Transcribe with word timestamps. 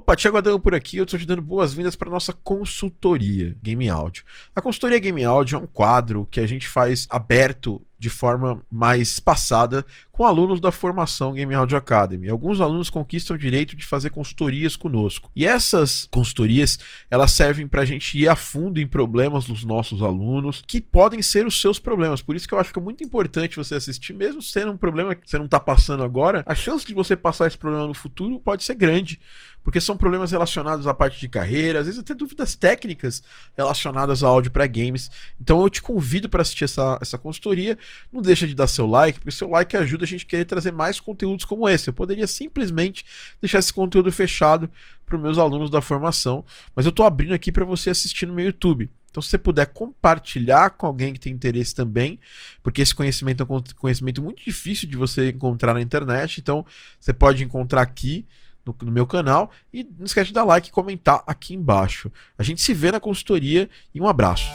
Opa, 0.00 0.16
Thiago 0.16 0.38
Adão 0.38 0.58
por 0.58 0.74
aqui, 0.74 0.96
eu 0.96 1.04
estou 1.04 1.20
te 1.20 1.26
dando 1.26 1.42
boas-vindas 1.42 1.94
para 1.94 2.08
nossa 2.08 2.32
consultoria 2.32 3.54
Game 3.62 3.86
Audio. 3.90 4.24
A 4.56 4.62
consultoria 4.62 4.98
Game 4.98 5.22
Audio 5.22 5.56
é 5.56 5.58
um 5.60 5.66
quadro 5.66 6.26
que 6.30 6.40
a 6.40 6.46
gente 6.46 6.66
faz 6.66 7.06
aberto 7.10 7.82
de 8.00 8.08
forma 8.08 8.62
mais 8.70 9.20
passada 9.20 9.84
com 10.10 10.24
alunos 10.24 10.58
da 10.58 10.72
formação 10.72 11.34
Game 11.34 11.54
Audio 11.54 11.76
Academy. 11.76 12.30
Alguns 12.30 12.60
alunos 12.60 12.88
conquistam 12.88 13.36
o 13.36 13.38
direito 13.38 13.76
de 13.76 13.86
fazer 13.86 14.08
consultorias 14.08 14.74
conosco. 14.74 15.30
E 15.36 15.46
essas 15.46 16.08
consultorias, 16.10 16.78
elas 17.10 17.32
servem 17.32 17.68
para 17.68 17.82
a 17.82 17.84
gente 17.84 18.18
ir 18.18 18.26
a 18.26 18.34
fundo 18.34 18.80
em 18.80 18.86
problemas 18.86 19.44
dos 19.44 19.64
nossos 19.64 20.02
alunos, 20.02 20.62
que 20.66 20.80
podem 20.80 21.20
ser 21.20 21.46
os 21.46 21.60
seus 21.60 21.78
problemas. 21.78 22.22
Por 22.22 22.34
isso 22.34 22.48
que 22.48 22.54
eu 22.54 22.58
acho 22.58 22.72
que 22.72 22.78
é 22.78 22.82
muito 22.82 23.04
importante 23.04 23.56
você 23.56 23.74
assistir, 23.74 24.14
mesmo 24.14 24.40
sendo 24.40 24.72
um 24.72 24.78
problema 24.78 25.14
que 25.14 25.28
você 25.28 25.36
não 25.36 25.44
está 25.44 25.60
passando 25.60 26.02
agora, 26.02 26.42
a 26.46 26.54
chance 26.54 26.86
de 26.86 26.94
você 26.94 27.14
passar 27.14 27.46
esse 27.46 27.58
problema 27.58 27.86
no 27.86 27.94
futuro 27.94 28.40
pode 28.40 28.64
ser 28.64 28.74
grande 28.74 29.20
porque 29.62 29.80
são 29.80 29.96
problemas 29.96 30.32
relacionados 30.32 30.86
à 30.86 30.94
parte 30.94 31.20
de 31.20 31.28
carreira, 31.28 31.80
às 31.80 31.86
vezes 31.86 32.00
até 32.00 32.14
dúvidas 32.14 32.54
técnicas 32.54 33.22
relacionadas 33.56 34.22
ao 34.22 34.32
áudio 34.32 34.50
para 34.50 34.66
games. 34.66 35.10
Então 35.40 35.60
eu 35.60 35.70
te 35.70 35.82
convido 35.82 36.28
para 36.28 36.42
assistir 36.42 36.64
essa, 36.64 36.98
essa 37.00 37.18
consultoria. 37.18 37.78
Não 38.12 38.20
deixa 38.20 38.46
de 38.46 38.54
dar 38.54 38.66
seu 38.66 38.86
like, 38.86 39.18
porque 39.18 39.30
seu 39.30 39.48
like 39.48 39.76
ajuda 39.76 40.04
a 40.04 40.06
gente 40.06 40.24
a 40.24 40.28
querer 40.28 40.44
trazer 40.44 40.72
mais 40.72 41.00
conteúdos 41.00 41.44
como 41.44 41.68
esse. 41.68 41.88
Eu 41.88 41.94
poderia 41.94 42.26
simplesmente 42.26 43.04
deixar 43.40 43.58
esse 43.58 43.72
conteúdo 43.72 44.10
fechado 44.10 44.70
para 45.06 45.16
os 45.16 45.22
meus 45.22 45.38
alunos 45.38 45.70
da 45.70 45.80
formação, 45.80 46.44
mas 46.74 46.86
eu 46.86 46.90
estou 46.90 47.04
abrindo 47.04 47.34
aqui 47.34 47.50
para 47.50 47.64
você 47.64 47.90
assistir 47.90 48.26
no 48.26 48.34
meu 48.34 48.46
YouTube. 48.46 48.88
Então, 49.10 49.20
se 49.20 49.28
você 49.28 49.38
puder 49.38 49.66
compartilhar 49.66 50.70
com 50.70 50.86
alguém 50.86 51.12
que 51.12 51.18
tem 51.18 51.32
interesse 51.32 51.74
também, 51.74 52.18
porque 52.62 52.80
esse 52.80 52.94
conhecimento 52.94 53.42
é 53.42 53.46
um 53.46 53.62
conhecimento 53.76 54.22
muito 54.22 54.42
difícil 54.44 54.88
de 54.88 54.96
você 54.96 55.30
encontrar 55.30 55.74
na 55.74 55.80
internet, 55.80 56.40
então 56.40 56.64
você 56.98 57.12
pode 57.12 57.42
encontrar 57.42 57.82
aqui 57.82 58.24
no, 58.64 58.74
no, 58.82 58.92
meu 58.92 59.06
canal. 59.06 59.50
E 59.72 59.84
não 59.98 60.06
esquece 60.06 60.28
de 60.28 60.34
dar 60.34 60.44
like 60.44 60.68
e 60.68 60.72
comentar 60.72 61.22
aqui 61.26 61.54
embaixo. 61.54 62.10
A 62.38 62.42
gente 62.42 62.62
se 62.62 62.72
vê 62.72 62.92
na 62.92 63.00
consultoria 63.00 63.68
e 63.92 64.00
um 64.00 64.06
abraço. 64.06 64.48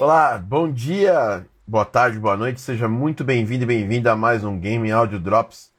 Olá, 0.00 0.38
bom 0.38 0.72
dia, 0.72 1.46
boa 1.66 1.84
tarde, 1.84 2.18
boa 2.18 2.34
noite, 2.34 2.58
seja 2.58 2.88
muito 2.88 3.22
bem-vindo 3.22 3.64
e 3.64 3.66
bem-vinda 3.66 4.12
a 4.12 4.16
mais 4.16 4.42
um 4.42 4.58
Game 4.58 4.90
Audio 4.90 5.20
Drops, 5.20 5.70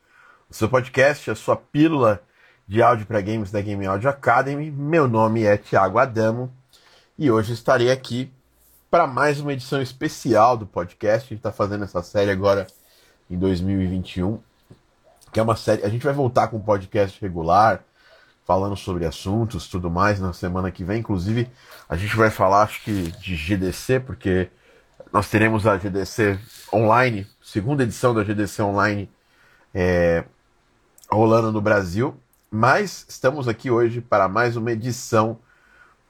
o 0.47 0.53
seu 0.53 0.69
podcast, 0.69 1.31
a 1.31 1.33
sua 1.33 1.55
pílula 1.55 2.21
de 2.67 2.83
áudio 2.83 3.07
para 3.07 3.19
games 3.19 3.49
da 3.49 3.59
Game 3.61 3.83
Audio 3.83 4.07
Academy. 4.07 4.69
Meu 4.69 5.07
nome 5.07 5.43
é 5.43 5.57
Thiago 5.57 5.97
Adamo 5.97 6.53
e 7.17 7.31
hoje 7.31 7.53
estarei 7.53 7.89
aqui 7.89 8.31
para 8.91 9.07
mais 9.07 9.39
uma 9.39 9.53
edição 9.53 9.81
especial 9.81 10.55
do 10.55 10.67
podcast. 10.67 11.25
A 11.25 11.29
gente 11.29 11.39
está 11.39 11.51
fazendo 11.51 11.83
essa 11.83 12.03
série 12.03 12.29
agora 12.29 12.67
em 13.27 13.39
2021, 13.39 14.39
que 15.33 15.39
é 15.39 15.43
uma 15.43 15.55
série. 15.55 15.83
A 15.83 15.89
gente 15.89 16.05
vai 16.05 16.13
voltar 16.13 16.47
com 16.47 16.57
um 16.57 16.61
podcast 16.61 17.19
regular, 17.19 17.83
falando 18.45 18.75
sobre 18.75 19.05
assuntos, 19.05 19.67
tudo 19.67 19.89
mais 19.89 20.19
na 20.19 20.33
semana 20.33 20.71
que 20.71 20.83
vem. 20.83 20.99
Inclusive, 20.99 21.49
a 21.87 21.95
gente 21.95 22.15
vai 22.15 22.29
falar, 22.29 22.63
acho 22.63 22.83
que 22.83 23.11
de 23.11 23.35
GDC, 23.35 23.99
porque 24.01 24.49
nós 25.11 25.29
teremos 25.29 25.67
a 25.67 25.77
GDC 25.77 26.39
online, 26.73 27.27
segunda 27.41 27.83
edição 27.83 28.13
da 28.13 28.23
GDC 28.23 28.61
online 28.61 29.09
é, 29.73 30.23
rolando 31.09 31.51
no 31.51 31.61
Brasil. 31.61 32.15
Mas 32.49 33.05
estamos 33.07 33.47
aqui 33.47 33.71
hoje 33.71 34.01
para 34.01 34.27
mais 34.27 34.55
uma 34.55 34.71
edição 34.71 35.39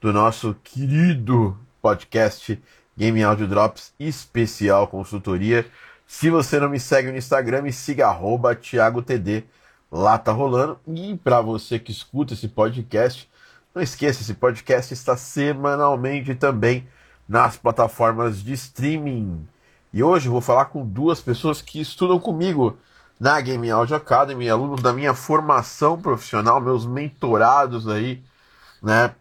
do 0.00 0.12
nosso 0.12 0.56
querido 0.64 1.56
podcast 1.80 2.60
Game 2.96 3.22
Audio 3.22 3.46
Drops 3.46 3.92
especial 3.98 4.88
consultoria. 4.88 5.66
Se 6.06 6.28
você 6.30 6.60
não 6.60 6.68
me 6.68 6.78
segue 6.78 7.10
no 7.10 7.16
Instagram, 7.16 7.62
me 7.62 7.72
siga 7.72 8.08
arroba 8.08 8.54
ThiagoTD. 8.54 9.44
Lá 9.92 10.16
tá 10.16 10.32
rolando. 10.32 10.80
E 10.88 11.18
para 11.18 11.42
você 11.42 11.78
que 11.78 11.92
escuta 11.92 12.32
esse 12.32 12.48
podcast, 12.48 13.28
não 13.74 13.82
esqueça, 13.82 14.22
esse 14.22 14.32
podcast 14.32 14.94
está 14.94 15.18
semanalmente 15.18 16.34
também 16.34 16.88
nas 17.28 17.58
plataformas 17.58 18.42
de 18.42 18.54
streaming. 18.54 19.46
E 19.92 20.02
hoje 20.02 20.28
eu 20.28 20.32
vou 20.32 20.40
falar 20.40 20.66
com 20.66 20.86
duas 20.86 21.20
pessoas 21.20 21.60
que 21.60 21.78
estudam 21.78 22.18
comigo 22.18 22.78
na 23.20 23.38
Game 23.42 23.70
Audio 23.70 23.94
Academy, 23.94 24.48
alunos 24.48 24.80
da 24.80 24.94
minha 24.94 25.12
formação 25.12 26.00
profissional, 26.00 26.58
meus 26.58 26.86
mentorados 26.86 27.86
aí, 27.86 28.22
né? 28.82 29.14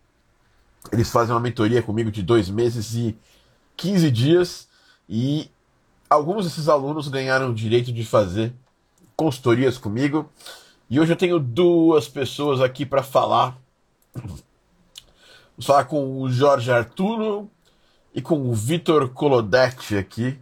Eles 0.92 1.12
fazem 1.12 1.36
uma 1.36 1.42
mentoria 1.42 1.84
comigo 1.84 2.10
de 2.10 2.24
dois 2.24 2.50
meses 2.50 2.94
e 2.94 3.18
15 3.76 4.10
dias 4.10 4.70
e 5.08 5.52
alguns 6.10 6.46
desses 6.46 6.70
alunos 6.70 7.10
ganharam 7.10 7.50
o 7.50 7.54
direito 7.54 7.92
de 7.92 8.06
fazer 8.06 8.54
consultorias 9.18 9.78
comigo. 9.78 10.30
E 10.92 11.00
hoje 11.00 11.14
eu 11.14 11.16
tenho 11.16 11.40
duas 11.40 12.10
pessoas 12.10 12.60
aqui 12.60 12.86
para 12.86 13.02
falar. 13.02 13.58
Vou 14.14 15.66
falar 15.66 15.86
com 15.86 16.20
o 16.20 16.30
Jorge 16.30 16.70
Arturo 16.70 17.50
e 18.14 18.22
com 18.22 18.42
o 18.42 18.54
Vitor 18.54 19.08
Colodetti 19.08 19.96
aqui. 19.96 20.38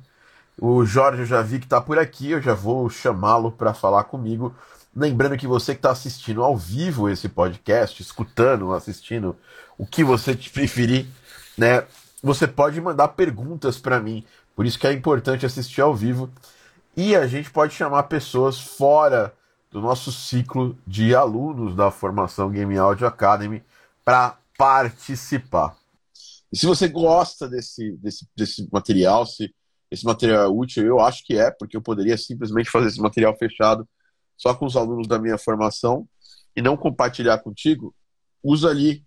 O 0.60 0.84
Jorge 0.84 1.22
eu 1.22 1.26
já 1.28 1.44
vi 1.44 1.60
que 1.60 1.68
está 1.68 1.80
por 1.80 2.00
aqui, 2.00 2.32
eu 2.32 2.42
já 2.42 2.56
vou 2.56 2.90
chamá-lo 2.90 3.52
para 3.52 3.76
falar 3.76 4.06
comigo. 4.06 4.52
Lembrando 4.96 5.38
que 5.38 5.46
você 5.46 5.74
que 5.74 5.78
está 5.78 5.92
assistindo 5.92 6.44
ao 6.44 6.58
vivo 6.58 7.08
esse 7.08 7.30
podcast, 7.30 8.02
escutando, 8.02 8.74
assistindo, 8.74 9.38
o 9.78 9.86
que 9.86 10.04
você 10.04 10.34
preferir, 10.34 11.06
né? 11.56 11.86
Você 12.24 12.48
pode 12.48 12.82
mandar 12.82 13.10
perguntas 13.10 13.78
para 13.78 14.00
mim. 14.00 14.26
Por 14.56 14.66
isso 14.66 14.80
que 14.80 14.88
é 14.88 14.94
importante 14.94 15.46
assistir 15.46 15.82
ao 15.82 15.94
vivo. 15.94 16.28
E 16.98 17.16
a 17.16 17.28
gente 17.28 17.52
pode 17.52 17.76
chamar 17.76 18.02
pessoas 18.04 18.60
fora 18.60 19.32
do 19.72 19.82
nosso 19.82 20.12
ciclo 20.12 20.78
de 20.86 21.14
alunos 21.14 21.76
da 21.76 21.92
formação 21.92 22.50
Game 22.50 22.78
Audio 22.78 23.06
Academy 23.06 23.64
para 24.04 24.38
participar. 24.58 25.78
E 26.52 26.58
se 26.58 26.66
você 26.66 26.88
gosta 26.88 27.48
desse, 27.48 27.92
desse, 27.98 28.28
desse 28.36 28.68
material, 28.72 29.26
se 29.26 29.54
esse 29.92 30.06
material 30.06 30.44
é 30.44 30.48
útil? 30.48 30.86
Eu 30.86 31.00
acho 31.00 31.24
que 31.26 31.38
é, 31.38 31.52
porque 31.52 31.76
eu 31.76 31.82
poderia 31.82 32.18
simplesmente 32.18 32.70
fazer 32.70 32.88
esse 32.88 33.02
material 33.02 33.36
fechado 33.38 33.88
só 34.38 34.54
com 34.54 34.66
os 34.66 34.76
alunos 34.76 35.08
da 35.08 35.20
minha 35.20 35.38
formação 35.38 36.08
e 36.56 36.62
não 36.62 36.78
compartilhar 36.78 37.40
contigo. 37.40 37.94
Usa 38.44 38.70
ali 38.70 39.04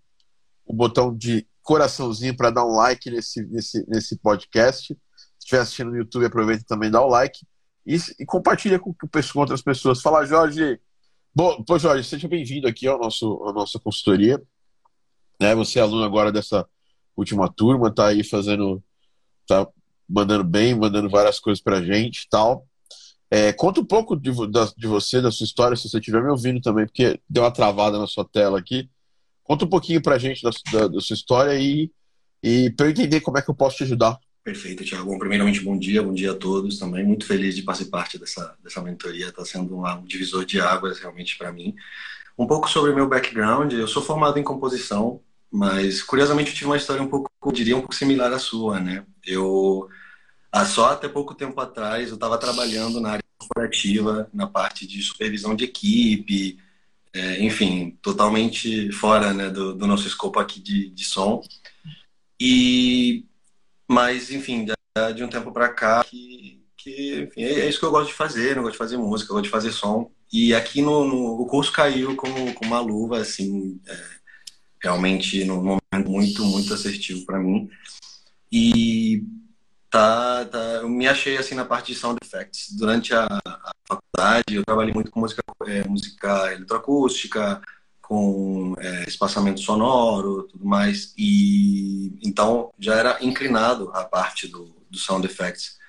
o 0.65 0.73
botão 0.73 1.15
de 1.15 1.47
coraçãozinho 1.61 2.35
para 2.35 2.51
dar 2.51 2.65
um 2.65 2.75
like 2.75 3.09
nesse, 3.09 3.45
nesse, 3.47 3.85
nesse 3.89 4.17
podcast. 4.17 4.87
Se 4.87 4.95
estiver 5.39 5.61
assistindo 5.61 5.91
no 5.91 5.97
YouTube, 5.97 6.25
aproveita 6.25 6.63
também 6.67 6.91
dá 6.91 7.01
o 7.01 7.07
like 7.07 7.45
e, 7.85 7.97
e 8.19 8.25
compartilha 8.25 8.79
com, 8.79 8.93
com 8.93 9.39
outras 9.39 9.61
pessoas. 9.61 10.01
Fala, 10.01 10.25
Jorge. 10.25 10.79
Bom, 11.35 11.63
Jorge, 11.79 12.07
seja 12.07 12.27
bem-vindo 12.27 12.67
aqui 12.67 12.87
ao 12.87 12.99
nosso, 12.99 13.43
à 13.47 13.53
nossa 13.53 13.79
consultoria. 13.79 14.41
Né, 15.39 15.55
você 15.55 15.79
é 15.79 15.81
aluno 15.81 16.03
agora 16.03 16.31
dessa 16.31 16.67
última 17.17 17.51
turma, 17.51 17.89
está 17.89 18.07
aí 18.07 18.23
fazendo, 18.23 18.83
tá 19.47 19.67
mandando 20.07 20.43
bem, 20.43 20.75
mandando 20.75 21.09
várias 21.09 21.39
coisas 21.39 21.61
pra 21.61 21.81
gente 21.81 22.27
tal. 22.29 22.65
É, 23.31 23.51
conta 23.51 23.81
um 23.81 23.85
pouco 23.85 24.15
de, 24.15 24.31
da, 24.51 24.65
de 24.77 24.85
você, 24.85 25.19
da 25.19 25.31
sua 25.31 25.45
história, 25.45 25.75
se 25.75 25.89
você 25.89 25.97
estiver 25.97 26.21
me 26.21 26.29
ouvindo 26.29 26.61
também, 26.61 26.85
porque 26.85 27.19
deu 27.27 27.43
uma 27.43 27.51
travada 27.51 27.97
na 27.97 28.05
sua 28.05 28.23
tela 28.23 28.59
aqui. 28.59 28.87
Conta 29.43 29.65
um 29.65 29.69
pouquinho 29.69 30.01
pra 30.01 30.19
gente 30.19 30.43
da, 30.43 30.51
da, 30.71 30.87
da 30.87 31.01
sua 31.01 31.15
história 31.15 31.59
e, 31.59 31.91
e 32.43 32.69
para 32.71 32.85
eu 32.85 32.91
entender 32.91 33.21
como 33.21 33.39
é 33.39 33.41
que 33.41 33.49
eu 33.49 33.55
posso 33.55 33.77
te 33.77 33.83
ajudar. 33.83 34.19
Perfeito, 34.43 34.83
Tiago. 34.83 35.05
Bom, 35.05 35.17
primeiramente, 35.17 35.61
bom 35.61 35.77
dia, 35.77 36.03
bom 36.03 36.13
dia 36.13 36.31
a 36.31 36.35
todos 36.35 36.77
também. 36.77 37.03
Muito 37.03 37.25
feliz 37.25 37.55
de 37.55 37.63
fazer 37.63 37.85
parte 37.85 38.17
dessa, 38.19 38.57
dessa 38.61 38.81
mentoria, 38.81 39.29
está 39.29 39.45
sendo 39.45 39.79
um 39.79 40.03
divisor 40.03 40.43
de 40.43 40.59
águas 40.59 40.99
realmente 40.99 41.37
para 41.37 41.51
mim. 41.51 41.73
Um 42.37 42.45
pouco 42.45 42.69
sobre 42.69 42.93
meu 42.93 43.07
background, 43.07 43.71
eu 43.71 43.87
sou 43.87 44.03
formado 44.03 44.37
em 44.37 44.43
composição, 44.43 45.21
mas 45.49 46.01
curiosamente 46.01 46.49
eu 46.49 46.55
tive 46.55 46.65
uma 46.65 46.77
história 46.77 47.01
um 47.01 47.07
pouco, 47.07 47.29
diria, 47.53 47.77
um 47.77 47.79
pouco 47.79 47.95
similar 47.95 48.33
à 48.33 48.39
sua, 48.39 48.81
né? 48.81 49.05
Eu 49.25 49.87
só 50.65 50.91
até 50.91 51.07
pouco 51.07 51.33
tempo 51.33 51.59
atrás 51.61 52.09
eu 52.09 52.15
estava 52.15 52.37
trabalhando 52.37 52.99
na 52.99 53.11
área 53.11 53.23
corporativa, 53.37 54.29
na 54.33 54.45
parte 54.47 54.85
de 54.85 55.01
supervisão 55.01 55.55
de 55.55 55.63
equipe, 55.65 56.59
é, 57.13 57.41
enfim, 57.43 57.97
totalmente 58.01 58.91
fora 58.91 59.33
né, 59.33 59.49
do, 59.49 59.73
do, 59.73 59.87
nosso 59.87 60.07
escopo 60.07 60.39
aqui 60.39 60.59
de, 60.59 60.89
de 60.89 61.05
som. 61.05 61.41
E, 62.39 63.25
mas, 63.93 64.31
enfim, 64.31 64.65
de, 64.65 65.23
um 65.23 65.27
tempo 65.27 65.51
para 65.51 65.69
cá, 65.69 66.03
que, 66.03 66.61
que 66.75 67.21
enfim, 67.21 67.43
é, 67.43 67.59
é, 67.61 67.69
isso 67.69 67.79
que 67.79 67.85
eu 67.85 67.91
gosto 67.91 68.07
de 68.07 68.15
fazer, 68.15 68.57
eu 68.57 68.63
gosto 68.63 68.73
de 68.73 68.77
fazer 68.79 68.97
música, 68.97 69.31
eu 69.31 69.35
gosto 69.35 69.45
de 69.45 69.51
fazer 69.51 69.71
som. 69.71 70.11
E 70.31 70.53
aqui 70.53 70.81
no, 70.81 71.05
no 71.05 71.41
o 71.41 71.45
curso 71.45 71.71
caiu 71.71 72.15
como, 72.15 72.53
como 72.55 72.71
uma 72.71 72.79
luva, 72.79 73.19
assim, 73.19 73.79
é, 73.87 74.05
realmente 74.81 75.45
num 75.45 75.63
momento 75.63 76.09
muito, 76.09 76.43
muito 76.43 76.73
assertivo 76.73 77.25
para 77.25 77.39
mim. 77.39 77.69
E 78.51 79.23
tá, 79.89 80.45
tá, 80.45 80.57
eu 80.81 80.89
me 80.89 81.07
achei 81.07 81.37
assim 81.37 81.55
na 81.55 81.65
parte 81.65 81.93
de 81.93 81.99
sound 81.99 82.17
effects. 82.23 82.75
Durante 82.75 83.13
a, 83.13 83.27
a 83.45 83.71
faculdade, 83.87 84.55
eu 84.55 84.65
trabalhei 84.65 84.93
muito 84.93 85.11
com 85.11 85.19
música, 85.19 85.43
é, 85.67 85.87
música 85.87 86.51
eletroacústica, 86.53 87.61
com 88.03 88.75
é, 88.77 89.05
espaçamento 89.07 89.61
sonoro, 89.61 90.43
tudo 90.43 90.65
mais. 90.65 91.13
E 91.17 92.13
então 92.21 92.71
já 92.77 92.95
era 92.95 93.17
inclinado 93.21 93.89
a 93.93 94.03
parte 94.03 94.47
do, 94.47 94.75
do 94.89 94.97
sound 94.99 95.25
effects. 95.25 95.79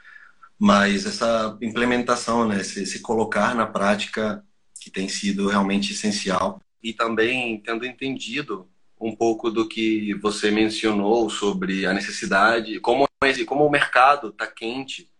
Mas 0.58 1.04
essa 1.04 1.58
implementação, 1.60 2.46
né, 2.46 2.62
se, 2.62 2.86
se 2.86 3.00
colocar 3.00 3.54
na 3.54 3.66
prática, 3.66 4.42
que 4.80 4.90
tem 4.90 5.08
sido 5.08 5.48
realmente 5.48 5.92
essencial. 5.92 6.60
E 6.82 6.92
também 6.92 7.60
tendo 7.60 7.84
entendido 7.84 8.68
um 9.00 9.14
pouco 9.14 9.50
do 9.50 9.68
que 9.68 10.14
você 10.14 10.50
mencionou 10.50 11.28
sobre 11.28 11.84
a 11.84 11.92
necessidade, 11.92 12.78
como, 12.80 13.06
como 13.46 13.66
o 13.66 13.70
mercado 13.70 14.28
está 14.28 14.46
quente 14.46 15.10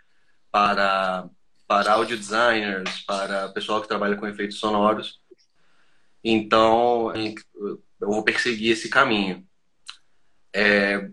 para, 0.51 1.29
para 1.67 1.93
audio 1.93 2.17
designers, 2.17 3.01
para 3.01 3.49
pessoal 3.49 3.83
que 3.83 3.89
trabalha 3.89 4.17
com 4.17 4.27
efeitos 4.27 4.59
sonoros. 4.59 5.21
Então, 6.25 7.13
eu 7.15 7.79
vou 8.01 8.25
perseguir 8.25 8.73
esse 8.73 8.89
caminho. 8.89 9.47
É, 10.55 11.11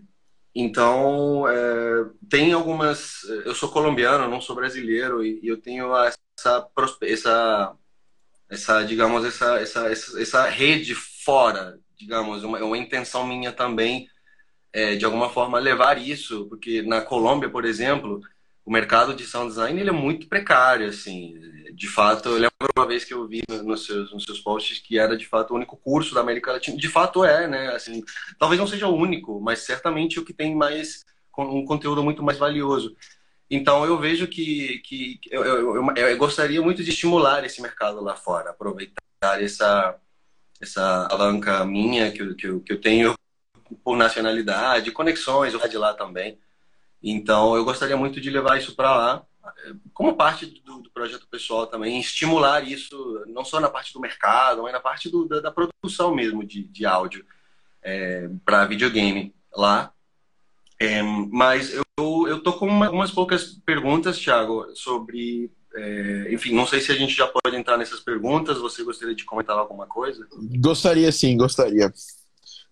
então, 0.54 1.46
é, 1.48 2.10
tem 2.30 2.52
algumas. 2.52 3.24
Eu 3.44 3.54
sou 3.54 3.70
colombiano, 3.70 4.28
não 4.28 4.40
sou 4.40 4.56
brasileiro, 4.56 5.24
e, 5.24 5.40
e 5.42 5.48
eu 5.48 5.60
tenho 5.60 5.94
essa, 5.96 6.70
essa, 7.02 7.76
essa 8.48 8.82
digamos, 8.84 9.24
essa, 9.24 9.60
essa, 9.60 9.90
essa, 9.90 10.20
essa 10.20 10.48
rede 10.48 10.94
fora, 10.94 11.78
digamos, 11.96 12.44
uma, 12.44 12.58
uma 12.64 12.78
intenção 12.78 13.26
minha 13.26 13.52
também, 13.52 14.08
é, 14.72 14.96
de 14.96 15.04
alguma 15.04 15.30
forma, 15.30 15.58
levar 15.58 15.98
isso, 15.98 16.46
porque 16.48 16.82
na 16.82 17.02
Colômbia, 17.02 17.50
por 17.50 17.64
exemplo, 17.64 18.20
o 18.64 18.70
mercado 18.70 19.14
de 19.14 19.24
sound 19.24 19.48
design 19.48 19.80
ele 19.80 19.90
é 19.90 19.92
muito 19.92 20.28
precário, 20.28 20.86
assim. 20.86 21.34
De 21.74 21.88
fato, 21.88 22.28
eu 22.28 22.34
lembro 22.34 22.52
uma 22.76 22.86
vez 22.86 23.04
que 23.04 23.12
eu 23.12 23.26
vi 23.26 23.42
nos 23.64 23.86
seus, 23.86 24.12
nos 24.12 24.24
seus 24.24 24.40
posts 24.40 24.78
que 24.78 24.98
era 24.98 25.16
de 25.16 25.26
fato 25.26 25.52
o 25.52 25.56
único 25.56 25.76
curso 25.76 26.14
da 26.14 26.20
América 26.20 26.52
Latina. 26.52 26.76
De 26.76 26.88
fato 26.88 27.24
é, 27.24 27.48
né? 27.48 27.68
Assim, 27.68 28.02
talvez 28.38 28.60
não 28.60 28.66
seja 28.66 28.86
o 28.86 28.94
único, 28.94 29.40
mas 29.40 29.60
certamente 29.60 30.20
o 30.20 30.24
que 30.24 30.32
tem 30.32 30.54
mais 30.54 31.04
um 31.36 31.64
conteúdo 31.64 32.02
muito 32.02 32.22
mais 32.22 32.38
valioso. 32.38 32.94
Então 33.50 33.84
eu 33.84 33.98
vejo 33.98 34.26
que, 34.28 34.78
que 34.84 35.20
eu, 35.30 35.44
eu, 35.44 35.76
eu, 35.76 35.96
eu 35.96 36.16
gostaria 36.16 36.62
muito 36.62 36.82
de 36.82 36.90
estimular 36.90 37.44
esse 37.44 37.60
mercado 37.60 38.00
lá 38.02 38.14
fora, 38.16 38.50
aproveitar 38.50 39.42
essa 39.42 39.98
essa 40.62 41.08
alavanca 41.10 41.64
minha 41.64 42.12
que 42.12 42.22
eu, 42.22 42.36
que 42.36 42.46
eu, 42.46 42.60
que 42.60 42.72
eu 42.72 42.80
tenho 42.80 43.14
por 43.82 43.96
nacionalidade, 43.96 44.92
conexões 44.92 45.52
de 45.52 45.76
lá 45.76 45.92
também. 45.92 46.38
Então, 47.02 47.56
eu 47.56 47.64
gostaria 47.64 47.96
muito 47.96 48.20
de 48.20 48.30
levar 48.30 48.58
isso 48.58 48.76
para 48.76 48.94
lá, 48.94 49.26
como 49.92 50.16
parte 50.16 50.46
do, 50.46 50.80
do, 50.80 50.90
projeto 50.90 51.26
pessoal 51.28 51.66
também, 51.66 51.98
estimular 51.98 52.66
isso, 52.66 53.24
não 53.26 53.44
só 53.44 53.60
na 53.60 53.68
parte 53.68 53.92
do 53.92 54.00
mercado, 54.00 54.62
mas 54.62 54.72
na 54.72 54.80
parte 54.80 55.08
do, 55.08 55.26
da, 55.26 55.40
da, 55.40 55.50
produção 55.50 56.14
mesmo 56.14 56.44
de, 56.44 56.64
de 56.64 56.86
áudio 56.86 57.24
é, 57.82 58.28
para 58.44 58.66
videogame 58.66 59.34
lá. 59.54 59.92
É, 60.80 61.02
mas 61.02 61.72
eu, 61.72 62.28
eu 62.28 62.42
tô 62.42 62.52
com 62.54 62.66
uma, 62.66 62.90
umas 62.90 63.10
poucas 63.10 63.54
perguntas, 63.64 64.18
Thiago, 64.18 64.66
sobre. 64.74 65.50
É, 65.74 66.28
enfim, 66.32 66.54
não 66.54 66.66
sei 66.66 66.80
se 66.80 66.92
a 66.92 66.94
gente 66.94 67.14
já 67.14 67.26
pode 67.26 67.56
entrar 67.56 67.76
nessas 67.76 68.00
perguntas. 68.00 68.58
Você 68.58 68.82
gostaria 68.82 69.14
de 69.14 69.24
comentar 69.24 69.56
alguma 69.56 69.86
coisa? 69.86 70.26
Gostaria 70.60 71.10
sim, 71.12 71.36
gostaria. 71.36 71.92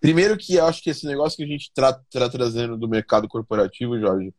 Primeiro 0.00 0.36
que 0.36 0.54
eu 0.54 0.64
acho 0.64 0.82
que 0.82 0.90
esse 0.90 1.06
negócio 1.06 1.36
que 1.36 1.44
a 1.44 1.46
gente 1.46 1.68
está 1.68 1.92
tá 1.92 2.28
trazendo 2.28 2.76
do 2.76 2.88
mercado 2.88 3.28
corporativo, 3.28 3.98
Jorge, 3.98 4.34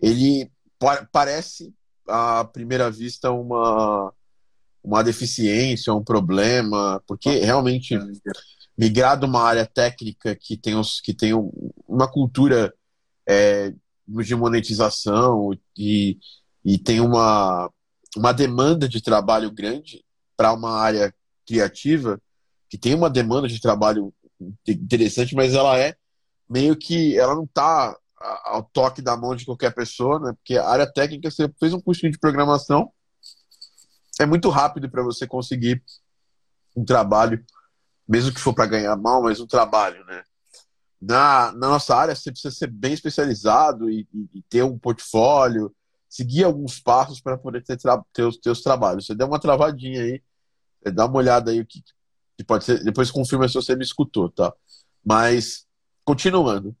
ele 0.00 0.50
pa 0.78 1.08
parece 1.10 1.72
à 2.06 2.44
primeira 2.44 2.90
vista 2.90 3.30
uma 3.30 4.12
uma 4.82 5.02
deficiência, 5.02 5.92
um 5.92 6.02
problema, 6.02 7.02
porque 7.06 7.40
realmente 7.40 7.98
migrar 8.76 9.18
de 9.18 9.26
uma 9.26 9.42
área 9.42 9.66
técnica 9.66 10.36
que 10.36 10.56
tem, 10.56 10.76
os, 10.76 11.00
que 11.00 11.12
tem 11.12 11.32
uma 11.86 12.10
cultura 12.10 12.72
é, 13.28 13.74
de 14.06 14.34
monetização 14.36 15.50
e, 15.76 16.16
e 16.64 16.78
tem 16.78 17.00
uma, 17.00 17.70
uma 18.16 18.32
demanda 18.32 18.88
de 18.88 19.02
trabalho 19.02 19.50
grande 19.50 20.04
para 20.36 20.52
uma 20.52 20.78
área 20.78 21.12
criativa 21.44 22.20
que 22.70 22.78
tem 22.78 22.94
uma 22.94 23.10
demanda 23.10 23.48
de 23.48 23.60
trabalho 23.60 24.14
interessante, 24.66 25.34
mas 25.34 25.54
ela 25.54 25.78
é 25.78 25.94
meio 26.48 26.76
que 26.76 27.18
ela 27.18 27.34
não 27.34 27.44
está 27.44 27.96
ao 28.44 28.62
toque 28.64 29.00
da 29.00 29.16
mão 29.16 29.36
de 29.36 29.44
qualquer 29.44 29.72
pessoa, 29.74 30.18
né? 30.18 30.32
Porque 30.32 30.56
a 30.56 30.68
área 30.68 30.90
técnica 30.90 31.30
você 31.30 31.48
fez 31.58 31.72
um 31.72 31.80
curso 31.80 32.10
de 32.10 32.18
programação 32.18 32.92
é 34.20 34.26
muito 34.26 34.48
rápido 34.48 34.90
para 34.90 35.02
você 35.02 35.26
conseguir 35.26 35.82
um 36.76 36.84
trabalho, 36.84 37.44
mesmo 38.06 38.32
que 38.32 38.40
for 38.40 38.52
para 38.52 38.66
ganhar 38.66 38.96
mal, 38.96 39.22
mas 39.22 39.40
um 39.40 39.46
trabalho, 39.46 40.04
né? 40.06 40.24
Na, 41.00 41.52
na 41.52 41.68
nossa 41.68 41.94
área 41.94 42.14
você 42.14 42.32
precisa 42.32 42.52
ser 42.52 42.66
bem 42.66 42.92
especializado 42.92 43.88
e, 43.88 44.08
e, 44.12 44.38
e 44.38 44.42
ter 44.42 44.64
um 44.64 44.76
portfólio, 44.76 45.72
seguir 46.08 46.42
alguns 46.42 46.80
passos 46.80 47.20
para 47.20 47.38
poder 47.38 47.62
ter, 47.62 47.78
ter 48.12 48.22
os 48.24 48.36
teus 48.38 48.62
trabalhos. 48.62 49.06
Você 49.06 49.14
deu 49.14 49.28
uma 49.28 49.38
travadinha 49.38 50.02
aí, 50.02 50.22
dá 50.92 51.06
uma 51.06 51.18
olhada 51.18 51.52
aí 51.52 51.60
o 51.60 51.66
que, 51.66 51.80
que 51.80 51.92
pode 52.44 52.64
ser, 52.64 52.82
depois 52.84 53.10
confirma 53.10 53.48
se 53.48 53.54
você 53.54 53.74
me 53.74 53.84
escutou, 53.84 54.30
tá? 54.30 54.52
Mas, 55.04 55.66
continuando. 56.04 56.76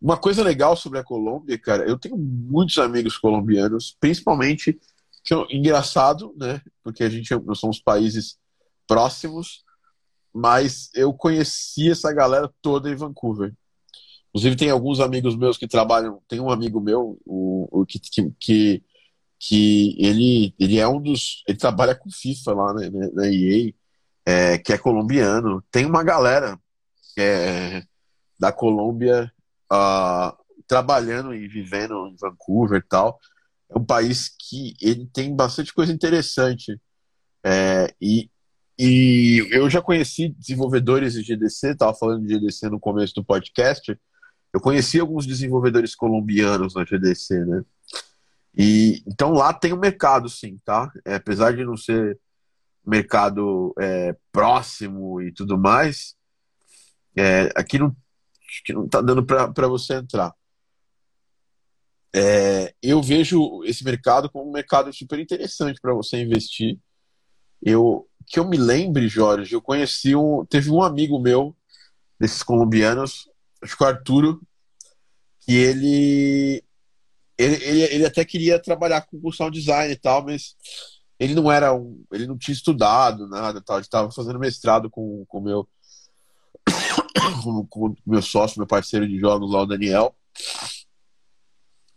Uma 0.00 0.16
coisa 0.18 0.42
legal 0.42 0.76
sobre 0.76 0.98
a 0.98 1.04
Colômbia, 1.04 1.58
cara, 1.58 1.84
eu 1.88 1.98
tenho 1.98 2.16
muitos 2.16 2.76
amigos 2.78 3.16
colombianos, 3.16 3.96
principalmente, 3.98 4.78
que 5.24 5.32
é 5.32 5.46
engraçado, 5.50 6.34
né? 6.36 6.60
Porque 6.82 7.02
a 7.04 7.08
gente, 7.08 7.34
nós 7.36 7.58
somos 7.58 7.80
países 7.80 8.36
próximos, 8.86 9.64
mas 10.32 10.90
eu 10.94 11.14
conheci 11.14 11.90
essa 11.90 12.12
galera 12.12 12.52
toda 12.60 12.90
em 12.90 12.94
Vancouver. 12.94 13.54
Inclusive, 14.28 14.56
tem 14.56 14.70
alguns 14.70 14.98
amigos 14.98 15.36
meus 15.36 15.56
que 15.56 15.68
trabalham. 15.68 16.20
Tem 16.26 16.40
um 16.40 16.50
amigo 16.50 16.80
meu, 16.80 17.18
o, 17.24 17.68
o 17.70 17.86
que, 17.86 18.00
que, 18.00 18.82
que 19.38 19.96
ele, 19.98 20.54
ele 20.58 20.78
é 20.78 20.88
um 20.88 21.00
dos. 21.00 21.44
Ele 21.46 21.56
trabalha 21.56 21.94
com 21.94 22.10
FIFA 22.10 22.52
lá 22.52 22.74
né, 22.74 22.90
na 23.12 23.28
EA 23.28 23.72
é, 24.24 24.58
que 24.58 24.72
é 24.72 24.78
colombiano. 24.78 25.62
Tem 25.70 25.84
uma 25.84 26.02
galera 26.02 26.58
é, 27.18 27.82
da 28.38 28.52
Colômbia 28.52 29.32
uh, 29.72 30.36
trabalhando 30.66 31.34
e 31.34 31.46
vivendo 31.46 32.08
em 32.08 32.16
Vancouver 32.16 32.80
e 32.80 32.88
tal. 32.88 33.18
É 33.70 33.78
um 33.78 33.84
país 33.84 34.28
que 34.28 34.74
ele 34.80 35.06
tem 35.12 35.34
bastante 35.34 35.72
coisa 35.72 35.92
interessante. 35.92 36.80
É, 37.44 37.94
e, 38.00 38.30
e 38.78 39.46
eu 39.50 39.68
já 39.68 39.82
conheci 39.82 40.30
desenvolvedores 40.30 41.14
de 41.14 41.22
GDC, 41.22 41.70
estava 41.70 41.94
falando 41.94 42.26
de 42.26 42.34
GDC 42.34 42.68
no 42.68 42.80
começo 42.80 43.14
do 43.14 43.24
podcast. 43.24 43.98
Eu 44.52 44.60
conheci 44.60 45.00
alguns 45.00 45.26
desenvolvedores 45.26 45.94
colombianos 45.94 46.74
na 46.74 46.84
GDC, 46.84 47.44
né? 47.44 47.62
E 48.56 49.02
então 49.06 49.32
lá 49.32 49.52
tem 49.52 49.72
um 49.72 49.78
mercado, 49.78 50.28
sim, 50.28 50.60
tá? 50.64 50.92
É, 51.04 51.16
apesar 51.16 51.52
de 51.56 51.64
não 51.64 51.76
ser 51.76 52.18
mercado 52.86 53.74
é, 53.78 54.14
próximo 54.30 55.20
e 55.20 55.32
tudo 55.32 55.58
mais, 55.58 56.14
é, 57.16 57.50
aqui 57.54 57.78
não 57.78 57.94
que 58.64 58.72
não 58.72 58.84
está 58.84 59.00
dando 59.00 59.24
para 59.24 59.66
você 59.66 59.94
entrar. 59.94 60.32
É, 62.14 62.72
eu 62.80 63.02
vejo 63.02 63.64
esse 63.64 63.82
mercado 63.82 64.30
como 64.30 64.48
um 64.48 64.52
mercado 64.52 64.92
super 64.92 65.18
interessante 65.18 65.80
para 65.80 65.92
você 65.92 66.22
investir. 66.22 66.78
Eu 67.60 68.08
que 68.26 68.38
eu 68.38 68.48
me 68.48 68.56
lembre, 68.56 69.08
Jorge, 69.08 69.52
eu 69.52 69.60
conheci 69.60 70.14
um, 70.14 70.46
teve 70.46 70.70
um 70.70 70.82
amigo 70.82 71.18
meu 71.18 71.54
desses 72.18 72.42
colombianos, 72.42 73.28
acho 73.60 73.76
que 73.76 73.82
o 73.82 73.86
Arturo, 73.86 74.40
que 75.40 75.52
ele 75.52 76.64
ele, 77.36 77.56
ele, 77.64 77.82
ele 77.82 78.06
até 78.06 78.24
queria 78.24 78.62
trabalhar 78.62 79.02
com 79.02 79.32
sound 79.32 79.58
design 79.58 79.92
e 79.92 79.96
tal, 79.96 80.24
mas 80.24 80.56
ele 81.18 81.34
não 81.34 81.50
era 81.50 81.74
um, 81.74 82.04
ele 82.12 82.26
não 82.26 82.36
tinha 82.36 82.54
estudado 82.54 83.28
nada, 83.28 83.60
tal, 83.60 83.80
estava 83.80 84.10
fazendo 84.10 84.38
mestrado 84.38 84.90
com 84.90 85.26
o 85.30 85.40
meu 85.40 85.68
com 87.70 87.88
o 87.88 87.96
meu 88.06 88.22
sócio, 88.22 88.58
meu 88.58 88.66
parceiro 88.66 89.06
de 89.06 89.18
jogos 89.18 89.52
lá, 89.52 89.62
o 89.62 89.66
Daniel. 89.66 90.14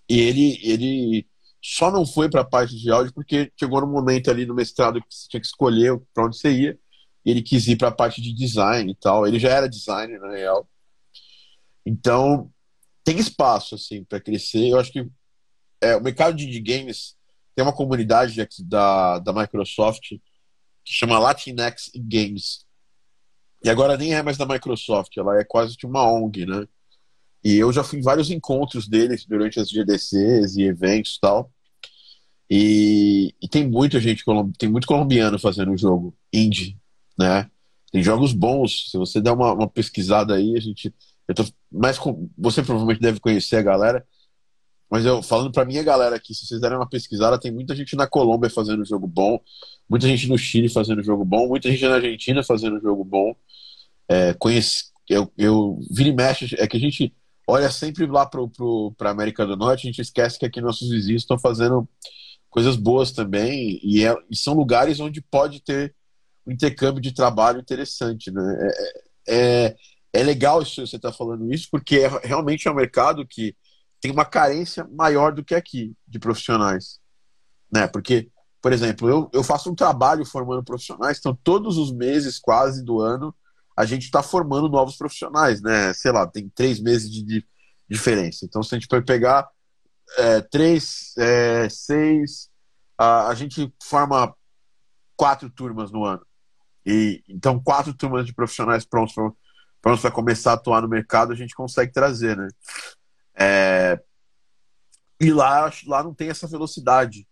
E 0.10 0.20
ele 0.20 0.60
ele 0.64 1.28
só 1.62 1.92
não 1.92 2.06
foi 2.06 2.30
para 2.30 2.42
a 2.42 2.46
parte 2.46 2.78
de 2.78 2.90
áudio 2.92 3.14
porque 3.14 3.52
chegou 3.60 3.82
no 3.82 3.88
momento 3.88 4.30
ali 4.32 4.46
no 4.46 4.56
mestrado 4.56 5.02
que 5.02 5.08
você 5.10 5.28
tinha 5.28 5.42
que 5.42 5.48
escolher 5.48 6.00
para 6.14 6.26
onde 6.26 6.38
você 6.38 6.52
ia. 6.52 6.80
Ele 7.26 7.42
quis 7.42 7.68
ir 7.68 7.76
para 7.76 7.90
a 7.90 7.92
parte 7.92 8.22
de 8.22 8.34
design 8.34 8.90
e 8.90 8.96
tal. 8.96 9.28
Ele 9.28 9.38
já 9.38 9.50
era 9.50 9.68
designer, 9.68 10.18
na 10.18 10.32
real. 10.32 10.70
Então, 11.86 12.50
tem 13.04 13.18
espaço 13.18 13.76
assim 13.76 14.04
para 14.06 14.22
crescer. 14.22 14.70
Eu 14.70 14.80
acho 14.80 14.94
que 14.94 15.06
é, 15.82 15.98
o 15.98 16.02
mercado 16.02 16.38
de 16.38 16.60
games 16.62 17.17
tem 17.58 17.66
uma 17.66 17.74
comunidade 17.74 18.48
da, 18.66 19.18
da 19.18 19.34
Microsoft 19.34 20.10
que 20.10 20.94
chama 20.94 21.18
Latinx 21.18 21.90
Games. 21.96 22.64
E 23.66 23.70
agora 23.70 23.98
nem 23.98 24.14
é 24.14 24.22
mais 24.22 24.38
da 24.38 24.46
Microsoft, 24.46 25.18
ela 25.18 25.40
é 25.40 25.44
quase 25.44 25.76
de 25.76 25.88
uma 25.88 26.08
ONG, 26.08 26.46
né? 26.46 26.68
E 27.44 27.56
eu 27.56 27.74
já 27.74 27.84
fui 27.84 27.98
em 27.98 28.04
vários 28.04 28.30
encontros 28.30 28.88
deles 28.88 29.26
durante 29.26 29.60
as 29.60 29.72
GDCs 29.72 30.56
e 30.56 30.66
eventos 30.66 31.16
e 31.16 31.20
tal. 31.20 31.52
E, 32.48 33.34
e 33.42 33.48
tem 33.48 33.68
muita 33.68 34.00
gente, 34.00 34.24
tem 34.60 34.70
muito 34.70 34.86
colombiano 34.86 35.40
fazendo 35.40 35.72
o 35.72 35.78
jogo 35.78 36.16
indie, 36.32 36.78
né? 37.18 37.50
Tem 37.92 38.04
jogos 38.04 38.34
bons. 38.34 38.92
Se 38.92 39.00
você 39.00 39.20
der 39.20 39.32
uma, 39.32 39.52
uma 39.54 39.68
pesquisada 39.68 40.36
aí, 40.36 40.56
a 40.56 40.60
gente. 40.60 40.94
Eu 41.28 41.34
tô 41.34 41.44
mais 41.72 41.98
com, 41.98 42.30
você 42.38 42.62
provavelmente 42.62 43.02
deve 43.02 43.20
conhecer 43.20 43.56
a 43.56 43.64
galera. 43.64 44.06
Mas 44.90 45.06
eu 45.06 45.22
falando 45.22 45.52
para 45.52 45.66
minha 45.66 45.84
galera 45.84 46.16
aqui, 46.16 46.34
se 46.34 46.46
vocês 46.46 46.62
derem 46.62 46.78
uma 46.78 46.88
pesquisada, 46.88 47.40
tem 47.40 47.52
muita 47.52 47.76
gente 47.76 47.96
na 47.96 48.08
Colômbia 48.08 48.50
fazendo 48.50 48.86
jogo 48.86 49.06
bom, 49.06 49.40
muita 49.90 50.08
gente 50.08 50.28
no 50.28 50.38
Chile 50.38 50.70
fazendo 50.70 51.04
jogo 51.04 51.26
bom, 51.26 51.48
muita 51.48 51.70
gente 51.70 51.86
na 51.86 51.96
Argentina 51.96 52.44
fazendo 52.44 52.80
jogo 52.80 53.04
bom. 53.04 53.36
É, 54.08 54.34
conheci, 54.34 54.86
eu, 55.10 55.32
eu 55.38 55.80
vira 55.92 56.10
e 56.10 56.14
mexe, 56.14 56.56
é 56.58 56.68
que 56.68 56.78
a 56.78 56.80
gente 56.80 57.14
olha 57.48 57.70
sempre 57.70 58.06
lá 58.06 58.26
para 58.26 58.40
a 59.10 59.12
América 59.12 59.46
do 59.46 59.56
Norte, 59.58 59.88
a 59.88 59.92
gente 59.92 60.02
esquece 60.02 60.40
que 60.40 60.46
aqui 60.46 60.62
nossos 60.62 60.90
vizinhos 60.90 61.24
estão 61.24 61.38
fazendo 61.40 61.88
coisas 62.50 62.76
boas 62.76 63.12
também, 63.12 63.80
e, 63.84 64.06
é, 64.06 64.16
e, 64.30 64.36
são 64.36 64.54
lugares 64.54 65.00
onde 65.00 65.22
pode 65.22 65.62
ter 65.62 65.94
um 66.46 66.52
intercâmbio 66.52 67.02
de 67.02 67.14
trabalho 67.14 67.60
interessante. 67.60 68.32
Né? 68.32 68.72
É, 69.28 69.66
é, 69.68 69.76
é 70.14 70.24
legal 70.24 70.62
isso, 70.62 70.86
você 70.86 70.96
está 70.96 71.12
falando 71.12 71.54
isso, 71.54 71.68
porque 71.70 71.98
é, 71.98 72.08
realmente 72.24 72.68
é 72.68 72.72
um 72.72 72.76
mercado 72.76 73.26
que 73.26 73.56
tem 74.02 74.12
uma 74.12 74.26
carência 74.26 74.88
maior 74.92 75.34
do 75.34 75.44
que 75.44 75.56
aqui 75.56 75.94
de 76.08 76.20
profissionais. 76.20 77.00
Né? 77.72 77.88
Porque, 77.88 78.30
por 78.62 78.72
exemplo, 78.72 79.10
eu, 79.10 79.30
eu 79.34 79.44
faço 79.44 79.72
um 79.72 79.76
trabalho 79.76 80.26
formando 80.26 80.64
profissionais, 80.64 81.18
então 81.18 81.38
todos 81.44 81.78
os 81.78 81.92
meses 81.92 82.40
quase 82.40 82.84
do 82.84 83.00
ano 83.00 83.34
a 83.76 83.86
gente 83.86 84.06
está 84.06 84.24
formando 84.24 84.68
novos 84.68 84.98
profissionais, 84.98 85.62
né? 85.62 85.94
Sei 85.94 86.12
lá, 86.12 86.26
tem 86.26 86.50
três 86.50 86.80
meses 86.80 87.12
de, 87.12 87.24
de 87.24 87.46
diferença. 87.88 88.44
Então, 88.44 88.64
se 88.64 88.74
a 88.74 88.80
gente 88.80 88.88
for 88.90 89.06
pegar 89.06 89.48
é, 90.18 90.42
três, 90.42 91.14
é, 91.16 91.70
seis, 91.70 92.50
a, 92.98 93.28
a, 93.28 93.36
gente 93.36 93.72
forma 93.84 94.34
quatro 95.16 95.48
turmas 95.50 95.92
no 95.92 96.04
ano. 96.04 96.26
E 96.86 97.22
então 97.28 97.60
quatro 97.60 97.94
turmas 97.94 98.26
de 98.26 98.34
profissionais 98.34 98.86
prontos 98.86 99.14
para 99.82 100.12
começar 100.12 100.52
a 100.52 100.56
atuar 100.56 100.82
no 100.82 100.88
mercado 100.88 101.32
a 101.32 101.36
gente 101.36 101.54
consegue 101.54 101.92
trazer, 101.92 102.36
né? 102.36 102.48
É, 103.38 104.00
e 105.20 105.32
lá, 105.32 105.72
lá 105.86 106.04
não 106.04 106.14
tem 106.14 106.30
essa 106.30 106.48
velocidade. 106.48 107.28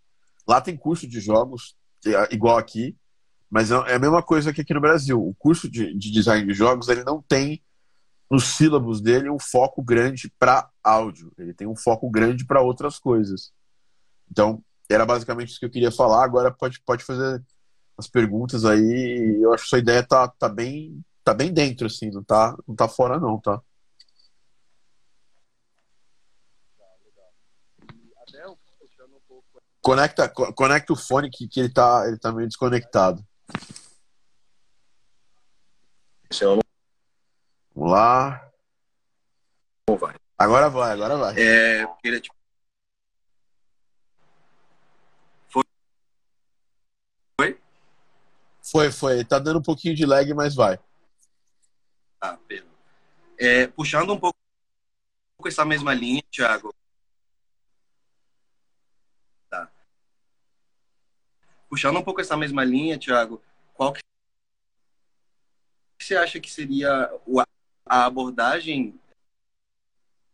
Lá 0.48 0.62
tem 0.62 0.78
curso 0.78 1.08
de 1.08 1.20
jogos 1.20 1.76
é, 2.06 2.34
igual 2.34 2.58
aqui, 2.58 2.96
mas 3.50 3.72
é, 3.72 3.76
é 3.76 3.96
a 3.96 4.00
mesma 4.00 4.22
coisa 4.22 4.54
que 4.54 4.62
aqui 4.62 4.74
no 4.74 4.82
Brasil. 4.82 5.22
O 5.22 5.34
curso 5.36 5.70
de, 5.70 5.94
de 5.98 6.12
design 6.12 6.46
de 6.46 6.54
jogos 6.54 6.88
ele 6.88 7.04
não 7.04 7.22
tem 7.22 7.64
nos 8.30 8.44
sílabos 8.56 9.02
dele 9.02 9.30
um 9.30 9.40
foco 9.40 9.84
grande 9.84 10.32
para 10.40 10.70
áudio. 10.84 11.32
Ele 11.38 11.54
tem 11.54 11.68
um 11.68 11.76
foco 11.76 12.10
grande 12.10 12.46
para 12.46 12.62
outras 12.62 13.00
coisas. 13.00 13.52
Então, 14.30 14.64
era 14.90 15.06
basicamente 15.06 15.50
isso 15.50 15.60
que 15.60 15.66
eu 15.66 15.70
queria 15.70 15.92
falar. 15.92 16.24
Agora 16.24 16.52
pode, 16.52 16.82
pode 16.82 17.04
fazer 17.04 17.44
as 17.98 18.08
perguntas 18.08 18.66
aí. 18.66 19.40
Eu 19.42 19.54
acho 19.54 19.64
que 19.64 19.70
sua 19.70 19.80
ideia 19.80 20.04
tá, 20.04 20.28
tá, 20.28 20.50
bem, 20.50 21.04
tá 21.24 21.34
bem 21.34 21.54
dentro, 21.54 21.88
assim, 21.88 22.10
não 22.12 22.24
tá, 22.24 22.56
não 22.68 22.76
tá 22.76 22.88
fora, 22.88 23.20
não, 23.20 23.40
tá? 23.40 23.62
Conecta, 29.86 30.28
conecta 30.28 30.94
o 30.94 30.96
fone 30.96 31.30
que, 31.30 31.48
que 31.48 31.60
ele, 31.60 31.70
tá, 31.70 32.06
ele 32.08 32.18
tá 32.18 32.32
meio 32.32 32.48
desconectado. 32.48 33.24
Vamos 36.42 37.92
lá. 37.92 38.52
vai. 39.88 40.16
Agora 40.40 40.70
vai, 40.72 40.92
agora 40.92 41.18
vai. 41.18 41.36
É, 41.38 41.86
ele 42.04 42.18
é 42.18 42.20
tipo... 42.20 42.36
Foi? 45.50 45.64
Foi? 47.40 47.60
Foi, 48.64 48.92
foi. 48.92 49.24
Tá 49.24 49.38
dando 49.38 49.60
um 49.60 49.64
pouquinho 49.64 49.94
de 49.94 50.04
lag, 50.04 50.34
mas 50.34 50.56
vai. 50.56 50.80
Ah. 52.20 52.40
É, 53.38 53.68
puxando 53.68 54.12
um 54.14 54.20
pouco 54.20 54.36
essa 55.46 55.64
mesma 55.64 55.94
linha, 55.94 56.24
Thiago. 56.32 56.74
Puxando 61.70 61.98
um 61.98 62.04
pouco 62.04 62.22
essa 62.22 62.38
mesma 62.38 62.64
linha, 62.64 63.00
Thiago, 63.00 63.42
qual 63.74 63.94
que 63.94 64.02
você 66.00 66.16
acha 66.16 66.40
que 66.40 66.52
seria 66.52 67.12
a 67.86 68.06
abordagem? 68.06 69.00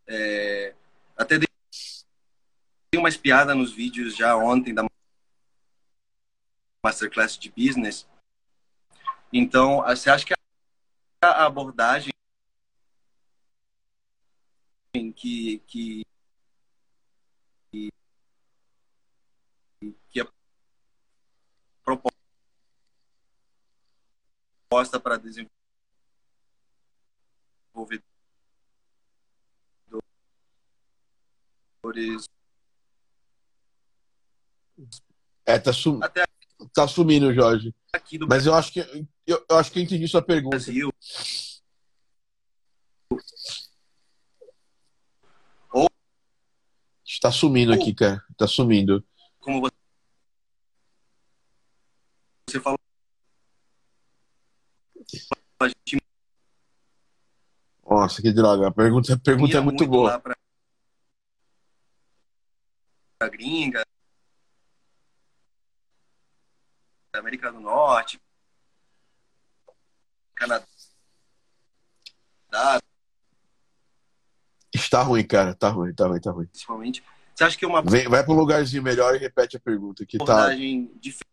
É, 0.05 0.75
até 1.15 1.37
dei 1.37 1.47
uma 2.95 3.09
espiada 3.09 3.55
nos 3.55 3.71
vídeos 3.71 4.15
já 4.15 4.35
ontem 4.35 4.73
da 4.73 4.85
Masterclass 6.83 7.37
de 7.37 7.49
Business. 7.51 8.07
Então, 9.31 9.81
você 9.83 10.09
acha 10.09 10.25
que 10.25 10.33
a 11.23 11.45
abordagem 11.45 12.11
que, 15.21 15.59
que, 15.67 16.03
que 20.09 20.19
a 20.19 20.25
proposta 24.81 24.99
para 24.99 25.17
desenvolver 25.17 25.51
desenvolvedores. 31.83 32.25
É, 35.45 35.59
tá, 35.59 35.71
sum... 35.73 35.99
Até 36.01 36.25
tá 36.73 36.87
sumindo, 36.87 37.33
Jorge. 37.33 37.75
Mas 38.27 38.45
eu 38.45 38.53
acho 38.53 38.71
que 38.71 38.79
eu, 39.25 39.45
eu, 39.49 39.57
acho 39.57 39.71
que 39.71 39.79
eu 39.79 39.83
entendi 39.83 40.07
sua 40.07 40.21
pergunta. 40.21 40.57
Brasil. 40.57 40.91
Ou 45.71 45.89
está 47.05 47.31
sumindo 47.31 47.73
aqui, 47.73 47.93
cara. 47.93 48.23
Está 48.31 48.47
sumindo. 48.47 49.05
Como 49.39 49.67
você 52.47 52.59
falou, 52.59 52.77
a 55.63 55.67
gente 55.67 56.01
nossa, 57.91 58.21
que 58.21 58.31
droga. 58.31 58.69
A 58.69 58.71
pergunta, 58.71 59.13
a 59.13 59.19
pergunta 59.19 59.57
é 59.57 59.59
muito, 59.59 59.79
muito 59.79 59.87
boa. 59.87 60.17
Pra... 60.17 60.33
A 63.19 63.27
gringa, 63.27 63.83
América 67.13 67.51
do 67.51 67.59
Norte, 67.59 68.17
Canadá. 70.33 70.65
Está 74.73 75.03
ruim, 75.03 75.27
cara. 75.27 75.53
Tá 75.53 75.67
ruim, 75.67 75.93
tá 75.93 76.07
ruim, 76.07 76.21
tá 76.21 76.31
ruim. 76.31 76.47
Principalmente. 76.47 77.03
Você 77.35 77.43
acha 77.43 77.57
que 77.57 77.65
uma. 77.65 77.81
Vem, 77.81 78.07
vai 78.07 78.23
para 78.23 78.33
um 78.33 78.37
lugarzinho 78.37 78.81
melhor 78.81 79.15
e 79.15 79.17
repete 79.17 79.57
a 79.57 79.59
pergunta. 79.59 80.05
Que 80.05 80.17
tá... 80.17 80.49
diferente 80.55 81.30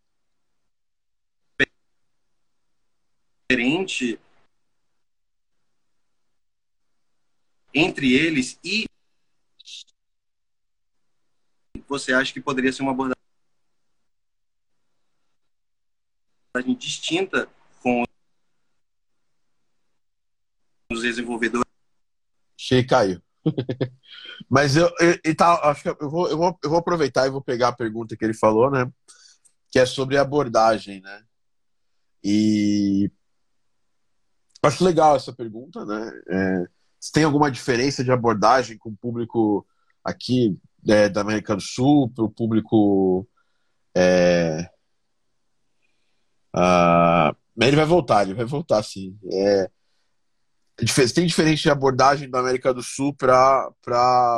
entre 7.75 8.13
eles 8.13 8.59
e 8.63 8.85
você 11.89 12.13
acha 12.13 12.31
que 12.31 12.43
poderia 12.43 12.71
ser 12.71 12.83
uma 12.83 12.91
abordagem 12.91 13.17
distinta 16.77 17.49
com 17.83 18.05
os 20.93 21.01
desenvolvedores? 21.01 21.65
Cheio 22.55 22.87
caiu. 22.87 23.23
Mas 24.51 24.77
eu, 24.77 24.93
eu, 25.01 25.19
eu, 25.25 25.35
tá, 25.35 25.71
acho 25.71 25.83
que 25.85 25.89
eu 25.89 26.11
vou, 26.11 26.29
eu, 26.29 26.37
vou, 26.37 26.59
eu 26.63 26.69
vou 26.69 26.79
aproveitar 26.81 27.27
e 27.27 27.31
vou 27.31 27.41
pegar 27.41 27.69
a 27.69 27.77
pergunta 27.77 28.15
que 28.15 28.23
ele 28.23 28.35
falou, 28.35 28.71
né? 28.71 28.93
Que 29.71 29.79
é 29.79 29.87
sobre 29.87 30.19
abordagem, 30.19 31.01
né? 31.01 31.25
E 32.23 33.11
acho 34.63 34.85
legal 34.85 35.17
essa 35.17 35.33
pergunta, 35.33 35.85
né? 35.85 36.11
É, 36.29 36.65
se 37.01 37.13
tem 37.13 37.25
alguma 37.25 37.51
diferença 37.51 38.03
de 38.03 38.11
abordagem 38.11 38.77
com 38.77 38.91
o 38.91 38.97
público 38.97 39.67
aqui 40.03 40.59
é, 40.89 41.09
da 41.09 41.21
América 41.21 41.55
do 41.55 41.63
Sul, 41.63 42.11
para 42.11 42.25
o 42.25 42.31
público. 42.31 43.27
É... 43.97 44.69
Ele 47.61 47.77
vai 47.77 47.85
voltar, 47.85 48.23
ele 48.23 48.35
vai 48.35 48.45
voltar 48.45 48.83
sim. 48.83 49.17
É... 49.33 49.71
Tem 51.15 51.27
diferença 51.27 51.63
de 51.63 51.71
abordagem 51.71 52.31
da 52.31 52.39
América 52.39 52.73
do 52.73 52.83
Sul 52.83 53.13
para 53.15 53.73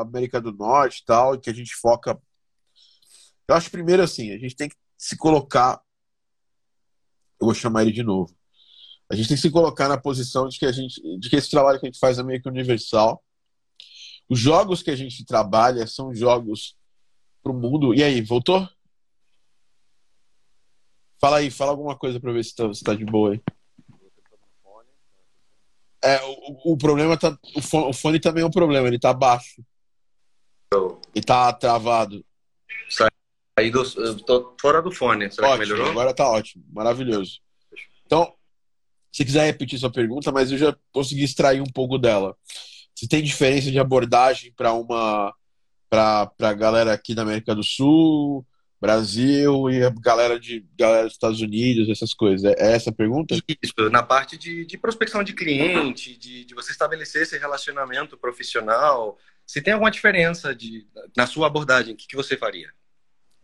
América 0.00 0.40
do 0.40 0.52
Norte 0.52 1.00
e 1.00 1.04
tal, 1.04 1.38
que 1.38 1.50
a 1.50 1.52
gente 1.52 1.74
foca. 1.76 2.18
Eu 3.46 3.54
acho 3.54 3.70
primeiro 3.70 4.02
assim, 4.02 4.32
a 4.32 4.38
gente 4.38 4.56
tem 4.56 4.68
que 4.68 4.76
se 4.96 5.16
colocar. 5.16 5.82
Eu 7.38 7.46
vou 7.46 7.54
chamar 7.54 7.82
ele 7.82 7.92
de 7.92 8.02
novo 8.02 8.39
a 9.10 9.16
gente 9.16 9.28
tem 9.28 9.36
que 9.36 9.42
se 9.42 9.50
colocar 9.50 9.88
na 9.88 9.98
posição 9.98 10.48
de 10.48 10.56
que 10.56 10.64
a 10.64 10.70
gente, 10.70 11.00
de 11.18 11.28
que 11.28 11.34
esse 11.34 11.50
trabalho 11.50 11.80
que 11.80 11.86
a 11.86 11.90
gente 11.90 11.98
faz 11.98 12.18
é 12.18 12.22
meio 12.22 12.40
que 12.40 12.48
universal. 12.48 13.20
Os 14.28 14.38
jogos 14.38 14.84
que 14.84 14.90
a 14.90 14.96
gente 14.96 15.24
trabalha 15.24 15.84
são 15.88 16.14
jogos 16.14 16.76
para 17.42 17.50
o 17.50 17.54
mundo. 17.54 17.92
E 17.92 18.04
aí, 18.04 18.20
voltou? 18.22 18.68
Fala 21.20 21.38
aí, 21.38 21.50
fala 21.50 21.72
alguma 21.72 21.98
coisa 21.98 22.20
para 22.20 22.32
ver 22.32 22.44
se 22.44 22.50
está 22.50 22.70
tá 22.84 22.94
de 22.94 23.04
boa 23.04 23.32
aí. 23.32 23.42
É, 26.02 26.22
o, 26.22 26.72
o 26.72 26.78
problema 26.78 27.16
tá. 27.16 27.36
O 27.56 27.60
fone, 27.60 27.90
o 27.90 27.92
fone, 27.92 28.20
também 28.20 28.44
é 28.44 28.46
um 28.46 28.50
problema, 28.50 28.86
ele 28.86 28.98
tá 28.98 29.12
baixo. 29.12 29.62
E 31.12 31.20
tá 31.20 31.52
travado. 31.52 32.24
Saí 32.88 33.70
do. 33.72 34.22
tô 34.22 34.54
fora 34.60 34.80
do 34.80 34.92
fone. 34.92 35.30
Será 35.32 35.48
ótimo, 35.48 35.64
que 35.64 35.68
melhorou? 35.68 35.90
Agora 35.90 36.14
tá 36.14 36.30
ótimo, 36.30 36.64
maravilhoso. 36.72 37.40
Então, 38.06 38.32
se 39.12 39.24
quiser 39.24 39.44
repetir 39.46 39.78
sua 39.78 39.90
pergunta, 39.90 40.30
mas 40.32 40.50
eu 40.50 40.58
já 40.58 40.76
consegui 40.92 41.24
extrair 41.24 41.60
um 41.60 41.72
pouco 41.72 41.98
dela. 41.98 42.36
Se 42.94 43.08
tem 43.08 43.22
diferença 43.22 43.70
de 43.70 43.78
abordagem 43.78 44.52
para 44.56 44.72
uma 44.72 45.34
para 45.88 46.30
a 46.38 46.52
galera 46.52 46.92
aqui 46.92 47.16
da 47.16 47.22
América 47.22 47.52
do 47.52 47.64
Sul, 47.64 48.46
Brasil 48.80 49.68
e 49.68 49.84
a 49.84 49.90
galera 49.90 50.40
de 50.40 50.64
galera 50.78 51.04
dos 51.04 51.12
Estados 51.12 51.40
Unidos, 51.40 51.88
essas 51.90 52.14
coisas. 52.14 52.44
É, 52.44 52.54
é 52.58 52.72
essa 52.72 52.90
a 52.90 52.92
pergunta? 52.92 53.36
Isso, 53.62 53.90
na 53.90 54.02
parte 54.02 54.38
de, 54.38 54.64
de 54.64 54.78
prospecção 54.78 55.22
de 55.22 55.34
cliente, 55.34 56.16
de, 56.16 56.44
de 56.44 56.54
você 56.54 56.72
estabelecer 56.72 57.22
esse 57.22 57.36
relacionamento 57.36 58.16
profissional, 58.16 59.18
se 59.46 59.60
tem 59.60 59.74
alguma 59.74 59.90
diferença 59.90 60.54
de, 60.54 60.86
na 61.16 61.26
sua 61.26 61.48
abordagem, 61.48 61.92
o 61.92 61.96
que, 61.96 62.06
que 62.06 62.16
você 62.16 62.36
faria? 62.36 62.72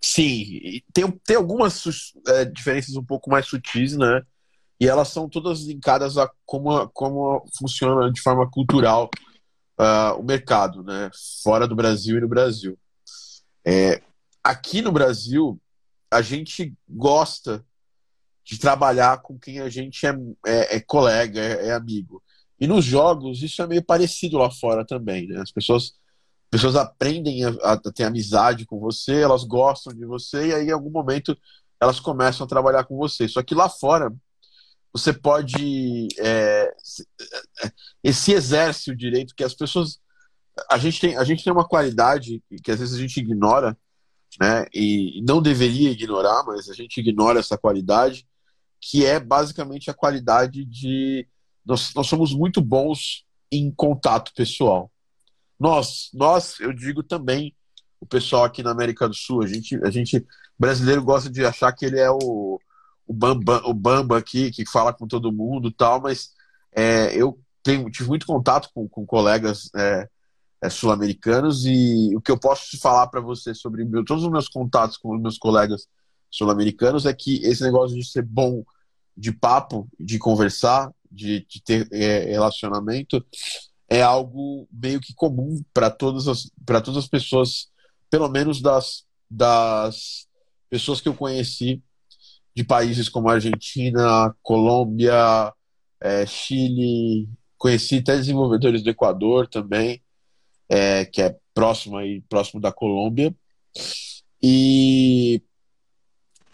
Sim, 0.00 0.80
tem, 0.92 1.10
tem 1.24 1.36
algumas 1.36 2.12
é, 2.28 2.44
diferenças 2.44 2.94
um 2.96 3.04
pouco 3.04 3.28
mais 3.28 3.46
sutis, 3.46 3.96
né? 3.96 4.22
E 4.78 4.86
elas 4.86 5.08
são 5.08 5.28
todas 5.28 5.60
linkadas 5.62 6.18
a 6.18 6.30
como, 6.44 6.88
como 6.90 7.44
funciona 7.58 8.12
de 8.12 8.20
forma 8.20 8.48
cultural 8.50 9.10
uh, 9.78 10.18
o 10.18 10.22
mercado, 10.22 10.82
né? 10.82 11.10
Fora 11.42 11.66
do 11.66 11.74
Brasil 11.74 12.18
e 12.18 12.20
no 12.20 12.28
Brasil. 12.28 12.78
É, 13.64 14.02
aqui 14.44 14.82
no 14.82 14.92
Brasil, 14.92 15.60
a 16.10 16.22
gente 16.22 16.74
gosta 16.88 17.64
de 18.44 18.58
trabalhar 18.58 19.22
com 19.22 19.36
quem 19.36 19.58
a 19.58 19.68
gente 19.68 20.06
é, 20.06 20.14
é, 20.46 20.76
é 20.76 20.80
colega, 20.80 21.40
é, 21.40 21.68
é, 21.68 21.72
amigo. 21.72 22.22
E 22.60 22.66
nos 22.66 22.84
jogos, 22.84 23.42
isso 23.42 23.60
é 23.60 23.66
meio 23.66 23.82
parecido 23.82 24.38
lá 24.38 24.50
fora 24.50 24.86
também, 24.86 25.26
né? 25.26 25.40
As 25.40 25.50
pessoas, 25.50 25.94
pessoas 26.48 26.76
aprendem 26.76 27.44
a, 27.44 27.48
a, 27.64 27.76
ter 27.92 28.04
amizade 28.04 28.64
com 28.64 28.78
você, 28.78 29.20
elas 29.20 29.42
gostam 29.42 29.92
de 29.92 30.06
você, 30.06 30.48
e 30.48 30.54
aí 30.54 30.68
em 30.68 30.72
algum 30.72 30.90
momento 30.90 31.36
elas 31.80 31.98
começam 31.98 32.46
a 32.46 32.48
trabalhar 32.48 32.84
com 32.84 32.96
você. 32.96 33.26
Só 33.26 33.42
que 33.42 33.54
lá 33.54 33.68
fora, 33.68 34.14
você 34.96 35.12
pode. 35.12 36.08
É, 36.18 36.74
esse 38.02 38.32
exerce 38.32 38.90
o 38.90 38.96
direito 38.96 39.34
que 39.36 39.44
as 39.44 39.54
pessoas. 39.54 39.98
A 40.70 40.78
gente, 40.78 40.98
tem, 41.00 41.16
a 41.18 41.24
gente 41.24 41.44
tem 41.44 41.52
uma 41.52 41.68
qualidade 41.68 42.42
que 42.64 42.70
às 42.70 42.78
vezes 42.78 42.94
a 42.94 42.98
gente 42.98 43.20
ignora, 43.20 43.76
né? 44.40 44.64
E 44.74 45.22
não 45.26 45.42
deveria 45.42 45.90
ignorar, 45.90 46.42
mas 46.46 46.70
a 46.70 46.72
gente 46.72 46.98
ignora 46.98 47.40
essa 47.40 47.58
qualidade, 47.58 48.26
que 48.80 49.04
é 49.04 49.20
basicamente 49.20 49.90
a 49.90 49.94
qualidade 49.94 50.64
de. 50.64 51.28
Nós, 51.64 51.92
nós 51.94 52.06
somos 52.06 52.32
muito 52.32 52.62
bons 52.62 53.26
em 53.52 53.70
contato 53.70 54.32
pessoal. 54.34 54.90
Nós, 55.58 56.10
nós, 56.14 56.58
eu 56.60 56.72
digo 56.72 57.02
também, 57.02 57.54
o 58.00 58.06
pessoal 58.06 58.44
aqui 58.44 58.62
na 58.62 58.70
América 58.70 59.08
do 59.08 59.14
Sul, 59.14 59.42
a 59.42 59.46
gente, 59.46 59.78
a 59.84 59.90
gente 59.90 60.24
brasileiro 60.58 61.02
gosta 61.02 61.28
de 61.28 61.44
achar 61.44 61.72
que 61.72 61.84
ele 61.84 61.98
é 61.98 62.10
o, 62.10 62.58
o 63.06 63.12
Bamba, 63.12 63.62
o 63.64 63.72
Bamba 63.72 64.18
aqui, 64.18 64.50
que 64.50 64.68
fala 64.68 64.92
com 64.92 65.06
todo 65.06 65.32
mundo 65.32 65.70
tal, 65.70 66.00
mas 66.00 66.30
é, 66.74 67.14
eu 67.14 67.38
tenho, 67.62 67.90
tive 67.90 68.08
muito 68.08 68.26
contato 68.26 68.68
com, 68.74 68.88
com 68.88 69.06
colegas 69.06 69.70
é, 69.76 70.08
é, 70.62 70.70
sul-americanos 70.70 71.64
e 71.66 72.14
o 72.16 72.20
que 72.20 72.30
eu 72.30 72.38
posso 72.38 72.78
falar 72.78 73.06
para 73.06 73.20
você 73.20 73.54
sobre 73.54 73.84
meu, 73.84 74.04
todos 74.04 74.24
os 74.24 74.30
meus 74.30 74.48
contatos 74.48 74.96
com 74.96 75.14
os 75.14 75.20
meus 75.20 75.38
colegas 75.38 75.86
sul-americanos 76.30 77.06
é 77.06 77.14
que 77.14 77.36
esse 77.44 77.62
negócio 77.62 77.96
de 77.96 78.04
ser 78.04 78.22
bom 78.22 78.64
de 79.16 79.32
papo, 79.32 79.88
de 79.98 80.18
conversar, 80.18 80.92
de, 81.10 81.46
de 81.48 81.62
ter 81.62 81.88
é, 81.92 82.24
relacionamento, 82.24 83.24
é 83.88 84.02
algo 84.02 84.68
meio 84.70 85.00
que 85.00 85.14
comum 85.14 85.62
para 85.72 85.90
todas 85.90 86.26
as 86.28 86.50
para 86.64 86.80
todas 86.80 87.04
as 87.04 87.08
pessoas, 87.08 87.68
pelo 88.10 88.28
menos 88.28 88.60
das 88.60 89.04
das 89.30 90.26
pessoas 90.68 91.00
que 91.00 91.08
eu 91.08 91.14
conheci 91.14 91.82
de 92.56 92.64
países 92.64 93.10
como 93.10 93.28
Argentina, 93.28 94.34
Colômbia, 94.42 95.52
é, 96.00 96.24
Chile, 96.24 97.28
conheci 97.58 97.98
até 97.98 98.16
desenvolvedores 98.16 98.82
do 98.82 98.88
Equador 98.88 99.46
também, 99.46 100.02
é, 100.66 101.04
que 101.04 101.20
é 101.20 101.36
próximo 101.52 101.98
aí, 101.98 102.22
próximo 102.22 102.58
da 102.58 102.72
Colômbia. 102.72 103.36
E, 104.42 105.42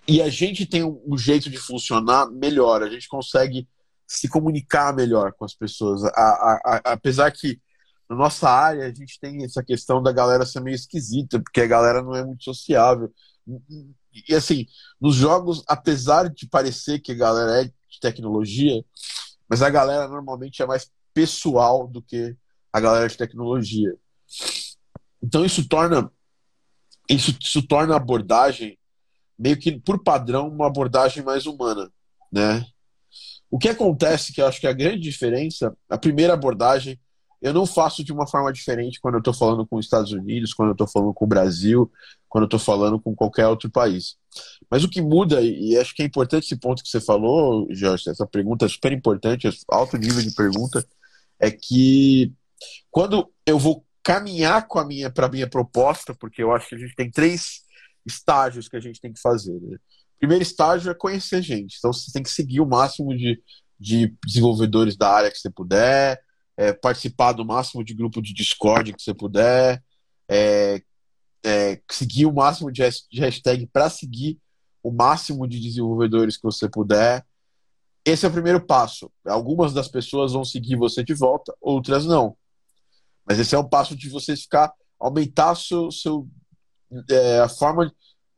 e 0.09 0.21
a 0.21 0.29
gente 0.29 0.67
tem 0.67 0.83
um, 0.83 1.01
um 1.07 1.17
jeito 1.17 1.49
de 1.49 1.57
funcionar 1.57 2.29
melhor, 2.33 2.83
a 2.83 2.91
gente 2.91 3.07
consegue 3.07 3.69
se 4.05 4.29
comunicar 4.29 4.93
melhor 4.93 5.33
com 5.35 5.45
as 5.45 5.55
pessoas. 5.55 6.03
A, 6.05 6.09
a, 6.09 6.61
a, 6.65 6.93
apesar 6.95 7.31
que 7.31 7.61
na 8.11 8.17
nossa 8.17 8.51
área 8.51 8.87
a 8.87 8.93
gente 8.93 9.21
tem 9.21 9.45
essa 9.45 9.63
questão 9.63 10.03
da 10.03 10.11
galera 10.11 10.45
ser 10.45 10.61
meio 10.61 10.75
esquisita, 10.75 11.41
porque 11.41 11.61
a 11.61 11.67
galera 11.67 12.03
não 12.03 12.17
é 12.17 12.25
muito 12.25 12.43
sociável 12.43 13.09
e 14.29 14.35
assim, 14.35 14.67
nos 15.01 15.17
jogos, 15.17 15.63
apesar 15.67 16.29
de 16.29 16.47
parecer 16.47 17.01
que 17.01 17.13
a 17.13 17.17
galera 17.17 17.63
é 17.63 17.65
de 17.65 18.01
tecnologia, 18.01 18.85
mas 19.49 19.63
a 19.63 19.71
galera 19.71 20.09
normalmente 20.09 20.63
é 20.63 20.67
mais 20.67 20.91
pessoal 21.13 21.87
do 21.87 22.01
que 22.01 22.37
a 22.73 22.81
galera 22.81 23.09
de 23.09 23.17
tecnologia. 23.17 23.95
Então 25.23 25.45
isso 25.45 25.69
torna 25.69 26.11
isso, 27.09 27.37
isso 27.41 27.67
torna 27.67 27.95
a 27.95 27.99
abordagem 27.99 28.79
meio 29.39 29.59
que 29.59 29.79
por 29.79 30.03
padrão 30.03 30.49
uma 30.49 30.67
abordagem 30.67 31.23
mais 31.23 31.47
humana, 31.47 31.91
né? 32.31 32.65
O 33.51 33.59
que 33.59 33.69
acontece 33.69 34.33
que 34.33 34.41
eu 34.41 34.47
acho 34.47 34.61
que 34.61 34.67
é 34.67 34.71
a 34.71 34.75
grande 34.75 35.01
diferença, 35.01 35.77
a 35.89 35.99
primeira 35.99 36.33
abordagem 36.33 36.99
eu 37.43 37.53
não 37.53 37.67
faço 37.67 38.05
de 38.05 38.13
uma 38.13 38.27
forma 38.27 38.53
diferente 38.53 39.01
quando 39.01 39.15
eu 39.15 39.19
estou 39.19 39.35
falando 39.35 39.67
com 39.67 39.77
os 39.77 39.85
Estados 39.85 40.13
Unidos, 40.13 40.55
quando 40.55 40.69
eu 40.69 40.73
estou 40.73 40.87
falando 40.87 41.13
com 41.13 41.25
o 41.25 41.29
Brasil, 41.29 41.91
quando 42.29 42.45
eu 42.45 42.47
estou 42.47 42.61
falando 42.61 43.01
com 43.01 43.15
qualquer 43.15 43.49
outro 43.49 43.69
país. 43.69 44.17
Mas 44.71 44.85
o 44.85 44.89
que 44.89 45.03
muda, 45.03 45.43
e 45.43 45.77
acho 45.77 45.93
que 45.95 46.03
é 46.03 46.07
importante 46.07 46.45
esse 46.45 46.57
ponto 46.57 46.83
que 46.83 46.89
você 46.89 47.01
falou, 47.01 47.67
Jorge, 47.71 48.09
essa 48.09 48.27
pergunta 48.27 48.65
é 48.65 48.69
super 48.69 48.93
importante, 48.93 49.51
alto 49.69 49.99
nível 49.99 50.23
de 50.23 50.33
pergunta, 50.35 50.87
é 51.41 51.51
que 51.51 52.33
quando 52.91 53.29
eu 53.45 53.59
vou 53.59 53.85
caminhar 54.05 54.69
com 54.69 54.79
a 54.79 54.87
minha 54.87 55.11
para 55.11 55.27
a 55.27 55.31
minha 55.31 55.49
proposta, 55.49 56.15
porque 56.15 56.43
eu 56.43 56.53
acho 56.53 56.69
que 56.69 56.77
a 56.77 56.79
gente 56.79 56.95
tem 56.95 57.11
três 57.11 57.63
estágios 58.07 58.69
que 58.69 58.77
a 58.77 58.81
gente 58.81 59.01
tem 59.01 59.13
que 59.13 59.21
fazer. 59.21 59.59
Né? 59.61 59.79
Primeiro 60.19 60.43
estágio 60.43 60.93
é 60.93 60.95
conhecer 60.95 61.43
gente. 61.43 61.77
Então 61.79 61.93
você 61.93 62.13
tem 62.13 62.23
que 62.23 62.31
seguir 62.31 62.61
o 62.61 62.67
máximo 62.67 63.17
de, 63.17 63.43
de 63.79 64.15
desenvolvedores 64.25 64.97
da 64.97 65.11
área 65.11 65.31
que 65.31 65.39
você 65.39 65.51
puder, 65.51 66.21
é, 66.57 66.73
participar 66.73 67.33
do 67.33 67.45
máximo 67.45 67.85
de 67.85 67.95
grupo 67.95 68.21
de 68.21 68.33
Discord 68.33 68.93
que 68.93 69.03
você 69.03 69.15
puder, 69.15 69.83
é, 70.29 70.83
é, 71.45 71.81
seguir 71.91 72.27
o 72.27 72.33
máximo 72.33 72.71
de 72.71 72.83
hashtag 73.15 73.67
para 73.67 73.91
seguir 73.91 74.39
o 74.83 74.91
máximo 74.91 75.47
de 75.47 75.61
desenvolvedores 75.61 76.37
que 76.37 76.43
você 76.43 76.69
puder. 76.69 77.25
Esse 78.05 78.27
é 78.27 78.29
o 78.29 78.33
primeiro 78.33 78.61
passo. 78.61 79.11
Algumas 79.25 79.73
das 79.73 79.89
pessoas 79.89 80.33
vão 80.33 80.45
seguir 80.45 80.77
você 80.77 81.05
de 81.05 81.15
volta, 81.15 81.55
outras 81.61 82.05
não. 82.05 82.37
Mas 83.25 83.39
esse 83.39 83.55
é 83.55 83.59
um 83.59 83.69
passo 83.69 83.95
de 83.95 84.09
você 84.09 84.37
ficar, 84.37 84.73
aumentar 84.99 85.55
seu, 85.55 85.91
seu 85.91 86.29
é, 87.09 87.39
a 87.39 87.49
forma, 87.49 87.93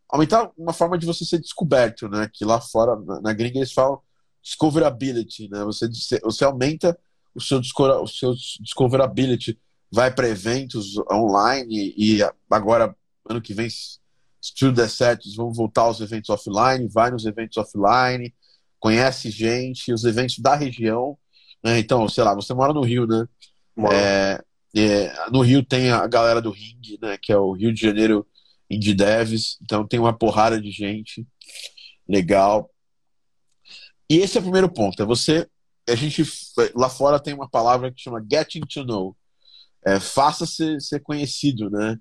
aumentar 0.09 0.50
uma 0.57 0.72
forma 0.72 0.98
de 0.98 1.07
você 1.07 1.24
ser 1.24 1.38
descoberto, 1.38 2.09
né? 2.09 2.29
Que 2.33 2.44
lá 2.44 2.61
fora 2.61 2.96
na, 3.00 3.20
na 3.20 3.33
gringa 3.33 3.59
eles 3.59 3.72
falam 3.72 4.00
discoverability, 4.42 5.48
né? 5.48 5.64
Você 5.64 5.88
você 6.22 6.44
aumenta 6.44 6.98
o 7.35 7.40
seu, 7.40 7.61
o 7.61 8.07
seu 8.07 8.35
discoverability 8.61 9.59
vai 9.92 10.12
para 10.12 10.29
eventos 10.29 10.97
online 11.11 11.94
e 11.97 12.18
agora, 12.51 12.94
ano 13.29 13.40
que 13.40 13.55
vem, 13.55 13.68
se 13.70 13.99
tudo 14.59 14.77
der 14.77 14.90
certo, 14.90 15.29
vão 15.37 15.53
voltar 15.53 15.83
aos 15.83 16.01
eventos 16.01 16.31
offline, 16.31 16.88
vai 16.88 17.11
nos 17.11 17.25
eventos 17.25 17.57
offline, 17.57 18.35
conhece 18.79 19.31
gente, 19.31 19.92
os 19.92 20.05
eventos 20.05 20.38
da 20.38 20.55
região. 20.55 21.16
Né? 21.64 21.79
Então, 21.79 22.09
sei 22.09 22.25
lá, 22.25 22.35
você 22.35 22.53
mora 22.53 22.73
no 22.73 22.83
Rio, 22.83 23.07
né? 23.07 23.27
É, 23.90 24.44
é, 24.77 25.31
no 25.31 25.40
Rio 25.40 25.64
tem 25.64 25.90
a 25.90 26.07
galera 26.07 26.42
do 26.42 26.51
Ring, 26.51 26.99
né? 27.01 27.16
Que 27.20 27.33
é 27.33 27.38
o 27.38 27.53
Rio 27.53 27.73
de 27.73 27.81
Janeiro 27.81 28.27
Indie 28.68 28.94
Devs. 28.94 29.59
Então 29.62 29.87
tem 29.87 29.99
uma 29.99 30.16
porrada 30.16 30.61
de 30.61 30.70
gente 30.70 31.27
legal. 32.07 32.70
E 34.11 34.18
esse 34.18 34.37
é 34.37 34.40
o 34.40 34.44
primeiro 34.44 34.68
ponto, 34.68 35.03
é 35.03 35.07
você 35.07 35.49
a 35.88 35.94
gente 35.94 36.25
lá 36.75 36.88
fora 36.88 37.20
tem 37.20 37.35
uma 37.35 37.49
palavra 37.49 37.92
que 37.92 38.01
chama 38.01 38.25
getting 38.31 38.61
to 38.61 38.85
know. 38.85 39.16
É, 39.85 40.01
faça 40.01 40.47
ser, 40.47 40.81
ser 40.81 41.01
conhecido, 41.01 41.68
né? 41.68 41.99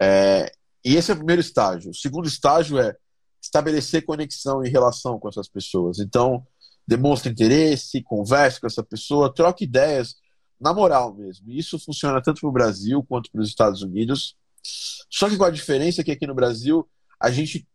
É, 0.00 0.52
e 0.84 0.96
esse 0.96 1.10
é 1.10 1.14
o 1.14 1.16
primeiro 1.16 1.40
estágio. 1.40 1.90
O 1.90 1.94
segundo 1.94 2.26
estágio 2.26 2.78
é 2.78 2.96
estabelecer 3.40 4.04
conexão 4.04 4.64
e 4.64 4.68
relação 4.68 5.18
com 5.18 5.28
essas 5.28 5.48
pessoas. 5.48 5.98
Então, 5.98 6.44
demonstre 6.86 7.30
interesse, 7.30 8.02
converse 8.02 8.60
com 8.60 8.66
essa 8.66 8.82
pessoa, 8.82 9.32
troque 9.32 9.64
ideias 9.64 10.16
na 10.60 10.74
moral 10.74 11.14
mesmo. 11.14 11.50
Isso 11.50 11.78
funciona 11.78 12.20
tanto 12.20 12.40
para 12.40 12.50
o 12.50 12.52
Brasil 12.52 13.04
quanto 13.08 13.30
para 13.30 13.40
os 13.40 13.48
Estados 13.48 13.82
Unidos. 13.82 14.36
Só 14.62 15.28
que 15.28 15.36
com 15.36 15.44
a 15.44 15.50
diferença 15.50 16.02
que 16.02 16.10
aqui 16.10 16.26
no 16.26 16.34
Brasil 16.34 16.88
a 17.18 17.30
gente 17.30 17.66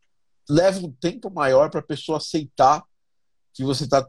leva 0.50 0.80
um 0.80 0.92
tempo 0.92 1.32
maior 1.32 1.70
para 1.70 1.80
a 1.80 1.84
pessoa 1.84 2.18
aceitar 2.18 2.84
que 3.54 3.64
você 3.64 3.86
está 3.86 4.06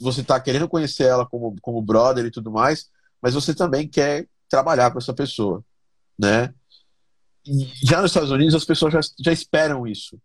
você 0.00 0.22
tá 0.22 0.40
querendo 0.40 0.68
conhecer 0.68 1.04
ela 1.04 1.26
como, 1.26 1.56
como 1.60 1.82
brother 1.82 2.24
e 2.24 2.30
tudo 2.30 2.50
mais, 2.50 2.90
mas 3.20 3.34
você 3.34 3.54
também 3.54 3.88
quer 3.88 4.28
trabalhar 4.48 4.90
com 4.90 4.98
essa 4.98 5.12
pessoa, 5.12 5.64
né? 6.18 6.54
E 7.44 7.70
já 7.82 8.00
nos 8.00 8.10
Estados 8.10 8.30
Unidos 8.30 8.54
as 8.54 8.64
pessoas 8.64 8.92
já, 8.92 9.00
já 9.20 9.32
esperam 9.32 9.86
isso. 9.86 10.20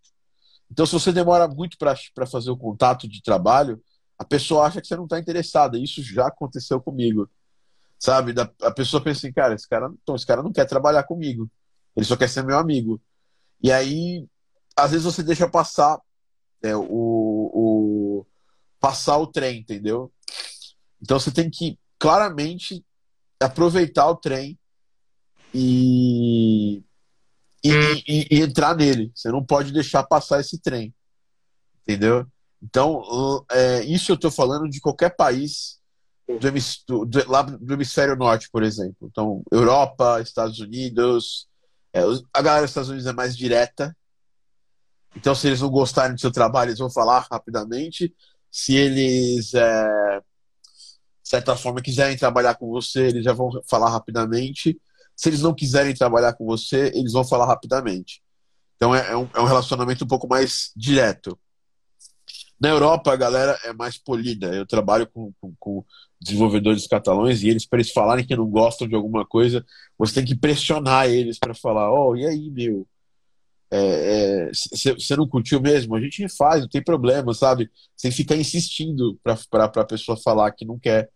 Então, 0.69 0.85
se 0.85 0.93
você 0.93 1.11
demora 1.11 1.47
muito 1.47 1.77
para 1.77 2.25
fazer 2.25 2.49
o 2.49 2.57
contato 2.57 3.07
de 3.07 3.21
trabalho, 3.21 3.81
a 4.17 4.25
pessoa 4.25 4.65
acha 4.65 4.81
que 4.81 4.87
você 4.87 4.95
não 4.95 5.03
está 5.03 5.19
interessada. 5.19 5.77
Isso 5.77 6.01
já 6.01 6.27
aconteceu 6.27 6.81
comigo. 6.81 7.29
Sabe? 7.99 8.33
Da, 8.33 8.49
a 8.61 8.71
pessoa 8.71 9.01
pensa 9.01 9.19
assim, 9.19 9.33
cara, 9.33 9.53
esse 9.53 9.67
cara, 9.67 9.91
então, 10.01 10.15
esse 10.15 10.25
cara 10.25 10.43
não 10.43 10.51
quer 10.51 10.65
trabalhar 10.65 11.03
comigo. 11.03 11.49
Ele 11.95 12.05
só 12.05 12.17
quer 12.17 12.27
ser 12.27 12.43
meu 12.43 12.57
amigo. 12.57 12.99
E 13.61 13.71
aí, 13.71 14.25
às 14.75 14.91
vezes 14.91 15.05
você 15.05 15.23
deixa 15.23 15.47
passar 15.47 15.99
é, 16.61 16.75
o 16.75 17.22
passar 18.83 19.17
o 19.17 19.27
trem, 19.27 19.61
entendeu? 19.61 20.11
Então 21.01 21.17
você 21.17 21.31
tem 21.31 21.49
que 21.49 21.79
claramente 21.97 22.85
aproveitar 23.39 24.09
o 24.09 24.17
trem 24.17 24.59
e, 25.53 26.83
e, 27.63 27.71
e, 28.05 28.27
e, 28.29 28.41
entrar 28.41 28.75
nele. 28.75 29.09
Você 29.15 29.31
não 29.31 29.41
pode 29.41 29.71
deixar 29.71 30.03
passar 30.03 30.41
esse 30.41 30.59
trem, 30.59 30.93
entendeu? 31.81 32.27
Então, 32.61 33.45
é, 33.49 33.85
isso 33.85 34.11
eu 34.11 34.15
estou 34.15 34.29
falando 34.29 34.69
de 34.69 34.81
qualquer 34.81 35.15
país 35.15 35.79
do, 36.85 37.05
do, 37.05 37.31
lá 37.31 37.41
do 37.41 37.73
hemisfério 37.73 38.17
norte, 38.17 38.49
por 38.51 38.63
exemplo. 38.63 39.07
Então, 39.09 39.41
Europa, 39.49 40.19
Estados 40.21 40.59
Unidos. 40.59 41.47
É, 41.93 42.01
a 42.33 42.41
galera 42.41 42.63
dos 42.63 42.71
Estados 42.71 42.89
Unidos 42.89 43.07
é 43.07 43.13
mais 43.13 43.37
direta. 43.37 43.95
Então, 45.15 45.33
se 45.33 45.47
eles 45.47 45.61
não 45.61 45.69
gostarem 45.69 46.15
do 46.15 46.19
seu 46.19 46.31
trabalho, 46.31 46.69
eles 46.69 46.79
vão 46.79 46.89
falar 46.89 47.25
rapidamente. 47.31 48.13
Se 48.55 48.75
eles, 48.75 49.51
é, 49.55 50.19
de 50.19 51.29
certa 51.29 51.55
forma, 51.55 51.81
quiserem 51.81 52.15
trabalhar 52.15 52.53
com 52.53 52.69
você, 52.69 53.07
eles 53.07 53.23
já 53.23 53.33
vão 53.33 53.49
falar 53.67 53.89
rapidamente. 53.89 54.79
Se 55.15 55.29
eles 55.29 55.41
não 55.41 55.55
quiserem 55.55 55.95
trabalhar 55.95 56.33
com 56.33 56.45
você, 56.45 56.91
eles 56.93 57.13
vão 57.13 57.25
falar 57.25 57.47
rapidamente. 57.47 58.21
Então, 58.75 58.93
é, 58.93 59.11
é 59.11 59.17
um, 59.17 59.27
é 59.33 59.41
um 59.41 59.45
relacionamento 59.45 60.03
um 60.03 60.07
pouco 60.07 60.27
mais 60.27 60.71
direto. 60.75 61.35
Na 62.61 62.69
Europa, 62.69 63.11
a 63.11 63.15
galera 63.15 63.57
é 63.65 63.73
mais 63.73 63.97
polida. 63.97 64.53
Eu 64.53 64.67
trabalho 64.67 65.07
com, 65.07 65.33
com, 65.41 65.55
com 65.59 65.85
desenvolvedores 66.21 66.85
catalães 66.85 67.41
e 67.41 67.49
eles, 67.49 67.65
para 67.65 67.79
eles 67.79 67.91
falarem 67.91 68.23
que 68.23 68.35
não 68.35 68.47
gostam 68.47 68.87
de 68.87 68.93
alguma 68.93 69.25
coisa, 69.25 69.65
você 69.97 70.13
tem 70.13 70.25
que 70.25 70.35
pressionar 70.35 71.09
eles 71.09 71.39
para 71.39 71.55
falar: 71.55 71.91
Oh, 71.91 72.15
e 72.15 72.23
aí, 72.23 72.51
meu? 72.51 72.87
Você 74.51 74.91
é, 74.91 75.13
é, 75.13 75.17
não 75.17 75.27
curtiu 75.27 75.59
mesmo? 75.59 75.95
A 75.95 76.01
gente 76.01 76.27
faz, 76.29 76.61
não 76.61 76.69
tem 76.69 76.83
problema, 76.83 77.33
sabe? 77.33 77.69
Sem 77.95 78.11
ficar 78.11 78.35
insistindo 78.35 79.19
para 79.23 79.65
a 79.65 79.85
pessoa 79.85 80.15
falar 80.15 80.51
que 80.51 80.65
não 80.65 80.77
quer, 80.77 81.09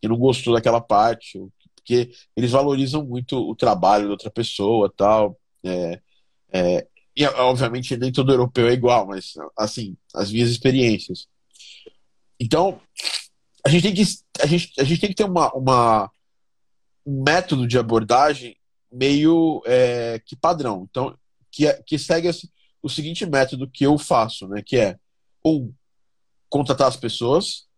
que 0.00 0.08
não 0.08 0.18
gostou 0.18 0.54
daquela 0.54 0.80
parte, 0.80 1.40
porque 1.74 2.12
eles 2.36 2.50
valorizam 2.50 3.04
muito 3.04 3.36
o 3.38 3.56
trabalho 3.56 4.06
da 4.06 4.10
outra 4.12 4.30
pessoa 4.30 4.92
tal. 4.94 5.38
É, 5.64 6.00
é, 6.52 6.86
e, 7.16 7.24
obviamente, 7.24 7.96
nem 7.96 8.12
todo 8.12 8.32
europeu 8.32 8.68
é 8.68 8.72
igual, 8.72 9.06
mas, 9.06 9.32
assim, 9.56 9.96
as 10.14 10.30
minhas 10.30 10.50
experiências. 10.50 11.26
Então, 12.38 12.80
a 13.64 13.68
gente 13.68 13.82
tem 13.82 13.94
que, 13.94 14.02
a 14.40 14.46
gente, 14.46 14.72
a 14.78 14.84
gente 14.84 15.00
tem 15.00 15.10
que 15.10 15.16
ter 15.16 15.24
uma, 15.24 15.52
uma, 15.52 16.10
um 17.06 17.22
método 17.22 17.66
de 17.66 17.78
abordagem 17.78 18.56
meio 18.90 19.62
é, 19.64 20.20
que 20.26 20.36
padrão. 20.36 20.86
Então, 20.90 21.16
que, 21.52 21.66
é, 21.66 21.82
que 21.86 21.98
segue 21.98 22.28
o 22.82 22.88
seguinte 22.88 23.24
método 23.26 23.70
que 23.70 23.84
eu 23.84 23.98
faço, 23.98 24.48
né? 24.48 24.62
Que 24.64 24.76
é, 24.76 24.98
um, 25.44 25.72
contatar 26.48 26.88
as 26.88 26.96
pessoas 26.96 27.68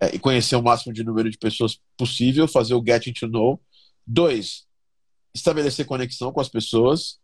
é, 0.00 0.14
e 0.14 0.18
conhecer 0.18 0.56
o 0.56 0.62
máximo 0.62 0.92
de 0.92 1.04
número 1.04 1.30
de 1.30 1.38
pessoas 1.38 1.80
possível, 1.96 2.48
fazer 2.48 2.74
o 2.74 2.84
getting 2.84 3.12
to 3.12 3.28
know. 3.28 3.60
Dois, 4.06 4.66
estabelecer 5.34 5.86
conexão 5.86 6.32
com 6.32 6.40
as 6.40 6.48
pessoas 6.48 7.20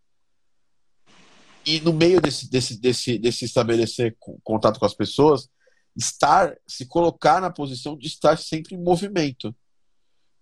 e 1.66 1.80
no 1.80 1.92
meio 1.92 2.20
desse, 2.20 2.48
desse, 2.48 2.80
desse, 2.80 3.18
desse 3.18 3.44
estabelecer 3.44 4.16
contato 4.44 4.78
com 4.78 4.86
as 4.86 4.94
pessoas, 4.94 5.48
estar, 5.96 6.56
se 6.64 6.86
colocar 6.86 7.40
na 7.40 7.50
posição 7.50 7.98
de 7.98 8.06
estar 8.06 8.38
sempre 8.38 8.76
em 8.76 8.82
movimento. 8.82 9.54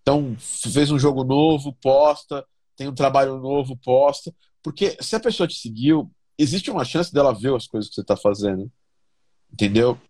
Então, 0.03 0.37
fez 0.39 0.91
um 0.91 0.99
jogo 0.99 1.25
novo, 1.25 1.73
posta, 1.81 2.47
tem 2.77 2.89
um 2.89 2.95
trabalho 2.95 3.39
novo, 3.39 3.75
posta. 3.75 4.35
Porque 4.65 4.97
se 5.01 5.15
a 5.15 5.21
pessoa 5.21 5.47
te 5.47 5.55
seguiu, 5.55 6.11
existe 6.39 6.71
uma 6.71 6.87
chance 6.87 7.13
dela 7.13 7.35
ver 7.35 7.55
as 7.55 7.67
coisas 7.67 7.91
que 7.91 7.95
você 7.95 8.01
está 8.01 8.17
fazendo. 8.17 8.73
Entendeu? 9.53 10.01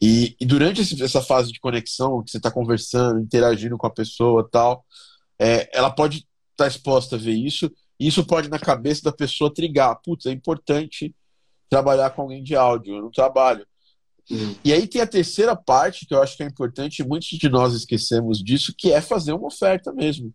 E, 0.00 0.34
e 0.40 0.46
durante 0.46 0.80
esse, 0.80 1.00
essa 1.02 1.20
fase 1.20 1.52
de 1.52 1.60
conexão, 1.60 2.24
que 2.24 2.30
você 2.30 2.38
está 2.38 2.50
conversando, 2.50 3.20
interagindo 3.20 3.76
com 3.76 3.86
a 3.86 3.90
pessoa 3.90 4.48
tal, 4.50 4.84
é, 5.38 5.68
ela 5.76 5.90
pode 5.90 6.18
estar 6.18 6.64
tá 6.64 6.66
exposta 6.66 7.16
a 7.16 7.18
ver 7.18 7.34
isso 7.34 7.70
e 8.00 8.08
isso 8.08 8.24
pode, 8.24 8.48
na 8.48 8.58
cabeça 8.58 9.02
da 9.02 9.12
pessoa, 9.12 9.52
trigar. 9.52 10.00
Putz, 10.02 10.26
é 10.26 10.32
importante 10.32 11.14
trabalhar 11.68 12.10
com 12.10 12.22
alguém 12.22 12.42
de 12.42 12.56
áudio, 12.56 12.96
eu 12.96 13.02
não 13.02 13.10
trabalho. 13.10 13.66
Uhum. 14.30 14.54
E 14.64 14.72
aí 14.72 14.86
tem 14.86 15.02
a 15.02 15.06
terceira 15.06 15.54
parte 15.54 16.06
que 16.06 16.14
eu 16.14 16.22
acho 16.22 16.36
que 16.36 16.42
é 16.42 16.46
importante, 16.46 17.00
e 17.00 17.06
muitos 17.06 17.28
de 17.28 17.48
nós 17.50 17.74
esquecemos 17.74 18.42
disso, 18.42 18.74
que 18.76 18.92
é 18.92 19.00
fazer 19.00 19.34
uma 19.34 19.48
oferta 19.48 19.92
mesmo. 19.92 20.32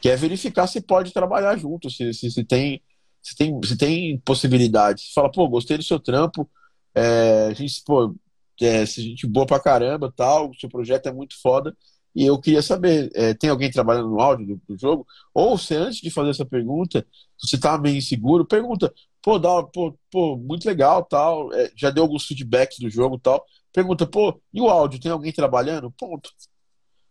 Que 0.00 0.08
é 0.08 0.16
verificar 0.16 0.66
se 0.66 0.80
pode 0.80 1.12
trabalhar 1.12 1.56
junto, 1.56 1.90
se, 1.90 2.12
se, 2.14 2.30
se 2.30 2.44
tem, 2.44 2.82
se, 3.22 3.36
tem, 3.36 3.60
se 3.62 3.76
tem 3.76 4.18
possibilidade. 4.20 5.02
Você 5.02 5.12
fala, 5.14 5.30
pô, 5.30 5.48
gostei 5.48 5.76
do 5.76 5.84
seu 5.84 6.00
trampo, 6.00 6.48
é, 6.94 7.48
a 7.50 7.54
gente, 7.54 7.82
pô, 7.84 8.14
é, 8.60 8.84
gente 8.86 9.26
boa 9.26 9.46
pra 9.46 9.60
caramba 9.60 10.12
tal, 10.14 10.52
seu 10.54 10.68
projeto 10.68 11.06
é 11.08 11.12
muito 11.12 11.40
foda. 11.40 11.76
E 12.14 12.26
eu 12.26 12.40
queria 12.40 12.60
saber, 12.62 13.10
é, 13.14 13.34
tem 13.34 13.50
alguém 13.50 13.70
trabalhando 13.70 14.08
no 14.10 14.20
áudio 14.20 14.46
do, 14.46 14.62
do, 14.68 14.78
jogo? 14.78 15.06
Ou 15.32 15.56
se 15.56 15.74
antes 15.74 16.00
de 16.00 16.10
fazer 16.10 16.30
essa 16.30 16.44
pergunta, 16.44 17.06
você 17.38 17.58
tá 17.58 17.78
meio 17.78 17.96
inseguro, 17.96 18.44
pergunta, 18.44 18.92
pô, 19.22 19.38
dá, 19.38 19.62
pô, 19.62 19.96
pô 20.10 20.36
muito 20.36 20.66
legal, 20.66 21.04
tal, 21.04 21.52
é, 21.54 21.70
já 21.76 21.90
deu 21.90 22.02
alguns 22.02 22.26
feedbacks 22.26 22.78
do 22.80 22.90
jogo 22.90 23.18
tal. 23.18 23.44
Pergunta, 23.72 24.06
pô, 24.06 24.40
e 24.52 24.60
o 24.60 24.68
áudio, 24.68 25.00
tem 25.00 25.12
alguém 25.12 25.32
trabalhando? 25.32 25.90
Ponto. 25.92 26.30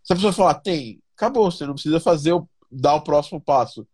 Se 0.03 0.13
a 0.13 0.15
pessoa 0.15 0.33
falar, 0.33 0.55
tem, 0.55 1.01
acabou, 1.15 1.49
você 1.49 1.65
não 1.65 1.73
precisa 1.73 1.99
fazer 1.99 2.33
o, 2.33 2.47
dar 2.71 2.95
o 2.95 3.03
próximo 3.03 3.41
passo. 3.41 3.87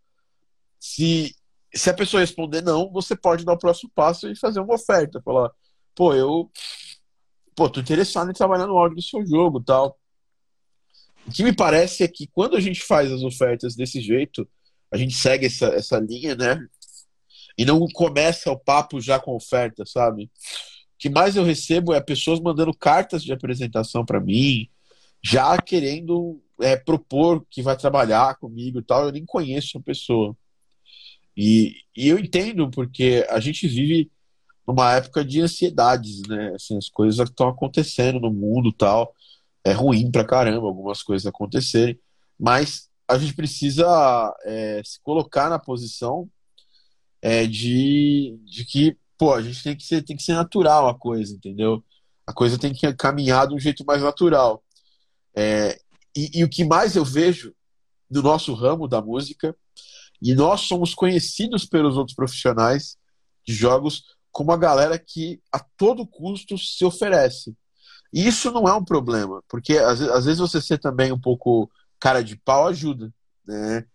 Se, 0.79 1.35
se 1.73 1.89
a 1.89 1.93
pessoa 1.93 2.21
responder 2.21 2.61
não, 2.61 2.91
você 2.91 3.15
pode 3.15 3.45
dar 3.45 3.53
o 3.53 3.59
próximo 3.59 3.91
passo 3.95 4.29
e 4.29 4.37
fazer 4.37 4.59
uma 4.59 4.75
oferta. 4.75 5.21
Falar, 5.21 5.51
pô, 5.93 6.13
eu 6.13 6.51
pô, 7.55 7.69
tô 7.69 7.79
interessado 7.79 8.29
em 8.29 8.33
trabalhar 8.33 8.67
no 8.67 8.77
áudio 8.77 8.97
do 8.97 9.01
seu 9.01 9.25
jogo 9.25 9.63
tal 9.63 9.97
o 11.27 11.31
que 11.31 11.43
me 11.43 11.53
parece 11.53 12.03
é 12.03 12.07
que 12.07 12.27
quando 12.27 12.55
a 12.55 12.59
gente 12.59 12.81
faz 12.83 13.11
as 13.11 13.23
ofertas 13.23 13.75
desse 13.75 13.99
jeito, 13.99 14.47
a 14.91 14.97
gente 14.97 15.15
segue 15.15 15.47
essa, 15.47 15.67
essa 15.67 15.99
linha, 15.99 16.35
né? 16.35 16.59
E 17.57 17.65
não 17.65 17.79
começa 17.93 18.51
o 18.51 18.59
papo 18.59 19.01
já 19.01 19.19
com 19.19 19.35
oferta, 19.35 19.83
sabe? 19.85 20.25
O 20.25 20.29
que 20.99 21.09
mais 21.09 21.35
eu 21.35 21.43
recebo 21.43 21.93
é 21.93 22.01
pessoas 22.01 22.39
mandando 22.39 22.73
cartas 22.73 23.23
de 23.23 23.33
apresentação 23.33 24.05
para 24.05 24.19
mim, 24.19 24.69
já 25.23 25.59
querendo 25.59 26.41
é, 26.61 26.75
propor 26.75 27.45
que 27.49 27.61
vai 27.61 27.77
trabalhar 27.77 28.35
comigo 28.35 28.79
e 28.79 28.83
tal. 28.83 29.05
Eu 29.05 29.11
nem 29.11 29.25
conheço 29.25 29.77
a 29.77 29.81
pessoa. 29.81 30.35
E, 31.35 31.75
e 31.95 32.07
eu 32.07 32.17
entendo, 32.17 32.69
porque 32.69 33.25
a 33.29 33.39
gente 33.39 33.67
vive 33.67 34.11
numa 34.67 34.93
época 34.95 35.23
de 35.23 35.41
ansiedades, 35.41 36.21
né? 36.27 36.53
Assim, 36.55 36.77
as 36.77 36.89
coisas 36.89 37.29
estão 37.29 37.49
acontecendo 37.49 38.19
no 38.19 38.31
mundo 38.31 38.71
tal 38.71 39.13
é 39.65 39.73
ruim 39.73 40.11
pra 40.11 40.23
caramba 40.23 40.67
algumas 40.67 41.01
coisas 41.01 41.25
acontecerem, 41.25 41.99
mas 42.39 42.87
a 43.07 43.17
gente 43.17 43.33
precisa 43.33 43.85
é, 44.45 44.81
se 44.85 45.01
colocar 45.01 45.49
na 45.49 45.57
posição 45.57 46.29
é, 47.19 47.47
de, 47.47 48.39
de 48.45 48.63
que, 48.63 48.95
pô, 49.17 49.33
a 49.33 49.41
gente 49.41 49.63
tem 49.63 49.75
que, 49.75 49.83
ser, 49.83 50.03
tem 50.03 50.15
que 50.15 50.21
ser 50.23 50.35
natural 50.35 50.87
a 50.87 50.97
coisa, 50.97 51.33
entendeu? 51.33 51.83
A 52.27 52.33
coisa 52.33 52.59
tem 52.59 52.73
que 52.73 52.93
caminhar 52.93 53.47
de 53.47 53.55
um 53.55 53.59
jeito 53.59 53.83
mais 53.85 54.03
natural. 54.03 54.63
É, 55.35 55.79
e, 56.15 56.39
e 56.39 56.43
o 56.43 56.49
que 56.49 56.63
mais 56.63 56.95
eu 56.95 57.03
vejo 57.03 57.53
no 58.09 58.21
nosso 58.21 58.53
ramo 58.53 58.87
da 58.87 59.01
música, 59.01 59.55
e 60.21 60.33
nós 60.33 60.61
somos 60.61 60.93
conhecidos 60.93 61.65
pelos 61.65 61.97
outros 61.97 62.15
profissionais 62.15 62.97
de 63.45 63.53
jogos 63.53 64.03
como 64.31 64.51
a 64.51 64.57
galera 64.57 64.97
que 64.97 65.41
a 65.51 65.59
todo 65.59 66.07
custo 66.07 66.57
se 66.57 66.83
oferece. 66.83 67.55
E 68.13 68.25
isso 68.25 68.51
não 68.51 68.67
é 68.67 68.73
um 68.73 68.83
problema, 68.83 69.43
porque 69.47 69.77
às, 69.77 70.01
às 70.01 70.25
vezes 70.25 70.39
você 70.39 70.61
ser 70.61 70.77
também 70.77 71.11
um 71.11 71.19
pouco 71.19 71.69
cara 71.99 72.23
de 72.23 72.35
pau 72.35 72.67
ajuda, 72.67 73.13
né? 73.45 73.85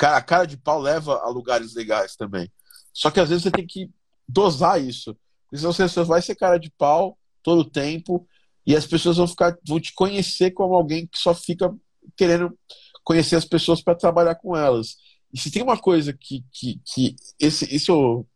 A 0.00 0.22
cara 0.22 0.46
de 0.46 0.56
pau 0.56 0.80
leva 0.80 1.18
a 1.18 1.28
lugares 1.28 1.74
legais 1.74 2.16
também. 2.16 2.50
Só 2.92 3.10
que 3.10 3.20
às 3.20 3.28
vezes 3.28 3.42
você 3.42 3.50
tem 3.50 3.66
que 3.66 3.90
dosar 4.28 4.80
isso. 4.80 5.16
Porque 5.44 5.58
senão 5.58 5.72
você 5.72 6.04
vai 6.04 6.22
ser 6.22 6.36
cara 6.36 6.58
de 6.58 6.70
pau 6.70 7.18
todo 7.42 7.60
o 7.60 7.70
tempo 7.70 8.26
e 8.68 8.76
as 8.76 8.86
pessoas 8.86 9.16
vão 9.16 9.26
ficar 9.26 9.56
vão 9.66 9.80
te 9.80 9.94
conhecer 9.94 10.50
como 10.50 10.74
alguém 10.74 11.06
que 11.06 11.18
só 11.18 11.34
fica 11.34 11.74
querendo 12.14 12.54
conhecer 13.02 13.34
as 13.36 13.46
pessoas 13.46 13.80
para 13.80 13.94
trabalhar 13.94 14.34
com 14.34 14.54
elas. 14.54 14.98
E 15.32 15.40
se 15.40 15.50
tem 15.50 15.62
uma 15.62 15.78
coisa 15.78 16.12
que, 16.12 16.44
que, 16.52 16.78
que 16.84 17.16
esse, 17.40 17.74
isso, 17.74 18.26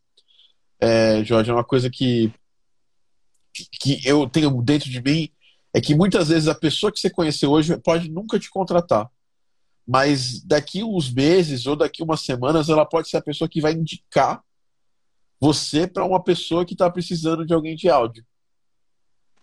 é, 0.80 1.22
Jorge, 1.22 1.50
é 1.50 1.52
uma 1.52 1.62
coisa 1.62 1.90
que 1.90 2.32
que 3.78 4.00
eu 4.08 4.26
tenho 4.26 4.50
dentro 4.62 4.88
de 4.88 5.02
mim 5.02 5.28
é 5.74 5.82
que 5.82 5.94
muitas 5.94 6.28
vezes 6.28 6.48
a 6.48 6.54
pessoa 6.54 6.90
que 6.90 6.98
você 6.98 7.10
conheceu 7.10 7.50
hoje 7.50 7.76
pode 7.76 8.10
nunca 8.10 8.38
te 8.38 8.48
contratar. 8.48 9.10
Mas 9.86 10.42
daqui 10.42 10.82
uns 10.82 11.12
meses 11.12 11.66
ou 11.66 11.76
daqui 11.76 12.02
umas 12.02 12.22
semanas 12.22 12.70
ela 12.70 12.86
pode 12.86 13.10
ser 13.10 13.18
a 13.18 13.22
pessoa 13.22 13.50
que 13.50 13.60
vai 13.60 13.72
indicar 13.72 14.42
você 15.38 15.86
para 15.86 16.06
uma 16.06 16.24
pessoa 16.24 16.64
que 16.64 16.72
está 16.72 16.90
precisando 16.90 17.44
de 17.44 17.52
alguém 17.52 17.76
de 17.76 17.90
áudio. 17.90 18.24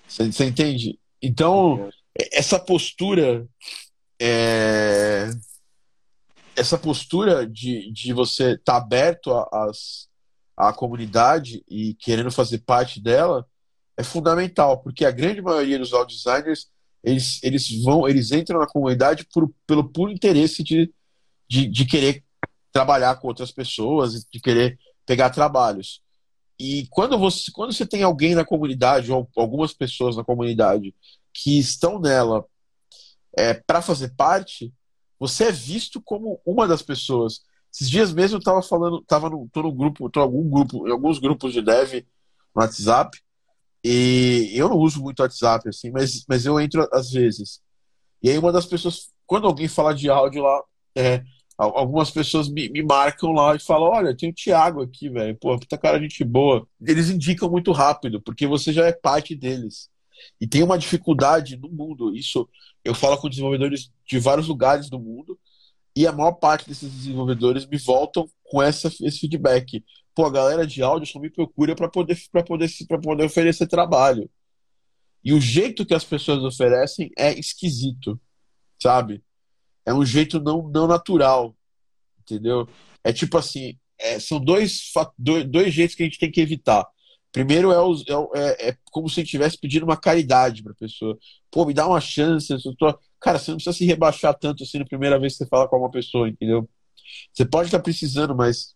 Você, 0.09 0.31
você 0.31 0.45
entende? 0.45 0.99
Então, 1.21 1.89
essa 2.33 2.59
postura 2.59 3.47
é, 4.19 5.29
essa 6.55 6.77
postura 6.77 7.47
de, 7.47 7.91
de 7.91 8.11
você 8.11 8.51
estar 8.51 8.73
tá 8.73 8.77
aberto 8.77 9.31
à 10.57 10.73
comunidade 10.73 11.63
e 11.69 11.93
querendo 11.93 12.31
fazer 12.31 12.59
parte 12.59 13.01
dela 13.01 13.45
é 13.95 14.03
fundamental, 14.03 14.81
porque 14.81 15.05
a 15.05 15.11
grande 15.11 15.41
maioria 15.41 15.79
dos 15.79 15.93
audio 15.93 16.15
designers 16.15 16.67
eles, 17.01 17.41
eles 17.41 17.81
vão, 17.81 18.07
eles 18.07 18.31
entram 18.31 18.59
na 18.59 18.67
comunidade 18.67 19.25
por, 19.33 19.49
pelo 19.65 19.87
puro 19.87 20.11
interesse 20.11 20.61
de, 20.63 20.93
de, 21.47 21.65
de 21.65 21.85
querer 21.85 22.23
trabalhar 22.73 23.15
com 23.15 23.27
outras 23.27 23.51
pessoas, 23.51 24.25
de 24.25 24.39
querer 24.39 24.77
pegar 25.05 25.29
trabalhos. 25.29 26.01
E 26.59 26.87
quando 26.89 27.17
você, 27.17 27.49
quando 27.51 27.71
você 27.71 27.85
tem 27.85 28.03
alguém 28.03 28.35
na 28.35 28.43
comunidade, 28.43 29.11
ou 29.11 29.29
algumas 29.37 29.73
pessoas 29.73 30.17
na 30.17 30.23
comunidade, 30.23 30.93
que 31.33 31.57
estão 31.57 31.99
nela 31.99 32.45
é, 33.37 33.53
para 33.53 33.81
fazer 33.81 34.13
parte, 34.15 34.73
você 35.17 35.45
é 35.45 35.51
visto 35.51 36.01
como 36.01 36.41
uma 36.45 36.67
das 36.67 36.81
pessoas. 36.81 37.41
Esses 37.73 37.89
dias 37.89 38.11
mesmo 38.11 38.35
eu 38.35 38.39
estava 38.39 38.61
falando, 38.61 39.01
tava 39.03 39.29
no, 39.29 39.47
tô 39.53 39.61
no 39.61 39.71
grupo, 39.71 40.09
tô 40.09 40.19
em 40.19 40.23
algum 40.23 40.49
grupo, 40.49 40.87
em 40.87 40.91
alguns 40.91 41.19
grupos 41.19 41.53
de 41.53 41.61
dev 41.61 42.05
no 42.55 42.61
WhatsApp, 42.61 43.17
e 43.83 44.51
eu 44.53 44.67
não 44.67 44.77
uso 44.77 45.01
muito 45.01 45.21
WhatsApp, 45.21 45.69
assim, 45.69 45.91
mas, 45.91 46.25
mas 46.27 46.45
eu 46.45 46.59
entro 46.59 46.87
às 46.91 47.11
vezes. 47.11 47.61
E 48.21 48.29
aí 48.29 48.37
uma 48.37 48.51
das 48.51 48.65
pessoas, 48.65 49.11
quando 49.25 49.47
alguém 49.47 49.67
fala 49.67 49.93
de 49.93 50.09
áudio 50.09 50.43
lá, 50.43 50.63
é, 50.95 51.23
algumas 51.59 52.09
pessoas 52.09 52.47
me, 52.47 52.69
me, 52.69 52.81
marcam 52.81 53.33
lá 53.33 53.53
e 53.53 53.59
falam, 53.59 53.89
olha, 53.89 54.15
tem 54.15 54.29
o 54.29 54.33
Thiago 54.33 54.81
aqui, 54.81 55.09
velho, 55.09 55.35
pô, 55.37 55.59
puta 55.59 55.77
cara, 55.77 55.99
gente 55.99 56.23
boa. 56.23 56.65
Eles 56.81 57.09
indicam 57.09 57.49
muito 57.49 57.73
rápido, 57.73 58.21
porque 58.21 58.47
você 58.47 58.71
já 58.71 58.85
é 58.87 58.93
parte 58.93 59.35
deles. 59.35 59.89
E 60.39 60.47
tem 60.47 60.63
uma 60.63 60.77
dificuldade 60.77 61.57
no 61.57 61.69
mundo. 61.69 62.15
Isso 62.15 62.47
eu 62.83 62.95
falo 62.95 63.17
com 63.17 63.29
desenvolvedores 63.29 63.91
de 64.05 64.19
vários 64.19 64.47
lugares 64.47 64.89
do 64.89 64.99
mundo 64.99 65.37
e 65.95 66.07
a 66.07 66.13
maior 66.13 66.33
parte 66.33 66.67
desses 66.67 66.89
desenvolvedores 66.89 67.65
me 67.65 67.77
voltam 67.77 68.25
com 68.43 68.61
essa, 68.61 68.87
esse 68.87 69.19
feedback. 69.19 69.83
Pô, 70.15 70.25
a 70.25 70.31
galera 70.31 70.65
de 70.65 70.81
áudio 70.81 71.11
só 71.11 71.19
me 71.19 71.29
procura 71.29 71.75
para 71.75 71.89
poder, 71.89 72.17
poder, 72.45 72.69
poder 73.03 73.25
oferecer 73.25 73.67
trabalho. 73.67 74.29
E 75.21 75.33
o 75.33 75.41
jeito 75.41 75.85
que 75.85 75.93
as 75.93 76.05
pessoas 76.05 76.41
oferecem 76.41 77.11
é 77.17 77.37
esquisito, 77.37 78.19
sabe? 78.81 79.21
É 79.89 79.93
um 79.93 80.05
jeito 80.05 80.39
não, 80.39 80.69
não 80.69 80.85
natural, 80.85 81.55
entendeu? 82.21 82.67
É 83.03 83.11
tipo 83.11 83.37
assim, 83.37 83.75
é, 83.97 84.19
são 84.19 84.39
dois, 84.39 84.91
dois, 85.17 85.45
dois 85.45 85.73
jeitos 85.73 85.95
que 85.95 86.03
a 86.03 86.05
gente 86.05 86.19
tem 86.19 86.29
que 86.29 86.39
evitar. 86.39 86.85
Primeiro 87.31 87.71
é, 87.71 87.75
é, 87.75 88.67
é, 88.67 88.69
é 88.69 88.77
como 88.91 89.09
se 89.09 89.21
estivesse 89.21 89.57
pedindo 89.57 89.83
uma 89.83 89.97
caridade 89.97 90.61
para 90.61 90.73
a 90.73 90.75
pessoa. 90.75 91.17
Pô, 91.49 91.65
me 91.65 91.73
dá 91.73 91.87
uma 91.87 91.99
chance. 91.99 92.55
Tô... 92.77 92.99
Cara, 93.19 93.39
você 93.39 93.49
não 93.49 93.57
precisa 93.57 93.75
se 93.75 93.85
rebaixar 93.85 94.37
tanto 94.37 94.63
assim 94.63 94.77
na 94.77 94.85
primeira 94.85 95.19
vez 95.19 95.33
que 95.33 95.39
você 95.39 95.47
fala 95.47 95.67
com 95.67 95.77
uma 95.77 95.89
pessoa, 95.89 96.29
entendeu? 96.29 96.69
Você 97.33 97.45
pode 97.45 97.69
estar 97.69 97.79
precisando, 97.79 98.35
mas 98.35 98.75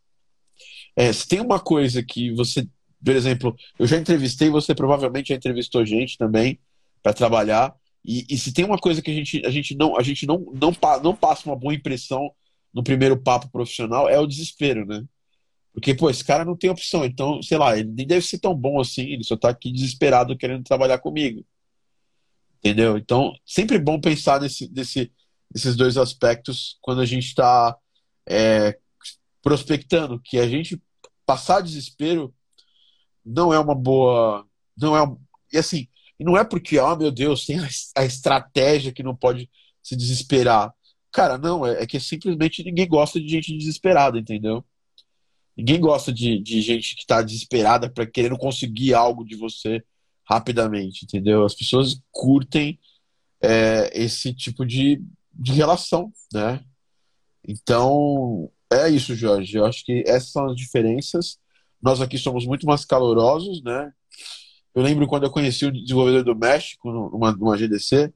é, 0.96 1.14
se 1.14 1.28
tem 1.28 1.42
uma 1.42 1.60
coisa 1.60 2.02
que 2.04 2.32
você, 2.34 2.68
por 3.04 3.16
exemplo, 3.16 3.56
eu 3.78 3.86
já 3.86 3.98
entrevistei, 3.98 4.50
você 4.50 4.74
provavelmente 4.74 5.30
já 5.30 5.36
entrevistou 5.36 5.86
gente 5.86 6.18
também 6.18 6.60
para 7.04 7.14
trabalhar. 7.14 7.76
E, 8.06 8.26
e, 8.30 8.38
se 8.38 8.52
tem 8.54 8.66
uma 8.66 8.78
coisa 8.78 9.02
que 9.02 9.10
a 9.10 9.14
gente, 9.14 9.46
a 9.46 9.50
gente, 9.50 9.76
não, 9.76 9.98
a 9.98 10.04
gente 10.04 10.26
não, 10.26 10.40
não, 10.54 10.76
não 11.02 11.16
passa 11.16 11.50
uma 11.50 11.56
boa 11.56 11.74
impressão 11.74 12.32
no 12.74 12.84
primeiro 12.84 13.16
papo 13.22 13.50
profissional 13.50 14.10
é 14.10 14.20
o 14.20 14.28
desespero, 14.28 14.86
né? 14.86 15.06
Porque, 15.74 15.96
pô, 15.96 16.10
esse 16.10 16.24
cara 16.24 16.46
não 16.46 16.56
tem 16.56 16.70
opção. 16.70 17.04
Então, 17.04 17.42
sei 17.42 17.58
lá, 17.58 17.78
ele 17.78 17.90
nem 17.90 18.06
deve 18.06 18.26
ser 18.26 18.40
tão 18.40 18.54
bom 18.54 18.80
assim. 18.80 19.04
Ele 19.04 19.24
só 19.24 19.36
tá 19.36 19.50
aqui 19.50 19.72
desesperado 19.72 20.38
querendo 20.38 20.64
trabalhar 20.64 21.00
comigo. 21.00 21.46
Entendeu? 22.60 22.98
Então, 22.98 23.34
sempre 23.46 23.80
bom 23.80 24.00
pensar 24.00 24.40
nesse, 24.40 24.72
nesse, 24.72 25.12
nesses 25.54 25.76
dois 25.76 25.98
aspectos 25.98 26.78
quando 26.82 27.02
a 27.02 27.06
gente 27.06 27.26
está 27.26 27.76
é, 28.28 28.78
prospectando. 29.42 30.22
Que 30.24 30.38
a 30.38 30.48
gente 30.48 30.80
passar 31.26 31.62
desespero 31.62 32.34
não 33.26 33.52
é 33.52 33.60
uma 33.60 33.76
boa. 33.76 34.46
Não 34.78 34.96
é. 34.96 35.04
E 35.52 35.58
assim, 35.58 35.88
não 36.20 36.38
é 36.38 36.44
porque, 36.44 36.80
oh 36.80 36.96
meu 36.96 37.12
Deus, 37.12 37.46
tem 37.46 37.60
a 37.96 38.06
estratégia 38.06 38.94
que 38.94 39.04
não 39.04 39.16
pode 39.16 39.50
se 39.82 39.96
desesperar. 39.96 40.74
Cara, 41.12 41.38
não, 41.38 41.66
é, 41.66 41.84
é 41.84 41.88
que 41.88 42.00
simplesmente 42.00 42.64
ninguém 42.64 42.88
gosta 42.88 43.20
de 43.20 43.28
gente 43.28 43.56
desesperada, 43.58 44.18
entendeu? 44.18 44.64
Ninguém 45.56 45.80
gosta 45.80 46.12
de, 46.12 46.40
de 46.40 46.62
gente 46.62 46.96
que 46.96 47.02
está 47.02 47.22
desesperada 47.22 47.90
para 47.90 48.08
querendo 48.08 48.38
conseguir 48.38 48.94
algo 48.94 49.24
de 49.24 49.36
você 49.36 49.84
rapidamente, 50.28 51.06
entendeu? 51.06 51.46
As 51.46 51.54
pessoas 51.54 52.02
curtem 52.12 52.80
é, 53.42 53.92
esse 53.94 54.34
tipo 54.34 54.66
de, 54.66 55.04
de 55.34 55.52
relação, 55.52 56.12
né? 56.34 56.64
Então, 57.48 58.50
é 58.72 58.90
isso, 58.90 59.16
Jorge. 59.16 59.58
Eu 59.58 59.66
acho 59.66 59.86
que 59.86 60.04
essas 60.08 60.32
são 60.32 60.46
as 60.50 60.56
diferenças. 60.56 61.38
Nós 61.82 62.02
aqui 62.02 62.18
somos 62.18 62.46
muito 62.46 62.66
mais 62.66 62.86
calorosos, 62.86 63.62
né? 63.62 63.92
Eu 64.76 64.82
lembro 64.82 65.08
quando 65.08 65.24
eu 65.24 65.32
conheci 65.32 65.66
o 65.66 65.72
desenvolvedor 65.72 66.24
do 66.24 66.36
México, 66.36 66.92
numa, 66.92 67.32
numa 67.32 67.58
GDC, 67.58 68.12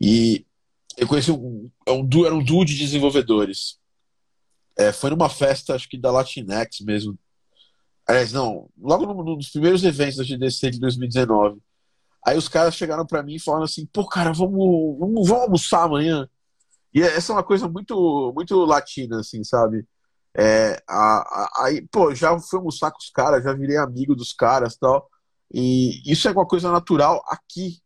e 0.00 0.44
eu 0.96 1.06
conheci 1.06 1.30
um, 1.30 1.70
é 1.86 1.92
um, 1.92 2.08
era 2.24 2.34
um 2.34 2.42
duo 2.42 2.64
de 2.64 2.76
desenvolvedores. 2.76 3.78
É, 4.76 4.92
foi 4.92 5.10
numa 5.10 5.28
festa, 5.28 5.74
acho 5.74 5.88
que 5.88 5.98
da 5.98 6.10
Latinex 6.10 6.80
mesmo. 6.80 7.18
Aliás, 8.06 8.32
não, 8.32 8.68
logo 8.78 9.06
no, 9.06 9.36
nos 9.36 9.50
primeiros 9.50 9.84
eventos 9.84 10.16
da 10.16 10.24
GDC 10.24 10.70
de 10.70 10.80
2019. 10.80 11.60
Aí 12.26 12.36
os 12.36 12.48
caras 12.48 12.74
chegaram 12.74 13.06
para 13.06 13.22
mim 13.22 13.36
e 13.36 13.40
falaram 13.40 13.64
assim: 13.64 13.86
pô, 13.86 14.06
cara, 14.06 14.32
vamos, 14.32 14.98
vamos, 14.98 15.28
vamos 15.28 15.42
almoçar 15.44 15.84
amanhã. 15.84 16.28
E 16.92 17.02
essa 17.02 17.32
é 17.32 17.36
uma 17.36 17.44
coisa 17.44 17.68
muito, 17.68 18.32
muito 18.34 18.64
latina, 18.64 19.20
assim, 19.20 19.44
sabe? 19.44 19.86
É, 20.36 20.82
aí, 21.58 21.86
pô, 21.90 22.14
já 22.14 22.38
fui 22.38 22.58
almoçar 22.58 22.90
com 22.90 22.98
os 22.98 23.10
caras, 23.10 23.44
já 23.44 23.52
virei 23.52 23.76
amigo 23.76 24.14
dos 24.14 24.32
caras 24.32 24.76
tal. 24.76 25.08
E 25.52 26.02
isso 26.10 26.28
é 26.28 26.32
uma 26.32 26.46
coisa 26.46 26.70
natural 26.70 27.22
aqui 27.26 27.80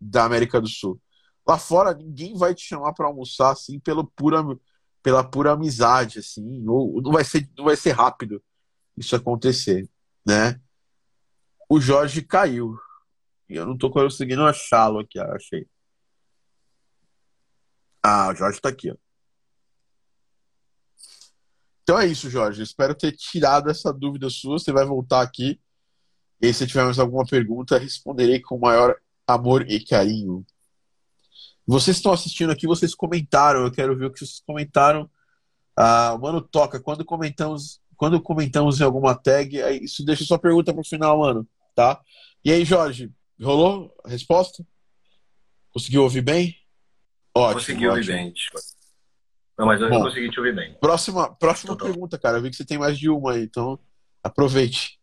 da 0.00 0.24
América 0.24 0.60
do 0.60 0.68
Sul. 0.68 1.00
Lá 1.46 1.58
fora, 1.58 1.94
ninguém 1.94 2.36
vai 2.36 2.54
te 2.54 2.62
chamar 2.62 2.92
para 2.92 3.06
almoçar 3.06 3.50
assim 3.52 3.80
pelo 3.80 4.04
pura, 4.04 4.44
pela 5.02 5.24
pura 5.24 5.52
amizade, 5.52 6.18
assim, 6.18 6.66
ou 6.68 7.00
não 7.02 7.10
vai 7.10 7.24
ser, 7.24 7.48
não 7.56 7.64
vai 7.64 7.76
ser 7.76 7.92
rápido 7.92 8.42
isso 8.96 9.14
acontecer, 9.16 9.88
né? 10.26 10.60
O 11.68 11.80
Jorge 11.80 12.22
caiu. 12.22 12.76
E 13.48 13.54
eu 13.54 13.64
não 13.64 13.76
tô 13.78 13.90
conseguindo 13.90 14.42
achá-lo 14.44 14.98
aqui, 14.98 15.18
achei. 15.18 15.66
Ah, 18.02 18.28
o 18.30 18.34
Jorge 18.34 18.60
tá 18.60 18.68
aqui, 18.68 18.90
ó. 18.90 18.96
Então 21.82 21.98
é 21.98 22.06
isso, 22.06 22.28
Jorge. 22.28 22.62
Espero 22.62 22.94
ter 22.94 23.12
tirado 23.12 23.70
essa 23.70 23.90
dúvida 23.92 24.28
sua. 24.28 24.58
Você 24.58 24.70
vai 24.70 24.84
voltar 24.84 25.22
aqui. 25.22 25.58
E 26.40 26.52
se 26.52 26.66
tiver 26.66 26.84
mais 26.84 26.98
alguma 26.98 27.24
pergunta, 27.26 27.78
responderei 27.78 28.40
com 28.40 28.56
o 28.56 28.60
maior 28.60 28.96
amor 29.26 29.68
e 29.68 29.84
carinho. 29.84 30.44
Vocês 31.66 31.98
estão 31.98 32.12
assistindo 32.12 32.50
aqui, 32.50 32.66
vocês 32.66 32.94
comentaram. 32.94 33.64
Eu 33.64 33.70
quero 33.70 33.96
ver 33.96 34.06
o 34.06 34.10
que 34.10 34.20
vocês 34.20 34.42
comentaram. 34.46 35.10
Ah, 35.76 36.16
mano, 36.20 36.40
toca. 36.40 36.80
Quando 36.80 37.04
comentamos, 37.04 37.80
quando 37.96 38.20
comentamos 38.20 38.80
em 38.80 38.84
alguma 38.84 39.14
tag, 39.14 39.58
isso 39.82 40.04
deixa 40.04 40.24
sua 40.24 40.38
pergunta 40.38 40.72
para 40.72 40.80
o 40.80 40.88
final, 40.88 41.18
mano. 41.18 41.46
Tá? 41.74 42.00
E 42.44 42.50
aí, 42.50 42.64
Jorge, 42.64 43.12
rolou 43.40 43.94
a 44.04 44.08
resposta? 44.08 44.64
Conseguiu 45.70 46.02
ouvir 46.04 46.22
bem? 46.22 46.56
Ótimo. 47.34 47.60
Consegui 47.60 47.86
ouvir 47.86 48.06
bem. 48.06 48.32
Não, 49.58 49.66
mas 49.66 49.80
eu 49.80 49.90
Bom, 49.90 50.02
consegui 50.02 50.30
te 50.30 50.38
ouvir 50.38 50.54
bem. 50.54 50.74
Próxima, 50.80 51.34
próxima 51.34 51.76
pergunta, 51.76 52.16
cara. 52.18 52.38
Eu 52.38 52.42
vi 52.42 52.50
que 52.50 52.56
você 52.56 52.64
tem 52.64 52.78
mais 52.78 52.98
de 52.98 53.10
uma 53.10 53.32
aí, 53.32 53.42
então 53.42 53.78
aproveite. 54.22 54.97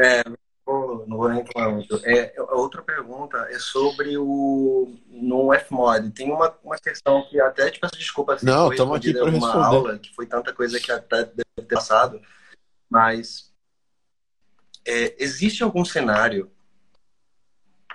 É, 0.00 0.22
não 0.26 1.16
vou 1.16 1.28
nem 1.28 1.44
falar 1.44 1.70
muito. 1.70 2.00
É, 2.04 2.34
outra 2.52 2.82
pergunta 2.82 3.36
é 3.50 3.58
sobre 3.58 4.16
o 4.16 4.94
no 5.08 5.52
Fmod. 5.52 6.10
Tem 6.12 6.30
uma, 6.30 6.56
uma 6.64 6.78
questão 6.78 7.26
que 7.28 7.40
até 7.40 7.70
te 7.70 7.78
peço 7.78 7.98
desculpa 7.98 8.38
se 8.38 8.44
não, 8.44 8.70
estamos 8.70 8.96
aqui 8.96 9.12
para 9.12 9.30
uma 9.30 9.64
aula, 9.66 9.98
que 9.98 10.14
foi 10.14 10.26
tanta 10.26 10.52
coisa 10.52 10.78
que 10.80 10.90
até 10.90 11.24
deve 11.24 11.44
ter 11.56 11.74
passado, 11.74 12.20
mas 12.88 13.52
é, 14.86 15.22
existe 15.22 15.62
algum 15.62 15.84
cenário 15.84 16.50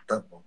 tá 0.05 0.23
bom. 0.29 0.43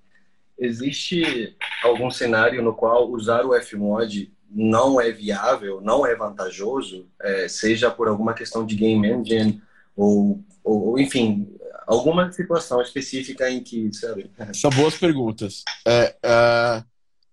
Existe 0.59 1.57
algum 1.83 2.11
cenário 2.11 2.63
no 2.63 2.75
qual 2.75 3.11
usar 3.11 3.45
o 3.45 3.61
Fmod 3.61 4.33
não 4.51 5.01
é 5.01 5.11
viável, 5.11 5.81
não 5.81 6.07
é 6.07 6.15
vantajoso, 6.15 7.09
é, 7.21 7.49
seja 7.49 7.91
por 7.91 8.09
alguma 8.09 8.35
questão 8.35 8.65
de 8.65 8.75
game 8.75 9.07
engine 9.07 9.63
ou, 9.95 10.43
ou 10.69 10.99
enfim, 10.99 11.49
alguma 11.87 12.31
situação 12.31 12.83
específica 12.83 13.51
em 13.51 13.63
que, 13.63 13.91
sabe? 13.93 14.31
São 14.53 14.71
boas 14.71 14.97
perguntas. 14.97 15.63
É, 15.87 16.15
é, 16.23 16.85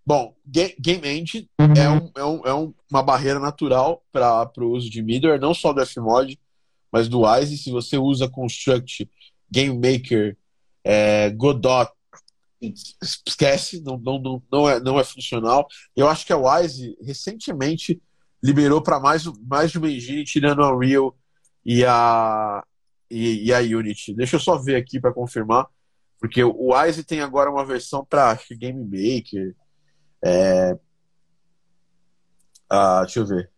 bom, 0.05 0.33
Game 0.45 1.07
Engine 1.07 1.49
é, 1.59 1.89
um, 1.89 2.11
é, 2.15 2.23
um, 2.23 2.41
é 2.45 2.73
uma 2.89 3.03
barreira 3.03 3.39
natural 3.39 4.01
para 4.11 4.49
o 4.59 4.71
uso 4.71 4.89
de 4.89 5.01
middleware, 5.01 5.41
não 5.41 5.53
só 5.53 5.73
do 5.73 5.85
Fmod, 5.85 6.39
mas 6.91 7.09
do 7.09 7.21
Wise. 7.21 7.57
Se 7.57 7.69
você 7.69 7.97
usa 7.97 8.29
Construct, 8.29 9.09
Game 9.51 9.75
Maker, 9.75 10.37
é, 10.83 11.29
Godot, 11.31 11.91
esquece, 13.01 13.81
não, 13.81 13.97
não, 13.97 14.19
não, 14.19 14.43
não, 14.49 14.69
é, 14.69 14.79
não 14.79 14.99
é 14.99 15.03
funcional. 15.03 15.67
Eu 15.93 16.07
acho 16.07 16.25
que 16.25 16.31
a 16.31 16.37
Wise 16.37 16.97
recentemente 17.03 18.01
liberou 18.41 18.81
para 18.81 18.99
mais, 18.99 19.25
mais 19.41 19.71
de 19.71 19.77
uma 19.77 19.91
engine, 19.91 20.23
tirando 20.23 20.63
a 20.63 20.73
Unreal 20.73 21.15
e 21.65 21.83
a, 21.83 22.63
e, 23.15 23.45
e 23.45 23.53
a 23.53 23.59
Unity. 23.59 24.13
Deixa 24.13 24.35
eu 24.35 24.39
só 24.39 24.57
ver 24.57 24.75
aqui 24.75 24.99
para 24.99 25.13
confirmar, 25.13 25.67
porque 26.19 26.43
o 26.43 26.73
Wise 26.73 27.03
tem 27.03 27.21
agora 27.21 27.49
uma 27.49 27.65
versão 27.65 28.05
para 28.05 28.37
Game 28.51 28.83
Maker. 28.83 29.55
É... 30.23 30.77
Ah, 32.69 33.01
deixa 33.03 33.19
eu 33.19 33.25
ver. 33.25 33.49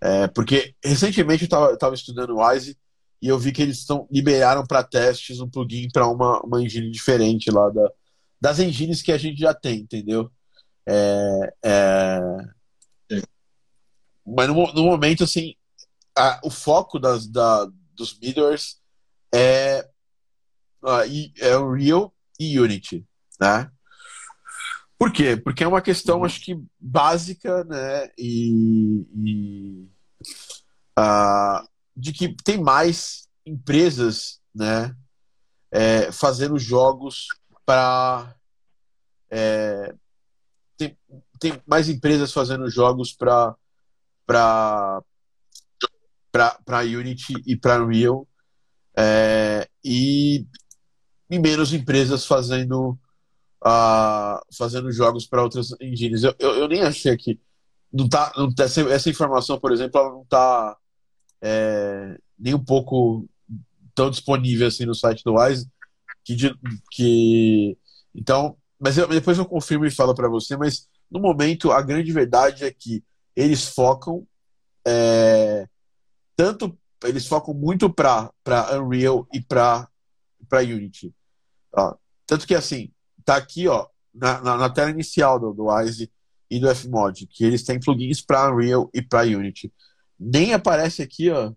É, 0.00 0.26
porque 0.28 0.74
recentemente 0.82 1.46
eu 1.50 1.72
estava 1.74 1.94
estudando 1.94 2.30
o 2.30 2.46
Wise 2.46 2.78
e 3.20 3.28
eu 3.28 3.38
vi 3.38 3.52
que 3.52 3.62
eles 3.62 3.78
estão 3.78 4.06
liberaram 4.10 4.66
para 4.66 4.82
testes 4.82 5.40
um 5.40 5.48
plugin 5.48 5.88
para 5.90 6.06
uma, 6.06 6.40
uma 6.40 6.62
engine 6.62 6.90
diferente 6.90 7.50
lá 7.50 7.70
da, 7.70 7.90
das 8.40 8.58
engines 8.58 9.02
que 9.02 9.12
a 9.12 9.18
gente 9.18 9.40
já 9.40 9.52
tem, 9.54 9.80
entendeu? 9.80 10.30
É, 10.86 11.54
é... 11.62 12.20
Mas 14.26 14.48
no, 14.48 14.72
no 14.72 14.84
momento, 14.84 15.24
assim, 15.24 15.54
a, 16.16 16.40
o 16.42 16.50
foco 16.50 16.98
das, 16.98 17.26
da, 17.26 17.66
dos 17.94 18.18
middlewares 18.18 18.80
é, 19.34 19.88
uh, 20.82 21.38
é 21.38 21.56
o 21.56 21.72
Real 21.72 22.14
e 22.38 22.58
Unity, 22.58 23.06
né? 23.40 23.70
Por 24.98 25.12
quê? 25.12 25.36
Porque 25.36 25.64
é 25.64 25.68
uma 25.68 25.82
questão, 25.82 26.18
uhum. 26.18 26.24
acho 26.24 26.40
que, 26.40 26.62
básica, 26.78 27.64
né? 27.64 28.10
E, 28.16 29.06
e 29.14 29.88
uh, 30.98 31.68
de 31.96 32.12
que 32.12 32.34
tem 32.42 32.58
mais 32.58 33.28
empresas, 33.44 34.40
né? 34.54 34.94
É, 35.70 36.12
fazendo 36.12 36.56
jogos 36.56 37.26
para 37.66 38.36
é, 39.28 39.92
tem, 40.76 40.96
tem 41.40 41.62
mais 41.66 41.88
empresas 41.88 42.32
fazendo 42.32 42.70
jogos 42.70 43.12
para 43.12 43.56
para 46.34 46.80
Unity 46.80 47.32
e 47.46 47.54
para 47.54 47.80
Unreal 47.80 48.26
é, 48.96 49.68
e, 49.84 50.44
e, 51.30 51.38
menos 51.38 51.72
empresas 51.72 52.26
fazendo 52.26 52.98
uh, 53.64 54.40
fazendo 54.56 54.90
jogos 54.90 55.26
para 55.26 55.42
outras 55.42 55.68
engines. 55.80 56.24
Eu, 56.24 56.34
eu, 56.40 56.50
eu, 56.56 56.68
nem 56.68 56.82
achei 56.82 57.12
aqui. 57.12 57.40
Não 57.92 58.08
tá, 58.08 58.32
não 58.36 58.52
tá, 58.52 58.64
essa 58.64 59.08
informação, 59.08 59.60
por 59.60 59.70
exemplo, 59.70 60.00
ela 60.00 60.10
não 60.10 60.22
está 60.22 60.76
é, 61.40 62.18
nem 62.36 62.52
um 62.52 62.64
pouco 62.64 63.28
tão 63.94 64.10
disponível 64.10 64.66
assim 64.66 64.84
no 64.84 64.94
site 64.94 65.22
do 65.22 65.36
Wise. 65.36 65.68
Que, 66.24 66.36
que, 66.90 67.78
então, 68.12 68.56
mas 68.80 68.98
eu, 68.98 69.06
depois 69.06 69.38
eu 69.38 69.46
confirmo 69.46 69.86
e 69.86 69.90
falo 69.90 70.14
para 70.14 70.28
você. 70.28 70.56
Mas 70.56 70.88
no 71.08 71.20
momento, 71.20 71.70
a 71.70 71.80
grande 71.80 72.10
verdade 72.10 72.64
é 72.64 72.72
que 72.72 73.04
eles 73.36 73.68
focam 73.68 74.26
é, 74.84 75.68
tanto 76.36 76.78
eles 77.02 77.26
focam 77.26 77.52
muito 77.54 77.92
para 77.92 78.32
Unreal 78.72 79.26
e 79.32 79.40
para 79.40 79.88
Unity. 80.52 81.14
Ó, 81.72 81.94
tanto 82.26 82.46
que 82.46 82.54
assim, 82.54 82.92
tá 83.24 83.36
aqui 83.36 83.68
ó, 83.68 83.86
na, 84.12 84.40
na, 84.40 84.56
na, 84.56 84.70
tela 84.70 84.90
inicial 84.90 85.38
do, 85.38 85.52
do 85.52 85.66
Wise 85.66 86.10
e 86.50 86.60
do 86.60 86.74
Fmod, 86.74 87.26
que 87.26 87.44
eles 87.44 87.64
têm 87.64 87.80
plugins 87.80 88.20
para 88.20 88.50
Unreal 88.52 88.88
e 88.94 89.02
para 89.02 89.26
Unity. 89.26 89.72
Nem 90.18 90.54
aparece 90.54 91.02
aqui, 91.02 91.30
ó. 91.30 91.52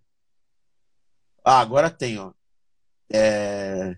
Ah, 1.46 1.60
agora 1.60 1.90
tem, 1.90 2.18
ó. 2.18 2.34
É... 3.12 3.98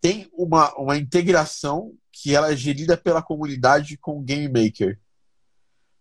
Tem 0.00 0.28
uma, 0.32 0.74
uma 0.74 0.96
integração 0.96 1.94
que 2.10 2.34
ela 2.34 2.52
é 2.52 2.56
gerida 2.56 2.96
pela 2.96 3.22
comunidade 3.22 3.96
com 3.96 4.18
o 4.18 4.22
Game 4.22 4.48
Maker, 4.48 5.00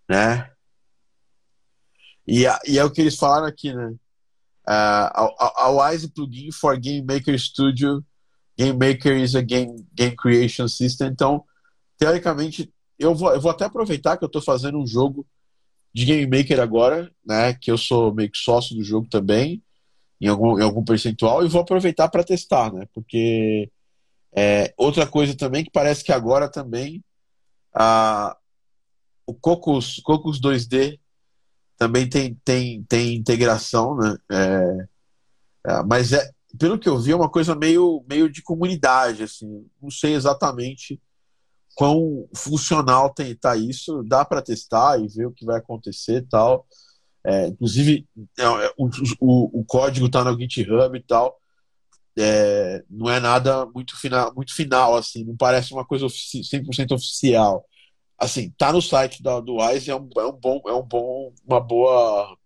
né? 0.09 0.51
E, 2.27 2.45
e 2.67 2.77
é 2.77 2.83
o 2.83 2.91
que 2.91 3.01
eles 3.01 3.15
falaram 3.15 3.47
aqui, 3.47 3.73
né? 3.73 3.93
Uh, 4.67 5.33
a, 5.39 5.53
a 5.65 5.69
Wise 5.69 6.09
plugin 6.09 6.51
for 6.51 6.77
Game 6.77 7.05
Maker 7.05 7.37
Studio. 7.39 8.03
Game 8.57 8.77
Maker 8.77 9.17
is 9.17 9.35
a 9.35 9.41
game, 9.41 9.85
game 9.93 10.15
creation 10.15 10.67
system. 10.67 11.07
Então, 11.07 11.43
teoricamente, 11.97 12.71
eu 12.99 13.15
vou, 13.15 13.33
eu 13.33 13.41
vou 13.41 13.51
até 13.51 13.65
aproveitar 13.65 14.17
que 14.17 14.23
eu 14.23 14.27
estou 14.27 14.41
fazendo 14.41 14.77
um 14.77 14.85
jogo 14.85 15.25
de 15.93 16.05
Game 16.05 16.37
Maker 16.37 16.59
agora, 16.59 17.11
né? 17.25 17.53
Que 17.53 17.71
eu 17.71 17.77
sou 17.77 18.13
meio 18.13 18.29
que 18.29 18.37
sócio 18.37 18.75
do 18.75 18.83
jogo 18.83 19.07
também, 19.09 19.63
em 20.19 20.27
algum, 20.27 20.59
em 20.59 20.63
algum 20.63 20.83
percentual, 20.83 21.43
e 21.43 21.49
vou 21.49 21.61
aproveitar 21.61 22.07
para 22.09 22.23
testar, 22.23 22.71
né? 22.71 22.85
Porque 22.93 23.69
é, 24.33 24.73
outra 24.77 25.05
coisa 25.05 25.35
também 25.35 25.63
que 25.63 25.71
parece 25.71 26.03
que 26.03 26.11
agora 26.11 26.47
também 26.49 27.03
a, 27.73 28.37
o 29.25 29.33
Cocos, 29.33 29.99
Cocos 30.03 30.39
2D 30.39 30.99
também 31.81 32.07
tem, 32.07 32.35
tem, 32.45 32.83
tem 32.83 33.15
integração, 33.15 33.97
né? 33.97 34.15
É, 34.31 34.87
é, 35.65 35.83
mas 35.83 36.13
é, 36.13 36.29
pelo 36.59 36.77
que 36.77 36.87
eu 36.87 36.99
vi, 36.99 37.11
é 37.11 37.15
uma 37.15 37.27
coisa 37.27 37.55
meio, 37.55 38.05
meio 38.07 38.31
de 38.31 38.43
comunidade, 38.43 39.23
assim. 39.23 39.67
Não 39.81 39.89
sei 39.89 40.13
exatamente 40.13 41.01
quão 41.75 42.29
funcional 42.35 43.11
tem 43.11 43.33
tá 43.33 43.57
isso. 43.57 44.03
Dá 44.03 44.23
para 44.23 44.43
testar 44.43 44.99
e 44.99 45.07
ver 45.07 45.25
o 45.25 45.31
que 45.31 45.43
vai 45.43 45.57
acontecer 45.57 46.17
e 46.17 46.27
tal. 46.27 46.67
É, 47.25 47.47
inclusive, 47.47 48.07
é, 48.37 48.43
é, 48.43 48.73
o, 48.77 48.87
o, 49.19 49.61
o, 49.61 49.65
código 49.65 50.05
está 50.05 50.23
no 50.23 50.39
GitHub 50.39 50.95
e 50.95 51.01
tal. 51.01 51.35
É, 52.15 52.83
não 52.87 53.09
é 53.09 53.19
nada 53.19 53.65
muito 53.65 53.99
final, 53.99 54.31
muito 54.35 54.53
final, 54.53 54.95
assim. 54.95 55.23
Não 55.25 55.35
parece 55.35 55.73
uma 55.73 55.83
coisa 55.83 56.05
ofici 56.05 56.41
100% 56.41 56.91
oficial 56.91 57.65
assim, 58.21 58.51
tá 58.51 58.71
no 58.71 58.81
site 58.81 59.23
da, 59.23 59.39
do 59.39 59.57
Wise 59.57 59.89
é 59.89 59.95
um, 59.95 60.07
é 60.15 60.25
um 60.25 60.31
bom, 60.31 60.61
é 60.67 60.73
um 60.73 60.83
bom, 60.83 61.33
uma 61.43 61.59
boa, 61.59 62.37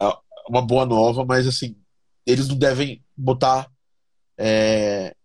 é 0.00 0.06
uma 0.48 0.62
boa 0.62 0.86
nova, 0.86 1.24
mas 1.24 1.48
assim, 1.48 1.76
eles 2.24 2.46
não 2.46 2.56
devem 2.56 3.04
botar 3.16 3.68
é, 4.38 5.16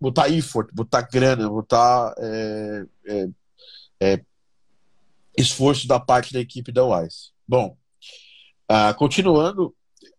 botar 0.00 0.28
effort, 0.28 0.72
botar 0.72 1.02
grana, 1.02 1.48
botar 1.48 2.14
é, 2.18 2.86
é, 3.08 3.28
é, 4.00 4.24
esforço 5.36 5.88
da 5.88 5.98
parte 5.98 6.32
da 6.32 6.38
equipe 6.38 6.70
da 6.70 6.84
Wise. 6.84 7.32
Bom, 7.46 7.76
uh, 8.70 8.94
continuando, 8.96 9.74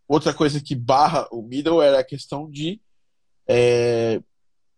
outra 0.05 0.33
coisa 0.33 0.61
que 0.61 0.75
barra 0.75 1.27
o 1.31 1.41
middle 1.41 1.81
era 1.81 1.99
a 1.99 2.03
questão 2.03 2.51
de, 2.51 2.81
é, 3.47 4.21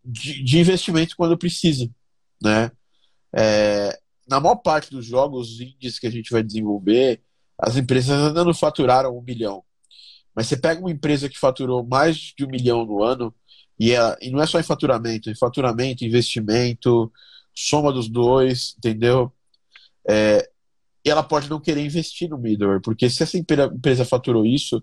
de, 0.06 0.44
de 0.44 0.60
investimento 0.60 1.16
quando 1.18 1.36
precisa, 1.36 1.90
né? 2.42 2.72
É, 3.36 3.98
na 4.28 4.40
maior 4.40 4.56
parte 4.56 4.92
dos 4.92 5.06
jogos 5.06 5.60
indies 5.60 6.00
que 6.00 6.08
a 6.08 6.12
gente 6.12 6.32
vai 6.32 6.44
desenvolver, 6.44 7.22
as 7.58 7.76
empresas 7.78 8.12
ainda 8.12 8.44
não 8.44 8.54
faturaram 8.54 9.18
um 9.18 9.22
milhão. 9.22 9.64
Mas 10.36 10.48
você 10.48 10.58
pega 10.58 10.80
uma 10.80 10.92
empresa 10.92 11.30
que 11.30 11.38
faturou 11.38 11.86
mais 11.86 12.18
de 12.18 12.46
um 12.46 12.50
milhão 12.50 12.86
no 12.86 13.04
ano, 13.04 13.34
e, 13.80 13.92
e 14.22 14.32
não 14.32 14.42
é 14.42 14.48
só 14.48 14.60
em 14.60 14.64
faturamento, 14.64 15.30
em 15.30 15.36
faturamento, 15.36 16.06
investimento, 16.06 17.12
soma 17.54 17.92
dos 17.92 18.08
dois, 18.10 18.76
entendeu? 18.78 19.32
É, 20.08 20.50
e 21.06 21.10
ela 21.10 21.24
pode 21.24 21.50
não 21.50 21.60
querer 21.60 21.86
investir 21.86 22.30
no 22.30 22.38
middleware, 22.38 22.82
porque 22.82 23.10
se 23.10 23.22
essa 23.24 23.38
empresa 23.38 24.06
faturou 24.06 24.46
isso, 24.46 24.82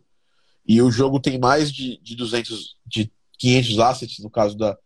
e 0.67 0.81
o 0.83 0.91
jogo 0.91 1.19
tem 1.19 1.39
mais 1.39 1.73
de, 1.73 1.99
de 2.03 2.15
200, 2.15 2.77
de 2.87 3.11
500 3.39 3.79
assets, 3.79 4.19
no 4.21 4.31
caso 4.31 4.57
da 4.57 4.77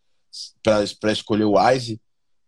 para 0.62 1.12
escolher 1.12 1.44
o 1.44 1.56
Wise, 1.56 2.00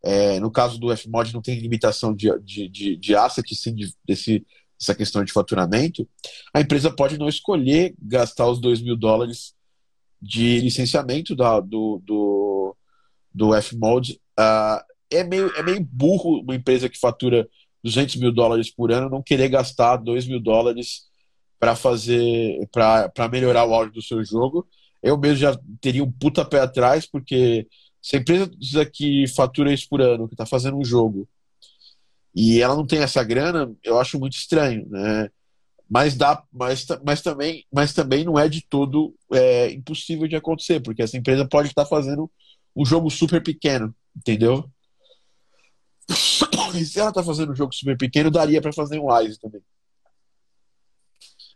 é, 0.02 0.38
no 0.40 0.50
caso 0.50 0.78
do 0.78 0.94
Fmod 0.96 1.32
não 1.32 1.42
tem 1.42 1.58
limitação 1.58 2.14
de, 2.14 2.28
de, 2.40 2.68
de, 2.68 2.96
de 2.96 3.16
asset, 3.16 3.54
sim, 3.54 3.74
de, 3.74 3.92
desse, 4.04 4.46
dessa 4.78 4.94
questão 4.94 5.24
de 5.24 5.32
faturamento, 5.32 6.08
a 6.54 6.60
empresa 6.60 6.90
pode 6.90 7.18
não 7.18 7.28
escolher 7.28 7.94
gastar 8.00 8.48
os 8.48 8.60
2 8.60 8.82
mil 8.82 8.96
dólares 8.96 9.54
de 10.20 10.60
licenciamento 10.60 11.34
da, 11.34 11.60
do, 11.60 12.00
do, 12.04 12.76
do 13.32 13.62
Fmod. 13.62 14.20
Uh, 14.38 14.84
é, 15.10 15.24
meio, 15.24 15.50
é 15.56 15.62
meio 15.62 15.80
burro 15.80 16.40
uma 16.40 16.54
empresa 16.54 16.88
que 16.88 16.98
fatura 16.98 17.48
200 17.82 18.16
mil 18.16 18.32
dólares 18.32 18.70
por 18.70 18.90
ano 18.90 19.08
não 19.08 19.22
querer 19.22 19.48
gastar 19.48 19.96
2 19.96 20.26
mil 20.26 20.40
dólares 20.40 21.06
para 21.58 21.74
fazer 21.76 22.68
para 22.70 23.28
melhorar 23.30 23.64
o 23.64 23.74
áudio 23.74 23.94
do 23.94 24.02
seu 24.02 24.24
jogo. 24.24 24.66
Eu 25.02 25.16
mesmo 25.16 25.36
já 25.36 25.58
teria 25.80 26.02
um 26.02 26.10
puta 26.10 26.44
pé 26.44 26.60
atrás, 26.60 27.06
porque 27.06 27.66
se 28.06 28.14
a 28.14 28.20
empresa 28.20 28.86
que 28.86 29.26
fatura 29.26 29.72
isso 29.72 29.88
por 29.88 30.00
ano, 30.00 30.28
que 30.28 30.34
está 30.34 30.46
fazendo 30.46 30.78
um 30.78 30.84
jogo, 30.84 31.28
e 32.32 32.62
ela 32.62 32.76
não 32.76 32.86
tem 32.86 33.00
essa 33.00 33.24
grana, 33.24 33.74
eu 33.82 33.98
acho 33.98 34.16
muito 34.16 34.36
estranho, 34.36 34.88
né? 34.88 35.28
Mas 35.90 36.14
dá, 36.14 36.40
mas, 36.52 36.86
mas, 37.04 37.20
também, 37.20 37.66
mas 37.72 37.92
também 37.92 38.22
não 38.22 38.38
é 38.38 38.48
de 38.48 38.64
todo 38.64 39.12
é, 39.32 39.72
impossível 39.72 40.28
de 40.28 40.36
acontecer, 40.36 40.78
porque 40.78 41.02
essa 41.02 41.16
empresa 41.16 41.48
pode 41.48 41.66
estar 41.66 41.84
fazendo 41.84 42.30
um 42.76 42.84
jogo 42.84 43.10
super 43.10 43.42
pequeno, 43.42 43.92
entendeu? 44.16 44.70
E 46.76 46.84
se 46.84 47.00
ela 47.00 47.08
está 47.08 47.24
fazendo 47.24 47.52
um 47.52 47.56
jogo 47.56 47.74
super 47.74 47.96
pequeno, 47.96 48.30
daria 48.30 48.60
para 48.60 48.72
fazer 48.72 49.00
um 49.00 49.10
Wise 49.10 49.40
também. 49.40 49.62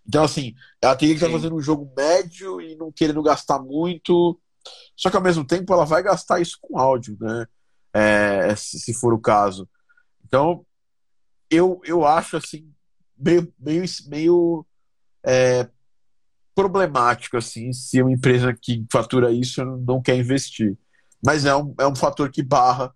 Então, 0.08 0.24
assim, 0.24 0.54
ela 0.80 0.96
teria 0.96 1.14
que 1.14 1.18
estar 1.18 1.26
tá 1.26 1.32
fazendo 1.32 1.54
um 1.54 1.60
jogo 1.60 1.92
médio 1.94 2.60
e 2.60 2.74
não 2.74 2.90
querendo 2.90 3.22
gastar 3.22 3.60
muito. 3.60 4.40
Só 4.96 5.10
que 5.10 5.16
ao 5.16 5.22
mesmo 5.22 5.44
tempo 5.44 5.72
ela 5.72 5.84
vai 5.84 6.02
gastar 6.02 6.40
isso 6.40 6.58
com 6.60 6.78
áudio, 6.78 7.16
né? 7.20 7.46
É, 7.92 8.54
se 8.54 8.94
for 8.94 9.12
o 9.12 9.20
caso. 9.20 9.68
Então, 10.24 10.64
eu, 11.50 11.80
eu 11.84 12.06
acho 12.06 12.36
assim 12.36 12.72
meio, 13.18 13.52
meio, 13.58 13.84
meio 14.06 14.66
é, 15.24 15.68
problemático 16.54 17.36
assim 17.36 17.72
se 17.72 18.00
uma 18.00 18.12
empresa 18.12 18.54
que 18.54 18.84
fatura 18.90 19.32
isso 19.32 19.64
não 19.64 20.00
quer 20.00 20.16
investir. 20.16 20.76
Mas 21.24 21.44
é 21.44 21.54
um, 21.54 21.74
é 21.78 21.86
um 21.86 21.94
fator 21.94 22.30
que 22.30 22.42
barra, 22.42 22.92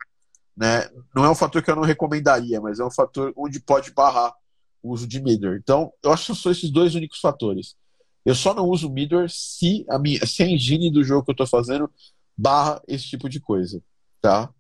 né? 0.56 0.88
Não 1.14 1.24
é 1.24 1.30
um 1.30 1.34
fator 1.34 1.62
que 1.62 1.70
eu 1.70 1.76
não 1.76 1.82
recomendaria, 1.82 2.60
mas 2.60 2.80
é 2.80 2.84
um 2.84 2.90
fator 2.90 3.32
onde 3.36 3.60
pode 3.60 3.90
barrar 3.92 4.32
o 4.82 4.92
uso 4.92 5.06
de 5.06 5.20
middleware. 5.20 5.58
Então, 5.58 5.92
eu 6.02 6.12
acho 6.12 6.32
que 6.32 6.40
são 6.40 6.52
esses 6.52 6.70
dois 6.70 6.94
únicos 6.94 7.18
fatores. 7.20 7.76
Eu 8.24 8.34
só 8.34 8.54
não 8.54 8.68
uso 8.68 8.90
middleware 8.90 9.30
se 9.30 9.84
a 9.88 9.98
minha, 9.98 10.24
se 10.26 10.42
a 10.42 10.48
engine 10.48 10.90
do 10.90 11.04
jogo 11.04 11.24
que 11.24 11.30
eu 11.30 11.34
estou 11.34 11.46
fazendo 11.46 11.90
barra 12.36 12.82
esse 12.88 13.04
tipo 13.04 13.28
de 13.28 13.38
coisa, 13.38 13.82
tá? 14.20 14.52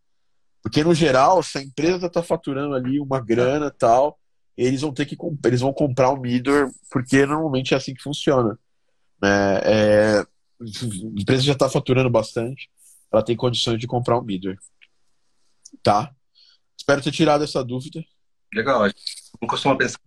Porque 0.62 0.84
no 0.84 0.94
geral, 0.94 1.42
se 1.42 1.58
a 1.58 1.62
empresa 1.62 2.06
está 2.06 2.22
faturando 2.22 2.74
ali 2.74 3.00
uma 3.00 3.20
grana 3.20 3.70
tal, 3.70 4.18
eles 4.56 4.82
vão 4.82 4.92
ter 4.92 5.06
que 5.06 5.16
eles 5.44 5.60
vão 5.60 5.72
comprar 5.72 6.10
o 6.10 6.20
middleware 6.20 6.70
porque 6.90 7.26
normalmente 7.26 7.74
é 7.74 7.76
assim 7.76 7.94
que 7.94 8.02
funciona. 8.02 8.58
Né? 9.20 9.60
É, 9.64 10.18
a 10.20 11.20
empresa 11.20 11.42
já 11.42 11.52
está 11.52 11.68
faturando 11.68 12.10
bastante, 12.10 12.70
ela 13.12 13.22
tem 13.22 13.36
condições 13.36 13.78
de 13.78 13.86
comprar 13.86 14.18
o 14.18 14.22
middleware, 14.22 14.60
tá? 15.82 16.14
Espero 16.76 17.02
ter 17.02 17.12
tirado 17.12 17.44
essa 17.44 17.64
dúvida. 17.64 18.04
Legal. 18.52 18.84
Não 19.40 19.48
costuma 19.48 19.76
pensar. 19.76 19.98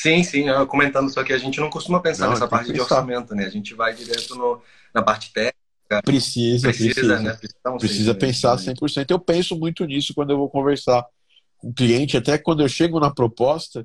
Sim, 0.00 0.22
sim. 0.22 0.46
Comentando 0.68 1.10
só 1.10 1.22
que 1.22 1.32
a 1.32 1.38
gente 1.38 1.60
não 1.60 1.68
costuma 1.68 2.00
pensar 2.00 2.24
não, 2.24 2.32
nessa 2.32 2.48
parte 2.48 2.72
de 2.72 2.80
orçamento, 2.80 3.34
né? 3.34 3.44
A 3.44 3.50
gente 3.50 3.74
vai 3.74 3.94
direto 3.94 4.34
no, 4.34 4.62
na 4.94 5.02
parte 5.02 5.32
técnica 5.32 5.60
Precisa, 6.04 6.68
precisa. 6.68 6.94
Precisa, 6.94 7.20
né? 7.20 7.34
precisa, 7.34 7.76
precisa 7.78 8.14
pensar 8.14 8.56
100%. 8.56 9.10
Eu 9.10 9.18
penso 9.18 9.58
muito 9.58 9.84
nisso 9.84 10.14
quando 10.14 10.30
eu 10.30 10.36
vou 10.36 10.48
conversar 10.48 11.04
com 11.58 11.70
o 11.70 11.74
cliente, 11.74 12.16
até 12.16 12.38
quando 12.38 12.62
eu 12.62 12.68
chego 12.68 13.00
na 13.00 13.12
proposta, 13.12 13.84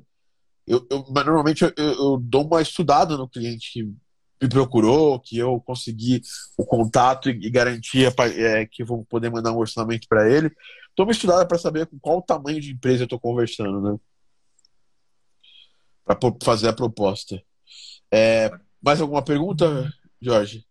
eu, 0.66 0.86
eu 0.88 1.04
normalmente 1.12 1.64
eu, 1.64 1.72
eu, 1.76 2.18
dou 2.18 2.46
uma 2.46 2.62
estudada 2.62 3.16
no 3.16 3.28
cliente 3.28 3.72
que 3.72 3.82
me 3.82 4.48
procurou, 4.48 5.18
que 5.18 5.36
eu 5.36 5.60
consegui 5.66 6.22
o 6.56 6.64
contato 6.64 7.28
e, 7.28 7.50
garantia 7.50 8.14
é, 8.36 8.66
que 8.66 8.82
eu 8.82 8.86
vou 8.86 9.04
poder 9.04 9.30
mandar 9.30 9.52
um 9.52 9.58
orçamento 9.58 10.06
para 10.08 10.30
ele. 10.30 10.50
Dou 10.96 11.06
uma 11.06 11.12
estudada 11.12 11.44
para 11.44 11.58
saber 11.58 11.86
com 11.86 11.98
qual 11.98 12.22
tamanho 12.22 12.60
de 12.60 12.72
empresa 12.72 13.02
eu 13.02 13.06
estou 13.06 13.18
conversando, 13.18 13.80
né? 13.80 13.98
Para 16.06 16.16
fazer 16.42 16.68
a 16.68 16.72
proposta. 16.72 17.42
É, 18.10 18.50
mais 18.80 19.00
alguma 19.00 19.22
pergunta, 19.22 19.92
Jorge? 20.22 20.64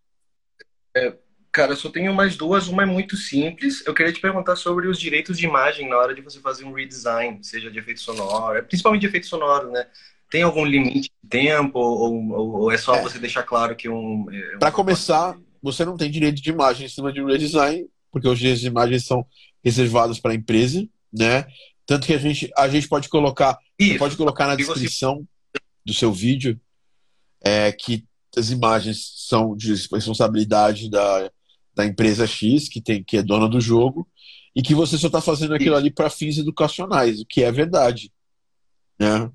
É, 0.96 1.14
Cara, 1.56 1.72
eu 1.72 1.78
só 1.78 1.90
tenho 1.90 2.14
mais 2.14 2.36
duas. 2.36 2.68
Uma 2.68 2.84
é 2.84 2.86
muito 2.86 3.16
simples. 3.16 3.82
Eu 3.88 3.94
queria 3.94 4.12
te 4.12 4.20
perguntar 4.20 4.58
sobre 4.58 4.90
os 4.90 5.00
direitos 5.00 5.38
de 5.38 5.46
imagem 5.46 5.88
na 5.88 5.96
hora 5.96 6.14
de 6.14 6.22
você 6.22 6.38
fazer 6.42 6.66
um 6.66 6.74
redesign, 6.74 7.42
seja 7.42 7.72
de 7.72 7.80
efeito 7.80 8.02
sonoro, 8.02 8.62
principalmente 8.66 9.00
de 9.00 9.08
efeito 9.08 9.26
sonoro, 9.26 9.72
né? 9.72 9.88
Tem 10.30 10.44
algum 10.44 10.66
limite 10.66 11.10
de 11.24 11.30
tempo 11.30 11.80
ou, 11.80 12.30
ou, 12.30 12.62
ou 12.64 12.72
é 12.74 12.78
só 12.78 12.96
é. 12.96 13.02
você 13.02 13.18
deixar 13.20 13.44
claro 13.44 13.74
que 13.74 13.88
um. 13.88 14.30
É 14.30 14.56
um 14.58 14.60
Para 14.60 14.70
começar, 14.70 15.34
você 15.64 15.86
não 15.86 15.96
tem 15.96 16.12
direito 16.12 16.42
de 16.42 16.50
imagem 16.50 16.88
em 16.88 16.90
cima 16.90 17.14
de 17.14 17.22
um 17.22 17.28
redesign, 17.28 17.88
porque 18.12 18.28
os 18.28 18.38
direitos 18.38 18.60
de 18.60 18.68
imagem 18.68 19.00
são 19.00 19.26
reservados 19.64 20.20
para 20.20 20.34
a 20.34 20.36
empresa, 20.36 20.86
né? 21.14 21.48
Tanto 21.86 22.08
que 22.08 22.14
a 22.14 22.18
gente, 22.18 22.52
a 22.58 22.68
gente 22.68 22.88
pode 22.88 23.10
colocar, 23.10 23.58
pode 24.00 24.18
colocar 24.18 24.48
na 24.48 24.56
descrição 24.56 25.26
do 25.86 25.94
seu 25.94 26.12
vídeo 26.12 26.60
é, 27.42 27.72
que 27.72 28.06
as 28.36 28.50
imagens 28.50 29.14
são 29.28 29.56
de 29.56 29.70
responsabilidade 29.70 30.90
da 30.90 31.30
da 31.76 31.86
empresa 31.86 32.26
X, 32.26 32.70
que, 32.70 32.82
tem, 32.82 33.04
que 33.04 33.18
é 33.18 33.22
dona 33.22 33.50
do 33.50 33.60
jogo, 33.60 34.08
e 34.56 34.62
que 34.62 34.74
você 34.74 34.98
só 34.98 35.08
está 35.08 35.20
fazendo 35.20 35.54
aquilo 35.54 35.76
ali 35.76 35.92
para 35.92 36.10
fins 36.10 36.38
educacionais, 36.38 37.20
o 37.20 37.26
que 37.26 37.44
é 37.44 37.52
verdade. 37.52 38.12
Né? 38.98 39.30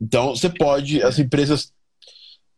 Então, 0.00 0.30
você 0.34 0.48
pode, 0.48 1.02
as 1.02 1.18
empresas, 1.18 1.72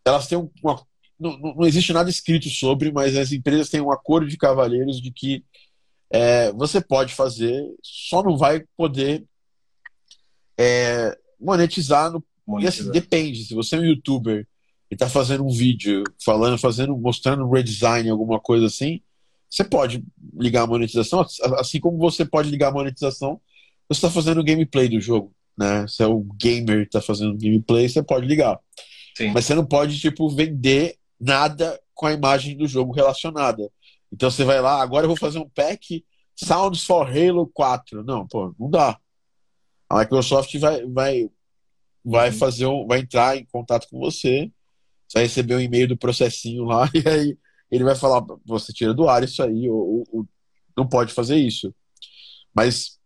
elas 0.05 0.29
têm 0.29 0.39
uma. 0.63 0.81
Não, 1.19 1.39
não 1.39 1.67
existe 1.67 1.93
nada 1.93 2.09
escrito 2.09 2.49
sobre, 2.49 2.93
mas 2.93 3.17
as 3.17 3.33
empresas 3.33 3.69
têm 3.69 3.81
um 3.81 3.93
acordo 3.93 4.29
de 4.29 4.37
cavalheiros 4.37 5.01
de 5.01 5.11
que 5.11 5.45
é, 6.13 6.53
você 6.53 6.79
pode 6.79 7.15
fazer, 7.15 7.65
só 7.83 8.23
não 8.23 8.37
vai 8.37 8.63
poder 8.77 9.25
é, 10.59 11.17
monetizar 11.41 12.13
no. 12.13 12.23
Monetizar. 12.47 12.85
E 12.85 12.89
assim, 12.89 12.93
depende. 12.93 13.45
Se 13.47 13.55
você 13.55 13.77
é 13.77 13.79
um 13.79 13.85
youtuber 13.85 14.47
e 14.91 14.97
tá 14.97 15.09
fazendo 15.09 15.43
um 15.43 15.51
vídeo 15.51 16.05
falando, 16.23 16.59
fazendo, 16.59 16.95
mostrando 16.99 17.45
um 17.45 17.51
redesign, 17.51 18.11
alguma 18.11 18.39
coisa 18.39 18.67
assim, 18.67 19.01
você 19.49 19.65
pode 19.65 20.05
ligar 20.35 20.65
a 20.65 20.67
monetização, 20.67 21.25
assim 21.59 21.81
como 21.81 21.97
você 21.97 22.27
pode 22.27 22.51
ligar 22.51 22.69
a 22.69 22.73
monetização, 22.73 23.41
você 23.89 23.99
está 23.99 24.11
fazendo 24.11 24.41
o 24.41 24.45
gameplay 24.45 24.91
do 24.91 25.01
jogo, 25.01 25.33
né? 25.57 25.87
Se 25.89 26.03
é 26.03 26.07
o 26.07 26.21
gamer 26.39 26.85
que 26.85 26.91
tá 26.91 27.01
fazendo 27.01 27.39
gameplay, 27.39 27.89
você 27.89 28.03
pode 28.03 28.27
ligar. 28.27 28.59
Sim. 29.17 29.31
Mas 29.31 29.47
você 29.47 29.55
não 29.55 29.65
pode, 29.65 29.99
tipo, 29.99 30.29
vender 30.29 30.97
nada 31.19 31.81
com 31.95 32.07
a 32.07 32.13
imagem 32.13 32.57
do 32.57 32.67
jogo 32.67 32.93
relacionada. 32.93 33.71
Então 34.13 34.31
você 34.31 34.45
vai 34.45 34.61
lá, 34.61 34.83
agora 34.83 35.05
eu 35.05 35.09
vou 35.09 35.17
fazer 35.17 35.39
um 35.39 35.49
pack 35.49 36.05
Sounds 36.37 36.85
for 36.85 37.07
Halo 37.09 37.47
4. 37.47 38.05
Não, 38.05 38.27
pô, 38.27 38.55
não 38.59 38.71
dá. 38.71 38.99
A 39.89 40.01
Microsoft 40.01 40.55
vai, 40.59 40.85
vai, 40.87 41.31
vai 42.05 42.31
uhum. 42.31 42.37
fazer 42.37 42.67
um, 42.67 42.87
vai 42.87 43.01
entrar 43.01 43.37
em 43.37 43.45
contato 43.47 43.89
com 43.89 43.99
você 43.99 44.51
você 45.13 45.19
vai 45.19 45.23
receber 45.25 45.57
um 45.57 45.61
e-mail 45.61 45.89
do 45.89 45.97
processinho 45.97 46.65
lá 46.65 46.89
e 46.95 47.07
aí 47.07 47.39
ele 47.71 47.85
vai 47.85 47.95
falar: 47.95 48.25
você 48.45 48.73
tira 48.73 48.95
do 48.95 49.09
ar 49.09 49.23
isso 49.23 49.43
aí, 49.43 49.69
ou, 49.69 50.05
ou 50.11 50.29
não 50.77 50.89
pode 50.89 51.13
fazer 51.13 51.37
isso. 51.37 51.75
Mas 52.55 52.99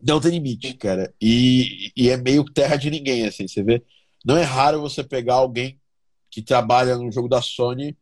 não 0.00 0.20
tem 0.20 0.32
limite, 0.32 0.74
cara. 0.74 1.14
E, 1.20 1.92
e 1.96 2.08
é 2.08 2.16
meio 2.16 2.44
terra 2.44 2.76
de 2.76 2.90
ninguém, 2.90 3.26
assim, 3.26 3.46
você 3.46 3.62
vê. 3.62 3.82
Não 4.24 4.36
é 4.36 4.42
raro 4.42 4.80
você 4.80 5.04
pegar 5.04 5.34
alguém 5.34 5.80
que 6.30 6.42
trabalha 6.42 6.96
no 6.96 7.10
jogo 7.12 7.28
da 7.28 7.40
Sony, 7.40 7.96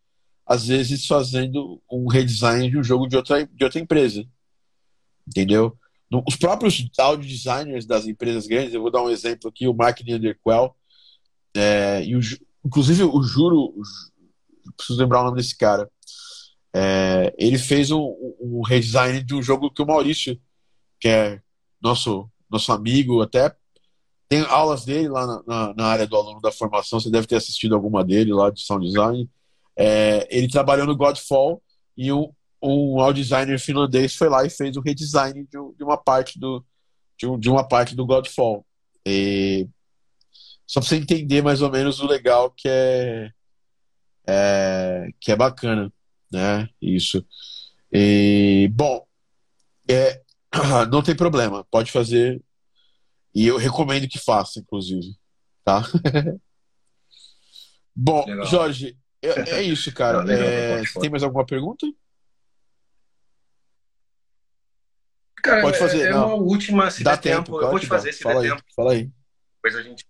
às 0.50 0.66
vezes 0.66 1.06
fazendo 1.06 1.80
um 1.88 2.08
redesign 2.08 2.68
de 2.68 2.76
um 2.76 2.82
jogo 2.82 3.06
de 3.06 3.16
outra, 3.16 3.46
de 3.46 3.64
outra 3.64 3.78
empresa. 3.78 4.26
Entendeu? 5.26 5.78
Os 6.26 6.34
próprios 6.34 6.90
audio 6.98 7.28
designers 7.28 7.86
das 7.86 8.06
empresas 8.06 8.48
grandes, 8.48 8.74
eu 8.74 8.82
vou 8.82 8.90
dar 8.90 9.02
um 9.02 9.10
exemplo 9.10 9.48
aqui, 9.48 9.68
o 9.68 9.74
Mark 9.74 10.00
Neanderquell 10.00 10.74
é, 11.54 12.04
e 12.04 12.16
o, 12.16 12.20
Inclusive, 12.64 13.04
o 13.04 13.22
Juro, 13.22 13.72
preciso 14.76 14.98
lembrar 14.98 15.22
o 15.22 15.24
nome 15.24 15.36
desse 15.36 15.56
cara. 15.56 15.90
É, 16.74 17.34
ele 17.38 17.58
fez 17.58 17.90
um, 17.90 18.14
um, 18.40 18.60
redesign 18.62 19.22
de 19.22 19.34
um 19.34 19.42
jogo 19.42 19.70
que 19.70 19.82
o 19.82 19.86
Maurício, 19.86 20.38
que 21.00 21.08
é 21.08 21.40
nosso, 21.80 22.30
nosso 22.50 22.70
amigo, 22.72 23.22
até 23.22 23.54
tem 24.28 24.42
aulas 24.42 24.84
dele 24.84 25.08
lá 25.08 25.26
na, 25.26 25.42
na, 25.46 25.74
na 25.74 25.86
área 25.86 26.06
do 26.06 26.16
aluno 26.16 26.40
da 26.40 26.52
formação. 26.52 27.00
Você 27.00 27.10
deve 27.10 27.26
ter 27.26 27.36
assistido 27.36 27.74
alguma 27.74 28.04
dele 28.04 28.32
lá 28.32 28.50
de 28.50 28.60
sound 28.60 28.86
design. 28.86 29.28
É, 29.82 30.28
ele 30.30 30.46
trabalhou 30.46 30.86
no 30.86 30.94
Godfall 30.94 31.62
e 31.96 32.12
um, 32.12 32.30
um 32.62 33.00
audio 33.00 33.22
designer 33.22 33.58
finlandês 33.58 34.14
foi 34.14 34.28
lá 34.28 34.44
e 34.44 34.50
fez 34.50 34.76
o 34.76 34.82
redesign 34.82 35.42
de, 35.44 35.76
de 35.76 35.82
uma 35.82 35.96
parte 35.96 36.38
do 36.38 36.62
de, 37.16 37.26
um, 37.26 37.38
de 37.38 37.48
uma 37.48 37.66
parte 37.66 37.96
do 37.96 38.04
Godfall. 38.04 38.66
E 39.06 39.66
só 40.66 40.80
pra 40.80 40.88
você 40.88 40.96
entender 40.96 41.42
mais 41.42 41.62
ou 41.62 41.70
menos 41.70 42.00
o 42.00 42.06
legal 42.06 42.50
que 42.50 42.68
é, 42.68 43.30
é 44.26 45.08
que 45.18 45.32
é 45.32 45.36
bacana, 45.36 45.92
né? 46.30 46.68
Isso. 46.80 47.24
E, 47.92 48.70
bom, 48.72 49.04
é, 49.88 50.20
não 50.90 51.02
tem 51.02 51.16
problema, 51.16 51.64
pode 51.70 51.90
fazer. 51.90 52.42
E 53.34 53.46
eu 53.46 53.56
recomendo 53.56 54.08
que 54.08 54.18
faça, 54.18 54.60
inclusive. 54.60 55.14
Tá? 55.64 55.82
bom, 57.94 58.24
legal. 58.26 58.46
Jorge, 58.46 58.96
é, 59.22 59.50
é, 59.50 59.62
isso, 59.62 59.92
cara. 59.92 60.22
Não, 60.22 60.32
é, 60.32 60.82
tem 61.00 61.10
mais 61.10 61.22
alguma 61.22 61.44
pergunta? 61.44 61.86
Cara, 65.42 65.62
pode 65.62 65.78
fazer. 65.78 66.06
É, 66.06 66.10
é 66.10 66.14
uma 66.14 66.34
última, 66.34 66.90
se 66.90 67.02
dá 67.02 67.16
tempo. 67.16 67.44
tempo. 67.44 67.62
Eu 67.62 67.70
vou 67.70 67.80
te 67.80 67.86
fazer, 67.86 68.12
se 68.12 68.22
fala 68.22 68.42
der 68.42 68.52
aí, 68.52 68.56
tempo. 68.56 68.64
Fala 68.74 68.92
aí. 68.92 69.10
Depois 69.56 69.76
a 69.76 69.82
gente 69.82 70.06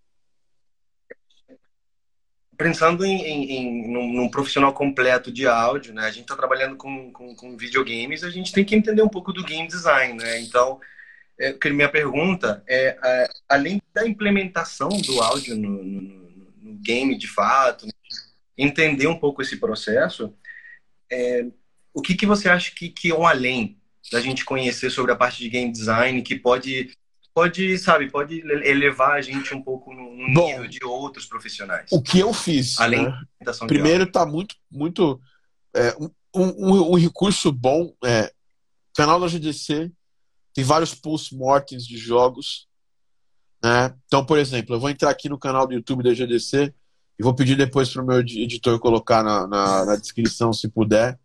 pensando 2.60 3.06
em, 3.06 3.22
em, 3.22 3.52
em 3.52 3.90
num, 3.90 4.12
num, 4.12 4.28
profissional 4.28 4.74
completo 4.74 5.32
de 5.32 5.46
áudio, 5.46 5.94
né? 5.94 6.02
A 6.02 6.10
gente 6.10 6.24
está 6.24 6.36
trabalhando 6.36 6.76
com, 6.76 7.10
com, 7.10 7.34
com, 7.34 7.56
videogames, 7.56 8.22
a 8.22 8.28
gente 8.28 8.52
tem 8.52 8.62
que 8.62 8.74
entender 8.74 9.00
um 9.00 9.08
pouco 9.08 9.32
do 9.32 9.42
game 9.42 9.66
design, 9.66 10.22
né? 10.22 10.42
Então, 10.42 10.78
é, 11.38 11.56
minha 11.70 11.88
pergunta 11.88 12.62
é, 12.68 12.98
é, 13.02 13.30
além 13.48 13.80
da 13.94 14.06
implementação 14.06 14.90
do 14.90 15.22
áudio 15.22 15.56
no, 15.56 15.82
no, 15.82 16.02
no, 16.62 16.74
game 16.82 17.16
de 17.16 17.26
fato, 17.26 17.86
entender 18.60 19.06
um 19.06 19.18
pouco 19.18 19.42
esse 19.42 19.56
processo, 19.56 20.34
é, 21.10 21.46
o 21.92 22.00
que, 22.00 22.14
que 22.14 22.26
você 22.26 22.48
acha 22.48 22.72
que, 22.74 22.88
que 22.88 23.10
é 23.10 23.14
um 23.14 23.26
além 23.26 23.78
da 24.12 24.20
gente 24.20 24.44
conhecer 24.44 24.90
sobre 24.90 25.12
a 25.12 25.16
parte 25.16 25.38
de 25.38 25.48
game 25.48 25.70
design 25.70 26.22
que 26.22 26.36
pode 26.36 26.90
pode 27.32 27.78
sabe 27.78 28.10
pode 28.10 28.40
elevar 28.40 29.12
a 29.12 29.20
gente 29.20 29.54
um 29.54 29.62
pouco 29.62 29.92
no, 29.94 30.16
no 30.16 30.34
Bom, 30.34 30.46
nível 30.46 30.66
de 30.66 30.84
outros 30.84 31.26
profissionais? 31.26 31.86
o 31.92 32.02
que 32.02 32.18
eu 32.18 32.32
fiz 32.32 32.78
além 32.80 33.04
né? 33.04 33.22
da 33.42 33.52
primeiro 33.66 34.04
está 34.04 34.26
muito 34.26 34.56
muito 34.70 35.20
é, 35.74 35.94
um, 35.96 36.10
um, 36.34 36.92
um, 36.92 36.94
recurso 36.96 37.52
bom 37.52 37.92
é 38.04 38.32
canal 38.96 39.20
da 39.20 39.28
GDC 39.28 39.92
tem 40.52 40.64
vários 40.64 40.94
post-mortems 40.94 41.86
de 41.86 41.96
jogos 41.96 42.68
né? 43.62 43.94
Então 44.06 44.24
por 44.24 44.38
exemplo 44.38 44.74
eu 44.74 44.80
vou 44.80 44.90
entrar 44.90 45.10
aqui 45.10 45.28
no 45.28 45.38
canal 45.38 45.66
do 45.66 45.74
YouTube 45.74 46.02
da 46.02 46.14
GDC 46.14 46.74
e 47.20 47.22
vou 47.22 47.34
pedir 47.34 47.54
depois 47.54 47.92
para 47.92 48.02
o 48.02 48.06
meu 48.06 48.20
editor 48.20 48.78
colocar 48.78 49.22
na, 49.22 49.46
na, 49.46 49.84
na 49.84 49.96
descrição 49.96 50.54
se 50.54 50.70
puder 50.70 51.18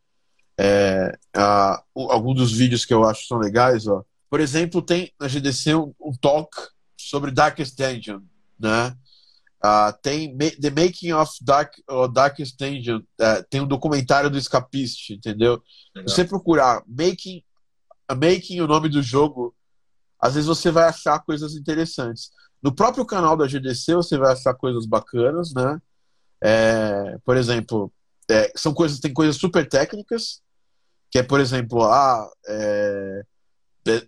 é, 0.58 1.18
a, 1.34 1.82
alguns 1.96 2.36
dos 2.36 2.52
vídeos 2.52 2.84
que 2.84 2.94
eu 2.94 3.06
acho 3.06 3.26
são 3.28 3.38
legais, 3.38 3.88
ó. 3.88 4.04
Por 4.30 4.42
exemplo, 4.42 4.82
tem 4.82 5.10
na 5.18 5.30
GDC 5.30 5.74
um, 5.74 5.94
um 6.02 6.12
talk 6.12 6.50
sobre 6.98 7.32
Darkest 7.32 7.78
Dungeon, 7.78 8.20
né? 8.60 8.94
Uh, 9.64 9.98
tem 10.02 10.38
The 10.38 10.70
Making 10.70 11.14
of 11.14 11.32
Dark, 11.42 11.74
uh, 11.90 12.10
Darkest 12.10 12.58
Dungeon, 12.60 12.98
uh, 12.98 13.44
tem 13.50 13.62
um 13.62 13.68
documentário 13.68 14.30
do 14.30 14.38
Escapist, 14.38 15.12
entendeu? 15.12 15.64
Legal. 15.96 16.10
Você 16.10 16.26
procurar 16.26 16.84
Making, 16.86 17.42
Making 18.12 18.60
o 18.60 18.68
nome 18.68 18.90
do 18.90 19.02
jogo, 19.02 19.56
às 20.20 20.34
vezes 20.36 20.48
você 20.48 20.72
vai 20.72 20.90
achar 20.90 21.20
coisas 21.20 21.56
interessantes. 21.56 22.32
No 22.66 22.74
próprio 22.74 23.06
canal 23.06 23.38
da 23.38 23.46
GDC 23.46 23.94
você 23.94 24.18
vai 24.18 24.34
achar 24.34 24.56
coisas 24.56 24.88
bacanas, 24.88 25.54
né? 25.54 25.80
É, 26.44 27.16
por 27.24 27.38
exemplo, 27.38 27.94
é, 28.28 28.52
são 28.56 28.74
coisas, 28.74 29.00
tem 29.00 29.14
coisas 29.14 29.36
super 29.36 29.70
técnicas, 29.70 30.42
que 31.12 31.20
é, 31.20 31.24
por 31.24 31.40
exemplo, 31.40 31.84
ah, 31.84 32.28
é, 32.48 33.22
é, 33.88 34.02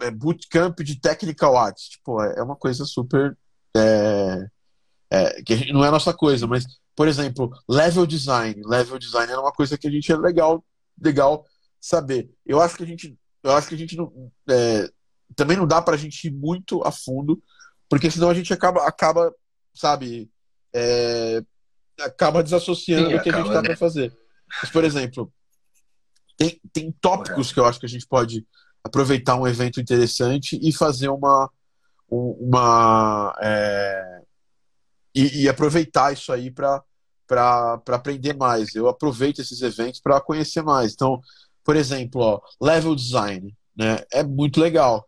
é 0.00 0.10
bootcamp 0.10 0.80
de 0.80 0.98
technical 0.98 1.56
arts. 1.56 1.90
Tipo, 1.90 2.20
é, 2.20 2.40
é 2.40 2.42
uma 2.42 2.56
coisa 2.56 2.84
super. 2.84 3.38
É, 3.76 4.48
que 5.46 5.72
não 5.72 5.84
é 5.84 5.88
a 5.88 5.92
nossa 5.92 6.12
coisa, 6.12 6.44
mas, 6.44 6.64
por 6.96 7.06
exemplo, 7.06 7.52
level 7.68 8.04
design. 8.04 8.60
Level 8.64 8.98
design 8.98 9.30
era 9.30 9.40
uma 9.40 9.52
coisa 9.52 9.78
que 9.78 9.86
a 9.86 9.90
gente 9.92 10.10
é 10.10 10.16
legal, 10.16 10.64
legal 11.00 11.46
saber. 11.80 12.28
Eu 12.44 12.60
acho 12.60 12.76
que 12.76 12.82
a 12.82 12.86
gente. 12.86 13.16
Eu 13.44 13.52
acho 13.52 13.68
que 13.68 13.76
a 13.76 13.78
gente 13.78 13.96
não. 13.96 14.12
Também 15.36 15.56
não 15.56 15.68
dá 15.68 15.80
pra 15.80 15.96
gente 15.96 16.26
ir 16.26 16.32
muito 16.32 16.82
a 16.84 16.90
fundo, 16.90 17.40
porque 17.92 18.10
senão 18.10 18.30
a 18.30 18.34
gente 18.34 18.50
acaba, 18.54 18.88
acaba 18.88 19.34
sabe, 19.74 20.30
acaba 22.00 22.42
desassociando 22.42 23.10
Sim, 23.10 23.16
o 23.16 23.22
que 23.22 23.28
acaba, 23.28 23.36
a 23.36 23.44
gente 23.44 23.52
tá 23.52 23.60
né? 23.60 23.68
pra 23.68 23.76
fazer. 23.76 24.16
Mas, 24.62 24.70
por 24.70 24.82
exemplo, 24.82 25.30
tem, 26.38 26.58
tem 26.72 26.90
tópicos 26.90 27.52
que 27.52 27.60
eu 27.60 27.66
acho 27.66 27.78
que 27.78 27.84
a 27.84 27.88
gente 27.90 28.06
pode 28.06 28.46
aproveitar 28.82 29.36
um 29.36 29.46
evento 29.46 29.78
interessante 29.78 30.58
e 30.62 30.72
fazer 30.72 31.10
uma. 31.10 31.50
uma 32.08 33.36
é, 33.42 34.22
e, 35.14 35.42
e, 35.42 35.48
aproveitar 35.50 36.14
isso 36.14 36.32
aí 36.32 36.50
para 36.50 36.82
aprender 37.88 38.34
mais. 38.34 38.74
Eu 38.74 38.88
aproveito 38.88 39.40
esses 39.40 39.60
eventos 39.60 40.00
para 40.00 40.18
conhecer 40.18 40.62
mais. 40.62 40.94
Então, 40.94 41.20
por 41.62 41.76
exemplo, 41.76 42.22
ó, 42.22 42.40
level 42.58 42.94
design 42.94 43.54
né, 43.76 43.98
é 44.10 44.22
muito 44.22 44.62
legal. 44.62 45.06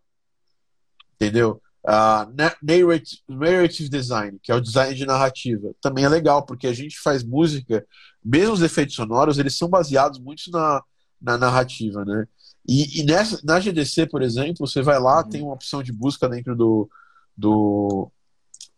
Entendeu? 1.15 1.59
Uh, 1.87 2.33
narrative, 2.33 3.21
narrative 3.29 3.89
design, 3.89 4.39
que 4.41 4.51
é 4.51 4.55
o 4.55 4.61
design 4.61 4.95
de 4.95 5.05
narrativa, 5.05 5.71
também 5.79 6.03
é 6.03 6.09
legal, 6.09 6.43
porque 6.43 6.65
a 6.65 6.73
gente 6.73 6.99
faz 6.99 7.23
música, 7.23 7.85
mesmo 8.23 8.53
os 8.53 8.63
efeitos 8.63 8.95
sonoros, 8.95 9.37
eles 9.37 9.55
são 9.55 9.69
baseados 9.69 10.17
muito 10.17 10.49
na, 10.49 10.81
na 11.21 11.37
narrativa, 11.37 12.03
né? 12.03 12.27
E, 12.67 13.01
e 13.01 13.03
nessa, 13.03 13.39
na 13.43 13.59
GDC, 13.59 14.07
por 14.07 14.23
exemplo, 14.23 14.65
você 14.65 14.81
vai 14.81 14.99
lá, 14.99 15.21
uhum. 15.21 15.29
tem 15.29 15.43
uma 15.43 15.53
opção 15.53 15.83
de 15.83 15.93
busca 15.93 16.27
dentro 16.27 16.55
do, 16.55 16.89
do, 17.37 18.11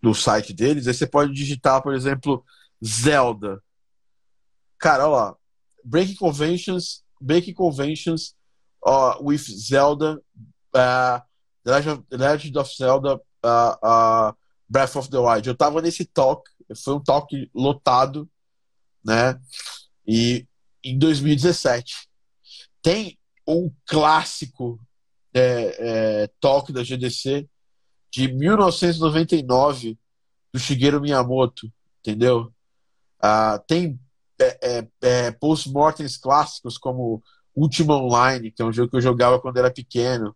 do 0.01 0.13
site 0.13 0.53
deles, 0.53 0.85
aí 0.85 0.93
você 0.93 1.07
pode 1.07 1.31
digitar, 1.31 1.81
por 1.81 1.95
exemplo, 1.95 2.43
Zelda. 2.83 3.63
Cara, 4.77 5.07
olha 5.07 5.15
lá, 5.15 5.35
Breaking 5.81 6.15
Conventions, 6.15 7.03
Breaking 7.21 7.53
Conventions 7.53 8.35
uh, 8.85 9.23
with 9.23 9.37
Zelda, 9.37 10.21
uh, 10.75 11.21
Legend 11.71 12.57
of, 12.57 12.75
Zelda, 12.75 13.15
uh, 13.15 13.19
uh, 13.83 14.33
Breath 14.69 14.95
of 14.95 15.09
the 15.09 15.17
Wild. 15.17 15.47
Eu 15.47 15.55
tava 15.55 15.81
nesse 15.81 16.05
talk, 16.05 16.49
foi 16.83 16.95
um 16.95 17.03
talk 17.03 17.49
lotado, 17.53 18.29
né? 19.03 19.39
E 20.05 20.47
em 20.83 20.97
2017. 20.97 22.07
Tem 22.81 23.17
um 23.45 23.71
clássico 23.85 24.79
é, 25.33 25.75
é, 26.23 26.29
talk 26.39 26.71
da 26.71 26.83
GDC 26.83 27.47
de 28.11 28.31
1999 28.33 29.97
do 30.53 30.59
Shigeru 30.59 31.01
Miyamoto, 31.01 31.71
entendeu? 31.99 32.51
Ah, 33.19 33.61
tem 33.67 33.99
é, 34.39 34.57
é, 34.61 34.87
é, 35.01 35.31
post-mortems 35.31 36.17
clássicos 36.17 36.77
como 36.77 37.23
Ultima 37.55 37.95
Online, 37.95 38.51
que 38.51 38.61
é 38.61 38.65
um 38.65 38.71
jogo 38.71 38.91
que 38.91 38.97
eu 38.97 39.01
jogava 39.01 39.39
quando 39.41 39.57
era 39.57 39.71
pequeno. 39.71 40.35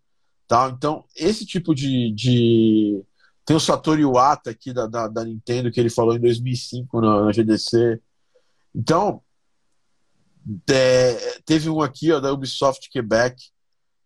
Tal. 0.52 0.72
Então, 0.72 1.06
esse 1.16 1.46
tipo 1.46 1.74
de, 1.74 2.12
de... 2.12 3.02
Tem 3.46 3.56
o 3.56 3.60
Satoru 3.60 4.02
Iwata 4.02 4.50
aqui 4.50 4.74
da, 4.74 4.86
da, 4.86 5.08
da, 5.08 5.24
Nintendo, 5.24 5.72
que 5.72 5.80
ele 5.80 5.90
falou 5.90 6.14
em 6.14 6.20
2005 6.20 7.00
na, 7.00 7.24
na 7.24 7.32
GDC. 7.32 8.02
Então, 8.76 9.22
é, 10.70 11.40
teve 11.46 11.70
um 11.70 11.82
aqui 11.82 12.12
ó, 12.12 12.20
da 12.20 12.34
Ubisoft 12.34 12.90
Quebec, 12.90 13.42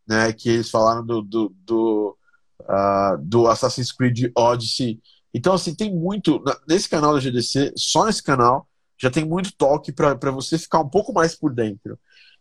né, 0.07 0.31
que 0.33 0.47
eles 0.47 0.69
falaram 0.69 1.03
do, 1.03 1.23
do, 1.23 1.55
do, 1.65 2.15
uh, 2.61 3.17
do 3.23 3.47
Assassin's 3.47 3.91
Creed 3.91 4.31
Odyssey. 4.37 5.01
Então, 5.33 5.51
assim, 5.51 5.73
tem 5.73 5.91
muito. 5.91 6.43
Nesse 6.67 6.87
canal 6.87 7.15
da 7.15 7.19
GDC, 7.19 7.73
só 7.75 8.05
nesse 8.05 8.21
canal, 8.21 8.69
já 9.01 9.09
tem 9.09 9.25
muito 9.25 9.51
toque 9.57 9.91
para 9.91 10.29
você 10.29 10.59
ficar 10.59 10.79
um 10.79 10.89
pouco 10.89 11.11
mais 11.11 11.35
por 11.35 11.51
dentro. 11.51 11.97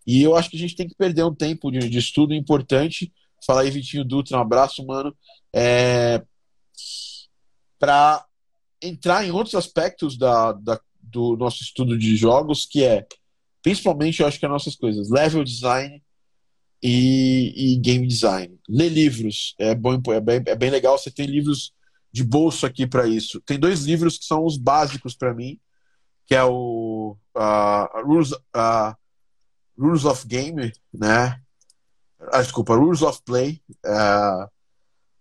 E 0.06 0.22
eu 0.22 0.36
acho 0.36 0.50
que 0.50 0.56
a 0.58 0.60
gente 0.60 0.76
tem 0.76 0.86
que 0.86 0.94
perder 0.94 1.24
um 1.24 1.34
tempo 1.34 1.70
de, 1.70 1.88
de 1.88 1.98
estudo 1.98 2.34
importante. 2.34 3.10
Fala 3.46 3.62
aí, 3.62 3.70
Vitinho 3.70 4.04
Dutra, 4.04 4.38
um 4.38 4.40
abraço, 4.40 4.84
mano. 4.86 5.14
É, 5.54 6.22
para 7.78 8.24
entrar 8.82 9.24
em 9.24 9.30
outros 9.30 9.54
aspectos 9.54 10.16
da, 10.16 10.52
da, 10.52 10.80
do 11.00 11.36
nosso 11.36 11.62
estudo 11.62 11.98
de 11.98 12.16
jogos, 12.16 12.66
que 12.66 12.84
é 12.84 13.06
Principalmente, 13.64 14.20
eu 14.20 14.26
acho 14.26 14.38
que 14.38 14.44
as 14.44 14.52
nossas 14.52 14.76
coisas, 14.76 15.08
level 15.08 15.42
design 15.42 16.02
e, 16.82 17.72
e 17.72 17.76
game 17.78 18.06
design. 18.06 18.60
Ler 18.68 18.90
livros 18.90 19.54
é, 19.58 19.74
bom, 19.74 19.94
é, 19.94 20.20
bem, 20.20 20.42
é 20.46 20.54
bem 20.54 20.68
legal. 20.68 20.98
Você 20.98 21.10
tem 21.10 21.24
livros 21.24 21.72
de 22.12 22.22
bolso 22.22 22.66
aqui 22.66 22.86
para 22.86 23.08
isso. 23.08 23.40
Tem 23.40 23.58
dois 23.58 23.84
livros 23.84 24.18
que 24.18 24.26
são 24.26 24.44
os 24.44 24.58
básicos 24.58 25.16
para 25.16 25.32
mim, 25.32 25.58
que 26.26 26.34
é 26.34 26.44
o 26.44 27.16
uh, 27.34 28.06
Rules, 28.06 28.32
uh, 28.32 28.94
Rules 29.78 30.04
of 30.04 30.26
Game, 30.26 30.70
né? 30.92 31.40
Ah, 32.32 32.42
desculpa, 32.42 32.74
Rules 32.74 33.02
of 33.02 33.20
Play, 33.24 33.60
uh, 33.84 34.50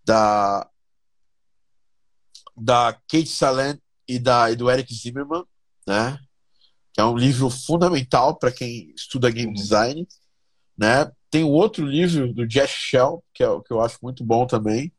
da, 0.06 0.70
da 2.56 2.94
Kate 3.08 3.28
Salen 3.28 3.80
e, 4.08 4.20
da, 4.20 4.52
e 4.52 4.56
do 4.56 4.70
Eric 4.70 4.94
Zimmerman, 4.94 5.44
né? 5.88 6.20
que 6.94 7.02
é 7.02 7.04
um 7.04 7.18
livro 7.18 7.50
fundamental 7.50 8.38
para 8.38 8.52
quem 8.52 8.92
estuda 8.96 9.32
game 9.32 9.48
uhum. 9.48 9.54
design. 9.54 10.08
Né? 10.78 11.12
Tem 11.30 11.44
um 11.44 11.50
outro 11.50 11.86
livro 11.86 12.32
do 12.34 12.48
Jeff 12.48 12.74
Shell, 12.74 13.24
que, 13.34 13.44
é, 13.44 13.48
que 13.62 13.74
eu 13.74 13.82
acho 13.82 13.98
muito 14.02 14.24
bom 14.24 14.46
também. 14.46 14.94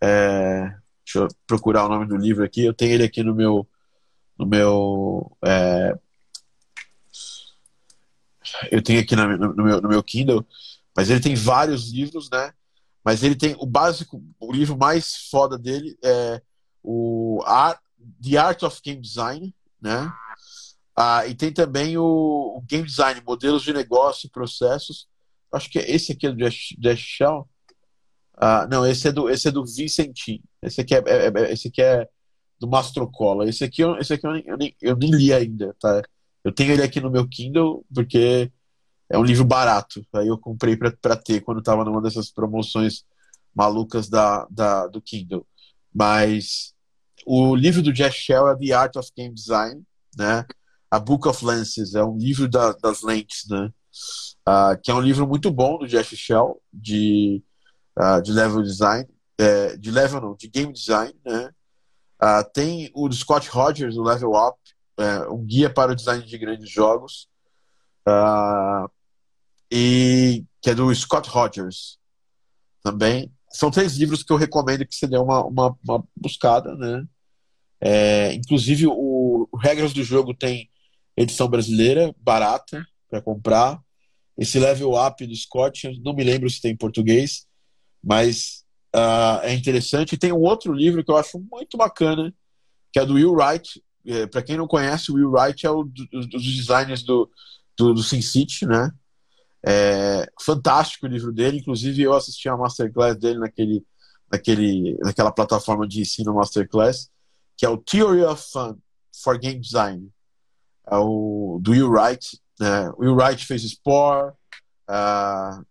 É, 0.00 0.62
deixa 1.04 1.18
eu 1.18 1.28
procurar 1.46 1.84
o 1.84 1.88
nome 1.88 2.06
do 2.06 2.16
livro 2.16 2.42
aqui. 2.42 2.64
Eu 2.64 2.72
tenho 2.72 2.92
ele 2.92 3.04
aqui 3.04 3.22
no 3.22 3.34
meu. 3.34 3.68
No 4.38 4.46
meu 4.46 5.36
é, 5.44 5.94
eu 8.70 8.82
tenho 8.82 9.00
aqui 9.00 9.14
no, 9.14 9.36
no, 9.36 9.64
meu, 9.64 9.80
no 9.82 9.88
meu 9.88 10.02
Kindle, 10.02 10.46
mas 10.96 11.10
ele 11.10 11.20
tem 11.20 11.34
vários 11.34 11.92
livros, 11.92 12.28
né? 12.30 12.52
Mas 13.04 13.22
ele 13.22 13.34
tem 13.34 13.56
o 13.58 13.66
básico, 13.66 14.22
o 14.38 14.52
livro 14.52 14.76
mais 14.76 15.28
foda 15.30 15.58
dele 15.58 15.96
é 16.04 16.42
o 16.82 17.42
Art, 17.44 17.80
The 18.22 18.36
Art 18.36 18.62
of 18.62 18.80
Game 18.82 19.00
Design, 19.00 19.54
né? 19.80 20.12
Ah, 20.96 21.26
e 21.26 21.34
tem 21.34 21.52
também 21.52 21.96
o, 21.96 22.04
o, 22.04 22.62
Game 22.68 22.86
Design, 22.86 23.22
modelos 23.26 23.62
de 23.62 23.72
negócio 23.72 24.26
e 24.26 24.30
processos. 24.30 25.08
Acho 25.52 25.70
que 25.70 25.78
é 25.78 25.90
esse 25.90 26.12
aqui 26.12 26.26
é 26.26 26.30
do 26.30 26.36
Dash 26.36 26.98
Shell. 26.98 27.48
Ah, 28.36 28.66
não, 28.70 28.86
esse 28.86 29.08
é 29.08 29.12
do, 29.12 29.28
esse 29.30 29.48
é 29.48 29.50
do 29.50 29.64
Vicentim. 29.64 30.42
Esse 30.62 30.80
aqui 30.80 30.94
é, 30.94 31.02
é, 31.06 31.26
é 31.26 31.52
esse 31.52 31.68
aqui 31.68 31.80
é 31.82 32.06
do 32.58 32.68
Mastrocola. 32.68 33.48
Esse 33.48 33.64
aqui, 33.64 33.82
esse 33.98 34.12
aqui 34.12 34.26
eu, 34.26 34.32
nem, 34.32 34.42
eu, 34.46 34.56
nem, 34.56 34.76
eu 34.80 34.96
nem 34.96 35.10
li 35.10 35.32
ainda, 35.32 35.74
tá? 35.80 36.02
Eu 36.44 36.52
tenho 36.52 36.72
ele 36.72 36.82
aqui 36.82 37.00
no 37.00 37.10
meu 37.10 37.26
Kindle 37.28 37.84
porque 37.94 38.52
é 39.10 39.18
um 39.18 39.24
livro 39.24 39.44
barato. 39.44 40.06
Aí 40.12 40.28
eu 40.28 40.38
comprei 40.38 40.76
para 40.76 41.16
ter 41.16 41.40
quando 41.40 41.58
estava 41.58 41.84
numa 41.84 42.00
dessas 42.00 42.30
promoções 42.30 43.04
malucas 43.54 44.08
da, 44.08 44.46
da, 44.48 44.86
do 44.86 45.02
Kindle. 45.02 45.44
Mas 45.92 46.72
o 47.26 47.54
livro 47.56 47.82
do 47.82 47.92
Jeff 47.92 48.16
Shell 48.16 48.48
é 48.48 48.56
The 48.56 48.72
Art 48.72 48.96
of 48.96 49.10
Game 49.16 49.34
Design, 49.34 49.82
né? 50.16 50.46
A 50.88 50.98
Book 50.98 51.28
of 51.28 51.44
Lenses 51.44 51.94
é 51.94 52.04
um 52.04 52.16
livro 52.16 52.48
da, 52.48 52.72
das 52.72 53.02
lentes, 53.02 53.48
né? 53.48 53.70
Uh, 54.48 54.80
que 54.82 54.90
é 54.90 54.94
um 54.94 55.00
livro 55.00 55.26
muito 55.26 55.50
bom 55.50 55.78
do 55.78 55.86
Jeff 55.86 56.16
Shell 56.16 56.60
de, 56.72 57.42
uh, 57.98 58.22
de 58.22 58.32
level 58.32 58.62
design, 58.62 59.08
é, 59.38 59.76
de 59.76 59.90
level 59.90 60.20
não, 60.20 60.36
de 60.36 60.48
game 60.48 60.72
design, 60.72 61.14
né? 61.24 61.50
Uh, 62.22 62.44
tem 62.52 62.90
o 62.94 63.08
do 63.08 63.14
Scott 63.14 63.48
Rogers, 63.48 63.96
o 63.96 64.02
Level 64.02 64.32
Up, 64.32 64.58
é, 64.98 65.28
um 65.28 65.44
guia 65.44 65.70
para 65.72 65.92
o 65.92 65.96
design 65.96 66.24
de 66.24 66.38
grandes 66.38 66.70
jogos, 66.70 67.28
e 69.70 70.44
que 70.60 70.70
é 70.70 70.74
do 70.74 70.94
Scott 70.94 71.28
Rogers 71.28 71.98
também. 72.82 73.30
São 73.50 73.70
três 73.70 73.96
livros 73.96 74.22
que 74.22 74.32
eu 74.32 74.36
recomendo 74.36 74.86
que 74.86 74.94
você 74.94 75.06
dê 75.06 75.16
uma, 75.16 75.44
uma, 75.44 75.76
uma 75.82 76.04
buscada, 76.16 76.74
né? 76.76 77.04
É, 77.80 78.34
inclusive 78.34 78.86
o, 78.86 79.48
o 79.50 79.56
Regras 79.56 79.92
do 79.92 80.04
Jogo 80.04 80.34
tem 80.34 80.68
edição 81.16 81.48
brasileira, 81.48 82.14
barata, 82.18 82.84
para 83.08 83.20
comprar. 83.20 83.80
Esse 84.36 84.58
Level 84.58 84.92
Up 84.94 85.26
do 85.26 85.34
Scott, 85.34 86.00
não 86.02 86.14
me 86.14 86.24
lembro 86.24 86.48
se 86.48 86.60
tem 86.60 86.72
em 86.72 86.76
português, 86.76 87.46
mas 88.02 88.64
uh, 88.94 89.40
é 89.42 89.52
interessante. 89.52 90.14
E 90.14 90.18
tem 90.18 90.32
um 90.32 90.40
outro 90.40 90.72
livro 90.72 91.04
que 91.04 91.10
eu 91.10 91.16
acho 91.16 91.38
muito 91.50 91.76
bacana, 91.76 92.32
que 92.92 92.98
é 92.98 93.04
do 93.04 93.14
Will 93.14 93.32
Wright. 93.32 93.82
É, 94.06 94.26
para 94.26 94.42
quem 94.42 94.56
não 94.56 94.66
conhece, 94.66 95.10
o 95.10 95.16
Will 95.16 95.30
Wright 95.30 95.66
é 95.66 95.70
um 95.70 95.84
dos 95.86 96.42
designers 96.42 97.02
do, 97.02 97.30
do, 97.76 97.94
do 97.94 98.02
Sin 98.02 98.22
City, 98.22 98.64
né? 98.66 98.90
É, 99.66 100.26
fantástico 100.40 101.06
o 101.06 101.08
livro 101.08 101.32
dele, 101.32 101.58
inclusive 101.58 102.02
eu 102.02 102.14
assisti 102.14 102.48
a 102.48 102.56
masterclass 102.56 103.16
dele 103.16 103.38
naquele, 103.38 103.84
naquele, 104.30 104.96
naquela 105.00 105.30
plataforma 105.30 105.86
de 105.86 106.00
ensino 106.00 106.34
masterclass, 106.34 107.10
que 107.56 107.66
é 107.66 107.68
o 107.68 107.76
Theory 107.76 108.22
of 108.22 108.42
Fun 108.50 108.78
for 109.22 109.38
Game 109.38 109.60
Design, 109.60 110.10
é 110.90 110.96
o 110.96 111.58
do 111.62 111.72
Will 111.72 111.90
Wright. 111.90 112.40
Né? 112.58 112.90
Will 112.98 113.14
Wright 113.14 113.44
fez 113.44 113.62
Spore, 113.62 114.32
uh, 114.88 115.64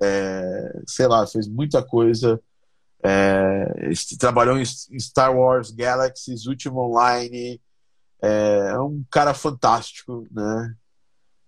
é, 0.00 0.82
sei 0.86 1.06
lá, 1.06 1.26
fez 1.26 1.48
muita 1.48 1.82
coisa. 1.82 2.40
É, 3.02 3.92
trabalhou 4.18 4.58
em 4.58 4.64
Star 4.98 5.34
Wars 5.34 5.70
Galaxies, 5.70 6.46
Último 6.46 6.80
Online. 6.80 7.60
É, 8.22 8.72
é 8.74 8.80
um 8.80 9.02
cara 9.10 9.32
fantástico, 9.32 10.26
né? 10.30 10.74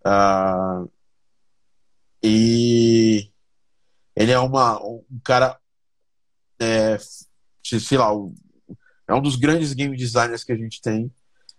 Uh, 0.07 0.91
e 2.23 3.31
ele 4.15 4.31
é 4.31 4.39
uma, 4.39 4.81
um 4.83 5.05
cara, 5.25 5.59
é, 6.61 6.97
sei 7.63 7.99
lá, 7.99 8.11
é 9.09 9.15
um 9.15 9.23
dos 9.23 9.37
grandes 9.37 9.73
game 9.73 9.97
designers 9.97 10.45
que 10.45 10.53
a 10.53 10.57
gente 10.57 10.81
tem. 10.81 11.13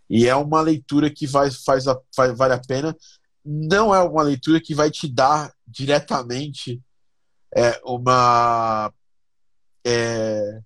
E 0.09 0.27
é 0.27 0.35
uma 0.35 0.61
leitura 0.61 1.09
que 1.09 1.25
vai, 1.25 1.49
faz, 1.51 1.87
a, 1.87 1.99
faz, 2.15 2.37
vale 2.37 2.53
a 2.53 2.61
pena. 2.61 2.95
Não 3.43 3.93
é 3.93 4.01
uma 4.01 4.23
leitura 4.23 4.61
que 4.61 4.75
vai 4.75 4.89
te 4.91 5.07
dar 5.07 5.53
diretamente 5.67 6.81
é, 7.55 7.79
uma. 7.83 8.93
É, 9.85 10.61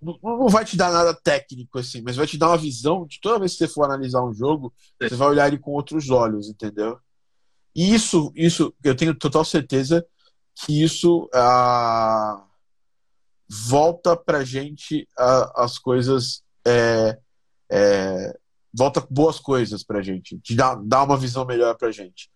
não 0.00 0.48
vai 0.48 0.64
te 0.64 0.76
dar 0.76 0.90
nada 0.92 1.14
técnico, 1.14 1.78
assim, 1.78 2.02
mas 2.02 2.16
vai 2.16 2.26
te 2.26 2.36
dar 2.36 2.48
uma 2.48 2.58
visão 2.58 3.06
de 3.06 3.20
toda 3.20 3.38
vez 3.38 3.52
que 3.52 3.58
você 3.58 3.68
for 3.68 3.84
analisar 3.84 4.22
um 4.22 4.34
jogo, 4.34 4.74
Sim. 5.00 5.08
você 5.08 5.14
vai 5.14 5.28
olhar 5.28 5.46
ele 5.46 5.58
com 5.58 5.70
outros 5.70 6.10
olhos, 6.10 6.48
entendeu? 6.48 6.98
E 7.74 7.94
isso, 7.94 8.32
isso 8.34 8.74
eu 8.84 8.94
tenho 8.94 9.14
total 9.14 9.44
certeza 9.44 10.06
que 10.54 10.82
isso 10.82 11.28
ah, 11.34 12.44
volta 13.48 14.16
pra 14.16 14.44
gente 14.44 15.08
ah, 15.18 15.64
as 15.64 15.78
coisas. 15.78 16.42
É, 16.66 17.18
é, 17.70 18.38
volta 18.72 19.04
boas 19.10 19.38
coisas 19.38 19.82
pra 19.82 20.02
gente, 20.02 20.38
te 20.38 20.54
dá, 20.54 20.74
dá 20.74 21.02
uma 21.02 21.16
visão 21.16 21.44
melhor 21.44 21.76
pra 21.76 21.90
gente. 21.90 22.30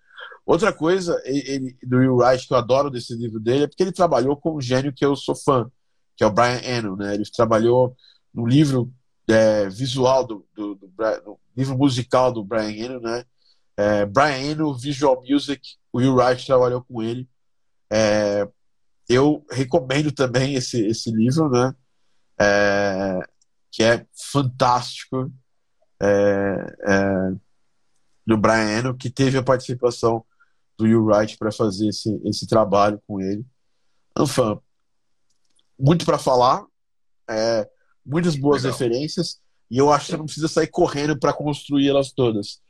Outra 0.45 0.72
coisa 0.72 1.20
ele, 1.24 1.76
do 1.82 1.99
Will 1.99 2.16
Wright 2.16 2.47
que 2.47 2.53
eu 2.53 2.59
adoro 2.59 2.91
desse 2.91 3.14
livro 3.14 3.41
dele 3.41 3.64
é 3.64 3.66
porque 3.66 3.82
ele 3.82 3.93
trabalhou 3.93 4.37
com 4.37 4.57
um 4.57 4.61
gênio 4.61 4.93
que 4.93 5.05
eu 5.05 5.16
sou 5.16 5.34
fã, 5.34 5.70
que 6.16 6.22
é 6.22 6.26
o 6.26 6.30
Brian 6.30 6.61
Eno, 6.62 6.97
né? 6.97 7.14
Ele 7.14 7.24
trabalhou 7.24 7.97
no 8.32 8.47
livro 8.47 8.93
é, 9.28 9.68
visual 9.68 10.24
do, 10.26 10.47
do, 10.55 10.74
do, 10.76 10.87
do, 10.87 11.39
livro 11.57 11.76
musical 11.76 12.32
do 12.32 12.45
Brian 12.45 12.70
Eno, 12.70 13.01
né? 13.01 13.24
É, 13.77 14.07
Brian 14.07 14.39
Eno, 14.39 14.74
Visual 14.74 15.22
Music, 15.29 15.77
o 15.93 15.99
Will 15.99 16.14
Wright 16.14 16.47
trabalhou 16.47 16.83
com 16.83 17.03
ele. 17.03 17.29
É, 17.93 18.49
eu 19.09 19.45
recomendo 19.51 20.11
também 20.11 20.55
esse, 20.55 20.85
esse 20.87 21.11
livro, 21.11 21.49
né? 21.51 21.74
É, 22.39 23.20
que 23.70 23.83
é 23.83 24.07
fantástico, 24.33 25.31
é, 26.01 26.77
é, 26.87 27.33
do 28.27 28.37
Brian 28.37 28.79
Eno, 28.79 28.97
que 28.97 29.11
teve 29.11 29.39
a 29.39 29.43
participação 29.43 30.24
do 30.77 30.85
Will 30.85 31.05
Wright 31.05 31.37
para 31.39 31.53
fazer 31.53 31.89
esse, 31.89 32.20
esse 32.24 32.47
trabalho 32.47 33.01
com 33.07 33.20
ele. 33.20 33.45
Enfim, 34.18 34.59
muito 35.79 36.05
para 36.05 36.18
falar, 36.18 36.64
é, 37.29 37.68
muitas 38.05 38.35
boas 38.37 38.62
Legal. 38.62 38.79
referências, 38.79 39.41
e 39.70 39.79
eu 39.79 39.93
acho 39.93 40.07
que 40.07 40.11
você 40.12 40.16
não 40.16 40.24
precisa 40.24 40.49
sair 40.49 40.68
correndo 40.68 41.18
para 41.18 41.33
construir 41.33 41.89
elas 41.89 42.12
todas. 42.12 42.61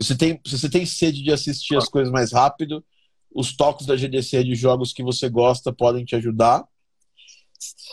Você 0.00 0.16
tem, 0.16 0.40
se 0.46 0.58
você 0.58 0.70
tem 0.70 0.86
sede 0.86 1.22
de 1.22 1.30
assistir 1.30 1.76
as 1.76 1.88
coisas 1.88 2.12
mais 2.12 2.32
rápido, 2.32 2.84
os 3.32 3.54
toques 3.54 3.86
da 3.86 3.96
GDC 3.96 4.42
de 4.44 4.54
jogos 4.54 4.92
que 4.92 5.02
você 5.02 5.28
gosta 5.28 5.72
podem 5.72 6.04
te 6.04 6.16
ajudar. 6.16 6.64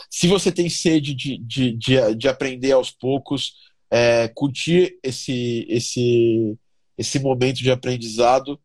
Se 0.09 0.27
você 0.27 0.51
tem 0.51 0.69
sede 0.69 1.13
de, 1.13 1.37
de, 1.37 1.73
de, 1.73 2.15
de 2.15 2.27
aprender 2.27 2.71
aos 2.71 2.89
poucos, 2.89 3.55
é, 3.91 4.27
curtir 4.29 4.97
esse, 5.03 5.65
esse, 5.69 6.57
esse 6.97 7.19
momento 7.19 7.57
de 7.57 7.71
aprendizado, 7.71 8.59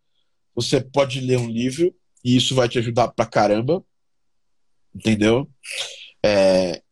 você 0.54 0.80
pode 0.80 1.20
ler 1.20 1.38
um 1.38 1.50
livro 1.50 1.94
e 2.24 2.36
isso 2.36 2.54
vai 2.54 2.68
te 2.68 2.78
ajudar 2.78 3.08
pra 3.08 3.26
caramba. 3.26 3.84
Entendeu? 4.94 5.50
É, 6.24 6.82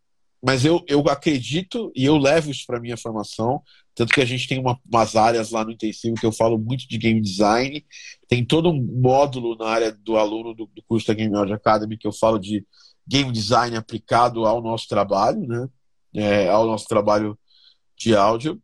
mas 0.43 0.65
eu, 0.65 0.83
eu 0.89 1.01
acredito 1.09 1.93
e 1.95 2.05
eu 2.05 2.17
levo 2.17 2.51
isso 2.51 2.65
para 2.67 2.81
minha 2.81 2.97
formação. 2.97 3.63
Tanto 3.95 4.13
que 4.13 4.21
a 4.21 4.25
gente 4.25 4.49
tem 4.49 4.59
uma, 4.59 4.79
umas 4.89 5.17
áreas 5.17 5.51
lá 5.51 5.65
no 5.65 5.73
intensivo 5.73 6.15
que 6.15 6.27
eu 6.27 6.33
falo 6.33 6.59
muito 6.59 6.89
de 6.89 6.97
game 6.97 7.21
design. 7.21 7.85
Tem 8.29 8.45
todo 8.45 8.71
um 8.71 8.81
módulo 8.81 9.57
na 9.57 9.67
área 9.67 9.93
do 9.93 10.17
aluno 10.17 10.55
do, 10.55 10.67
do 10.67 10.83
curso 10.83 11.07
da 11.07 11.15
Game 11.15 11.35
Audio 11.35 11.55
Academy 11.55 11.99
que 11.99 12.07
eu 12.07 12.13
falo 12.13 12.39
de 12.39 12.65
game 13.07 13.33
design 13.33 13.77
aplicado 13.77 14.47
ao 14.47 14.63
nosso 14.63 14.87
trabalho, 14.89 15.41
né? 15.47 15.69
É, 16.15 16.49
ao 16.49 16.67
nosso 16.67 16.87
trabalho 16.87 17.39
de 17.97 18.15
áudio. 18.15 18.61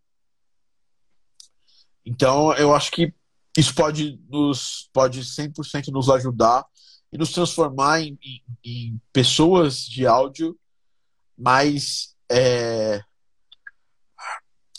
Então, 2.05 2.53
eu 2.55 2.75
acho 2.75 2.91
que 2.93 3.13
isso 3.57 3.75
pode 3.75 4.21
nos 4.29 4.89
pode 4.93 5.21
100% 5.23 5.89
nos 5.89 6.09
ajudar 6.09 6.65
e 7.13 7.19
nos 7.19 7.33
transformar 7.33 8.01
em, 8.01 8.19
em, 8.23 8.43
em 8.65 9.01
pessoas 9.13 9.81
de 9.81 10.07
áudio 10.07 10.57
mais 11.37 12.15
é, 12.31 13.03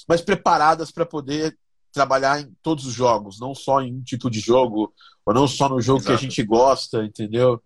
mais 0.07 0.21
preparadas 0.21 0.91
para 0.91 1.05
poder 1.05 1.57
trabalhar 1.91 2.39
em 2.39 2.53
todos 2.61 2.85
os 2.85 2.93
jogos, 2.93 3.39
não 3.39 3.55
só 3.55 3.81
em 3.81 3.95
um 3.95 4.01
tipo 4.01 4.29
de 4.29 4.39
jogo, 4.39 4.93
ou 5.25 5.33
não 5.33 5.47
só 5.47 5.67
no 5.67 5.81
jogo 5.81 5.99
Exato. 5.99 6.17
que 6.17 6.25
a 6.25 6.29
gente 6.29 6.43
gosta, 6.43 7.03
entendeu? 7.03 7.61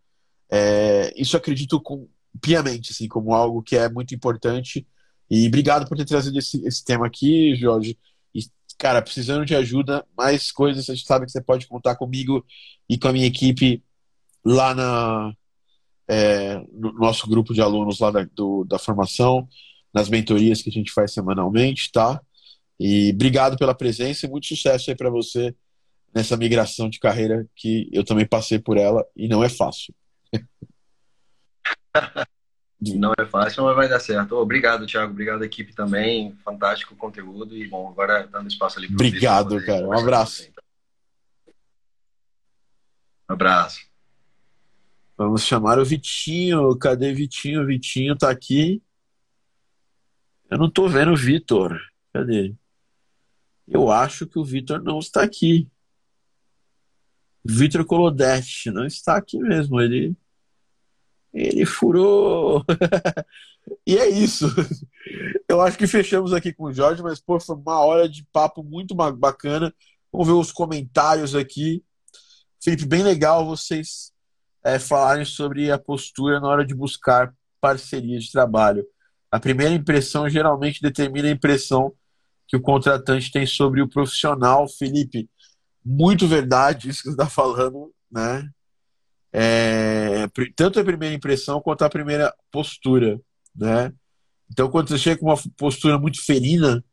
É, 0.49 1.13
isso 1.15 1.37
acredito 1.37 1.79
com, 1.79 2.07
piamente, 2.41 2.91
assim, 2.91 3.07
como 3.07 3.33
algo 3.33 3.61
que 3.61 3.75
é 3.75 3.89
muito 3.89 4.15
importante. 4.15 4.87
E 5.29 5.47
obrigado 5.47 5.87
por 5.87 5.97
ter 5.97 6.05
trazido 6.05 6.37
esse, 6.37 6.65
esse 6.65 6.83
tema 6.83 7.07
aqui, 7.07 7.55
Jorge. 7.55 7.97
E, 8.33 8.41
cara, 8.77 9.01
precisando 9.01 9.45
de 9.45 9.55
ajuda, 9.55 10.05
mais 10.17 10.51
coisas, 10.51 10.89
a 10.89 10.95
gente 10.95 11.05
sabe 11.05 11.25
que 11.25 11.31
você 11.31 11.41
pode 11.41 11.67
contar 11.67 11.95
comigo 11.95 12.45
e 12.89 12.97
com 12.97 13.07
a 13.07 13.13
minha 13.13 13.27
equipe 13.27 13.83
lá 14.43 14.73
na, 14.73 15.33
é, 16.07 16.57
no 16.73 16.91
nosso 16.93 17.27
grupo 17.27 17.53
de 17.53 17.61
alunos 17.61 17.99
lá 17.99 18.11
da, 18.11 18.27
do, 18.33 18.65
da 18.65 18.79
formação, 18.79 19.47
nas 19.93 20.09
mentorias 20.09 20.61
que 20.61 20.69
a 20.69 20.73
gente 20.73 20.91
faz 20.91 21.13
semanalmente, 21.13 21.91
tá? 21.91 22.21
E 22.79 23.11
obrigado 23.13 23.57
pela 23.57 23.75
presença 23.75 24.25
e 24.25 24.29
muito 24.29 24.47
sucesso 24.47 24.89
aí 24.89 24.95
para 24.95 25.09
você 25.09 25.55
nessa 26.13 26.35
migração 26.35 26.89
de 26.89 26.99
carreira 26.99 27.47
que 27.55 27.89
eu 27.91 28.03
também 28.03 28.25
passei 28.25 28.59
por 28.59 28.77
ela 28.77 29.05
e 29.15 29.27
não 29.27 29.43
é 29.43 29.49
fácil. 29.49 29.93
Não 32.95 33.13
é 33.15 33.25
fácil, 33.25 33.63
mas 33.63 33.75
vai 33.75 33.87
dar 33.87 33.99
certo. 33.99 34.35
Obrigado, 34.37 34.87
Thiago. 34.87 35.11
Obrigado, 35.11 35.43
equipe 35.43 35.71
também. 35.71 36.35
Fantástico 36.43 36.95
conteúdo. 36.95 37.55
E, 37.55 37.67
bom, 37.67 37.87
agora 37.87 38.25
dando 38.25 38.47
espaço 38.47 38.79
ali 38.79 38.87
para 38.87 38.95
Obrigado, 38.95 39.63
cara. 39.63 39.87
Um 39.87 39.93
abraço. 39.93 40.49
Um 43.29 43.33
abraço. 43.33 43.85
Vamos 45.15 45.43
chamar 45.43 45.77
o 45.77 45.85
Vitinho. 45.85 46.75
Cadê 46.75 47.13
Vitinho? 47.13 47.67
Vitinho 47.67 48.17
tá 48.17 48.31
aqui. 48.31 48.81
Eu 50.49 50.57
não 50.57 50.67
tô 50.67 50.89
vendo 50.89 51.11
o 51.11 51.15
Vitor. 51.15 51.79
Cadê? 52.11 52.55
Eu 53.71 53.89
acho 53.89 54.27
que 54.27 54.37
o 54.37 54.43
Vitor 54.43 54.83
não 54.83 54.99
está 54.99 55.23
aqui. 55.23 55.65
Vitor 57.43 57.85
Colodete 57.85 58.69
não 58.69 58.85
está 58.85 59.15
aqui 59.15 59.39
mesmo. 59.39 59.79
Ele 59.79 60.13
Ele 61.33 61.65
furou. 61.65 62.65
e 63.87 63.97
é 63.97 64.09
isso. 64.09 64.45
Eu 65.47 65.61
acho 65.61 65.77
que 65.77 65.87
fechamos 65.87 66.33
aqui 66.33 66.53
com 66.53 66.65
o 66.65 66.73
Jorge, 66.73 67.01
mas 67.01 67.21
pô, 67.21 67.39
foi 67.39 67.55
uma 67.55 67.79
hora 67.79 68.09
de 68.09 68.25
papo 68.33 68.61
muito 68.61 68.93
bacana. 68.93 69.73
Vamos 70.11 70.27
ver 70.27 70.33
os 70.33 70.51
comentários 70.51 71.33
aqui. 71.33 71.81
Felipe, 72.61 72.85
bem 72.85 73.03
legal 73.03 73.45
vocês 73.45 74.11
é, 74.65 74.77
falarem 74.77 75.23
sobre 75.23 75.71
a 75.71 75.79
postura 75.79 76.41
na 76.41 76.47
hora 76.49 76.65
de 76.65 76.75
buscar 76.75 77.33
parceria 77.61 78.19
de 78.19 78.29
trabalho. 78.29 78.85
A 79.31 79.39
primeira 79.39 79.73
impressão 79.73 80.27
geralmente 80.27 80.81
determina 80.81 81.29
a 81.29 81.31
impressão 81.31 81.93
que 82.51 82.57
o 82.57 82.61
contratante 82.61 83.31
tem 83.31 83.45
sobre 83.45 83.81
o 83.81 83.87
profissional. 83.87 84.67
Felipe, 84.67 85.29
muito 85.83 86.27
verdade 86.27 86.89
isso 86.89 87.03
que 87.03 87.09
você 87.09 87.13
está 87.13 87.29
falando, 87.29 87.93
né? 88.11 88.49
É, 89.31 90.27
tanto 90.57 90.77
a 90.77 90.83
primeira 90.83 91.15
impressão 91.15 91.61
quanto 91.61 91.85
a 91.85 91.89
primeira 91.89 92.35
postura, 92.51 93.17
né? 93.55 93.93
Então, 94.51 94.69
quando 94.69 94.89
você 94.89 94.97
chega 94.97 95.17
com 95.21 95.27
uma 95.27 95.39
postura 95.55 95.97
muito 95.97 96.21
ferina, 96.21 96.83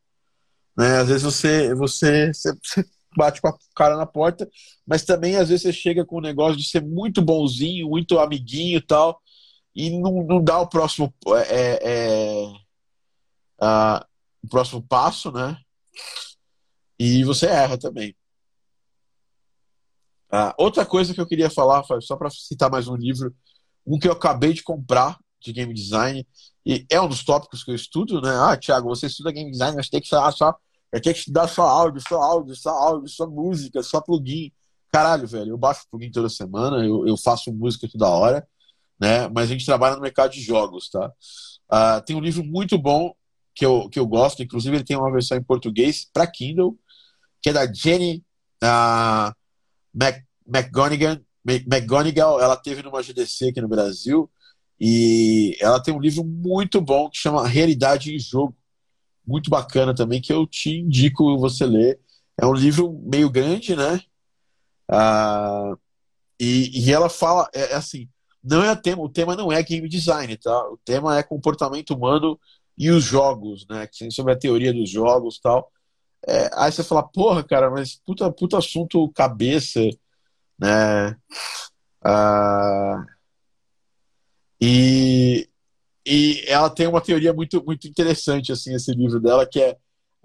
né, 0.76 0.98
às 0.98 1.08
vezes 1.08 1.24
você, 1.24 1.74
você, 1.74 2.32
você, 2.32 2.54
bate 3.16 3.40
com 3.40 3.48
a 3.48 3.58
cara 3.74 3.96
na 3.96 4.06
porta, 4.06 4.48
mas 4.86 5.04
também 5.04 5.34
às 5.34 5.48
vezes 5.48 5.62
você 5.62 5.72
chega 5.72 6.04
com 6.04 6.18
o 6.18 6.20
negócio 6.20 6.56
de 6.56 6.68
ser 6.68 6.84
muito 6.84 7.20
bonzinho, 7.20 7.88
muito 7.88 8.16
amiguinho 8.20 8.78
e 8.78 8.80
tal, 8.80 9.20
e 9.74 9.90
não, 9.90 10.22
não 10.22 10.44
dá 10.44 10.60
o 10.60 10.68
próximo, 10.68 11.12
é, 11.48 11.80
é, 11.82 12.52
a, 13.60 14.06
o 14.48 14.50
próximo 14.50 14.82
passo, 14.82 15.30
né? 15.30 15.56
E 16.98 17.22
você 17.22 17.46
erra 17.46 17.78
também. 17.78 18.16
Ah, 20.30 20.54
outra 20.58 20.84
coisa 20.84 21.14
que 21.14 21.20
eu 21.20 21.26
queria 21.26 21.50
falar, 21.50 21.84
só 22.00 22.16
para 22.16 22.30
citar 22.30 22.70
mais 22.70 22.88
um 22.88 22.96
livro, 22.96 23.34
um 23.86 23.98
que 23.98 24.08
eu 24.08 24.12
acabei 24.12 24.52
de 24.52 24.62
comprar 24.62 25.18
de 25.40 25.52
game 25.52 25.72
design, 25.72 26.26
e 26.66 26.84
é 26.90 27.00
um 27.00 27.08
dos 27.08 27.24
tópicos 27.24 27.62
que 27.62 27.70
eu 27.70 27.74
estudo, 27.74 28.20
né? 28.20 28.30
Ah, 28.40 28.56
Thiago, 28.56 28.88
você 28.88 29.06
estuda 29.06 29.30
game 29.30 29.50
design, 29.50 29.76
mas 29.76 29.88
tem 29.88 30.00
que 30.00 30.08
falar 30.08 30.32
só, 30.32 30.54
tem 30.90 31.00
que 31.00 31.10
estudar 31.10 31.46
só 31.46 31.62
áudio, 31.62 32.02
só 32.06 32.20
áudio, 32.20 32.56
só 32.56 32.70
áudio, 32.70 33.08
só 33.08 33.26
música, 33.26 33.82
só 33.82 34.00
plugin. 34.00 34.50
Caralho, 34.90 35.28
velho, 35.28 35.50
eu 35.50 35.58
baixo 35.58 35.86
plugin 35.90 36.10
toda 36.10 36.28
semana, 36.28 36.84
eu, 36.84 37.06
eu 37.06 37.16
faço 37.16 37.52
música 37.52 37.88
toda 37.90 38.08
hora, 38.08 38.48
né? 38.98 39.28
Mas 39.28 39.44
a 39.44 39.52
gente 39.52 39.64
trabalha 39.64 39.94
no 39.96 40.02
mercado 40.02 40.32
de 40.32 40.40
jogos, 40.40 40.90
tá? 40.90 41.12
Ah, 41.68 42.00
tem 42.00 42.16
um 42.16 42.20
livro 42.20 42.42
muito 42.44 42.76
bom 42.78 43.14
que 43.58 43.66
eu, 43.66 43.88
que 43.88 43.98
eu 43.98 44.06
gosto, 44.06 44.40
inclusive 44.40 44.76
ele 44.76 44.84
tem 44.84 44.96
uma 44.96 45.10
versão 45.10 45.36
em 45.36 45.42
português 45.42 46.08
para 46.12 46.28
Kindle, 46.28 46.78
que 47.42 47.50
é 47.50 47.52
da 47.52 47.70
Jenny. 47.70 48.24
Uh, 48.62 49.34
McGonigal, 50.46 51.18
McGonigal, 51.44 52.40
ela 52.40 52.56
teve 52.56 52.82
numa 52.82 53.02
GDC 53.02 53.48
aqui 53.48 53.60
no 53.60 53.68
Brasil 53.68 54.30
e 54.80 55.56
ela 55.60 55.82
tem 55.82 55.92
um 55.92 56.00
livro 56.00 56.24
muito 56.24 56.80
bom 56.80 57.10
que 57.10 57.18
chama 57.18 57.46
Realidade 57.46 58.14
em 58.14 58.18
Jogo, 58.18 58.56
muito 59.26 59.50
bacana 59.50 59.92
também, 59.92 60.20
que 60.20 60.32
eu 60.32 60.46
te 60.46 60.70
indico 60.70 61.36
você 61.38 61.66
ler. 61.66 61.98
É 62.40 62.46
um 62.46 62.54
livro 62.54 62.96
meio 63.04 63.28
grande, 63.28 63.74
né? 63.74 64.00
Ah, 64.88 65.74
e, 66.38 66.86
e, 66.86 66.92
ela 66.92 67.10
fala, 67.10 67.50
é, 67.52 67.72
é 67.72 67.74
assim, 67.74 68.08
não 68.42 68.62
é 68.62 68.74
tema, 68.76 69.02
o 69.02 69.08
tema 69.08 69.34
não 69.34 69.50
é 69.50 69.60
game 69.62 69.88
design, 69.88 70.36
tá? 70.36 70.68
O 70.70 70.78
tema 70.84 71.18
é 71.18 71.22
comportamento 71.24 71.90
humano 71.94 72.38
e 72.78 72.90
os 72.90 73.04
jogos, 73.04 73.66
né? 73.68 73.86
Que 73.86 74.10
sobre 74.10 74.32
a 74.32 74.38
teoria 74.38 74.72
dos 74.72 74.88
jogos 74.88 75.40
tal. 75.40 75.70
É, 76.26 76.50
aí 76.54 76.70
você 76.70 76.84
fala, 76.84 77.02
porra, 77.02 77.42
cara, 77.44 77.70
mas 77.70 77.96
puta, 78.04 78.30
puta 78.32 78.58
assunto 78.58 79.10
cabeça, 79.12 79.80
né? 80.58 81.16
Ah, 82.04 83.04
e, 84.60 85.48
e 86.06 86.44
ela 86.46 86.70
tem 86.70 86.86
uma 86.86 87.00
teoria 87.00 87.32
muito, 87.32 87.64
muito 87.64 87.86
interessante, 87.88 88.52
assim, 88.52 88.74
esse 88.74 88.92
livro 88.92 89.20
dela, 89.20 89.46
que 89.46 89.60
é, 89.60 89.76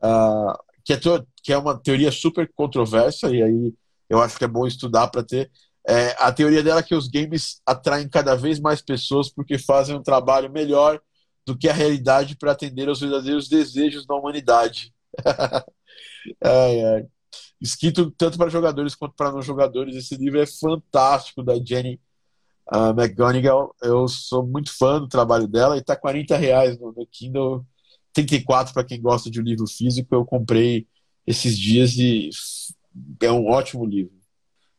uh, 0.03 0.53
que, 0.83 0.93
é 0.93 0.99
que 1.43 1.53
é 1.53 1.57
uma 1.57 1.77
teoria 1.77 2.11
super 2.11 2.51
controversa, 2.55 3.29
e 3.29 3.43
aí 3.43 3.73
eu 4.09 4.21
acho 4.21 4.37
que 4.37 4.45
é 4.45 4.47
bom 4.47 4.65
estudar 4.67 5.07
para 5.09 5.23
ter. 5.23 5.51
É, 5.87 6.15
a 6.17 6.31
teoria 6.31 6.63
dela 6.63 6.79
é 6.79 6.83
que 6.83 6.95
os 6.95 7.07
games 7.07 7.61
atraem 7.65 8.07
cada 8.07 8.35
vez 8.35 8.59
mais 8.59 8.81
pessoas 8.81 9.29
porque 9.29 9.57
fazem 9.57 9.95
um 9.95 10.03
trabalho 10.03 10.51
melhor 10.51 11.01
do 11.45 11.57
que 11.57 11.67
a 11.67 11.73
realidade 11.73 12.35
para 12.37 12.51
atender 12.51 12.87
aos 12.87 12.99
verdadeiros 13.01 13.47
desejos 13.47 14.05
da 14.05 14.15
humanidade. 14.15 14.93
ai, 16.43 16.83
ai. 16.85 17.07
Escrito 17.59 18.11
tanto 18.11 18.37
para 18.37 18.49
jogadores 18.49 18.95
quanto 18.95 19.15
para 19.15 19.31
não 19.31 19.41
jogadores. 19.41 19.95
Esse 19.95 20.15
livro 20.15 20.39
é 20.41 20.45
fantástico, 20.45 21.43
da 21.43 21.55
Jenny 21.55 21.99
uh, 22.71 22.89
McGonigal. 22.89 23.75
Eu 23.81 24.07
sou 24.07 24.45
muito 24.45 24.75
fã 24.75 24.99
do 24.99 25.07
trabalho 25.07 25.47
dela 25.47 25.75
e 25.75 25.79
está 25.79 25.95
40 25.95 26.35
reais 26.37 26.79
no, 26.79 26.91
no 26.91 27.07
Kindle. 27.07 27.65
34 28.13 28.73
para 28.73 28.83
quem 28.83 29.01
gosta 29.01 29.29
de 29.29 29.39
um 29.39 29.43
livro 29.43 29.65
físico. 29.67 30.13
Eu 30.13 30.25
comprei 30.25 30.87
esses 31.25 31.57
dias 31.57 31.95
e 31.95 32.29
é 33.21 33.31
um 33.31 33.47
ótimo 33.47 33.85
livro. 33.85 34.13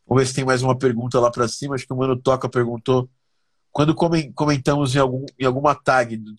Vamos 0.06 0.22
ver 0.22 0.28
se 0.28 0.34
tem 0.34 0.44
mais 0.44 0.62
uma 0.62 0.76
pergunta 0.76 1.18
lá 1.18 1.30
para 1.30 1.48
cima. 1.48 1.74
Acho 1.74 1.86
que 1.86 1.92
o 1.92 1.96
Mano 1.96 2.20
Toca 2.20 2.48
perguntou. 2.48 3.08
Quando 3.74 3.92
comentamos 3.92 4.94
em, 4.94 5.00
algum, 5.00 5.26
em 5.36 5.44
alguma 5.44 5.74
tag 5.74 6.16
do 6.16 6.32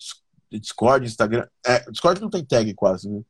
Discord, 0.50 1.04
Instagram. 1.04 1.46
É, 1.64 1.80
Discord 1.90 2.18
não 2.18 2.30
tem 2.30 2.42
tag 2.42 2.72
quase, 2.72 3.10
né? 3.10 3.20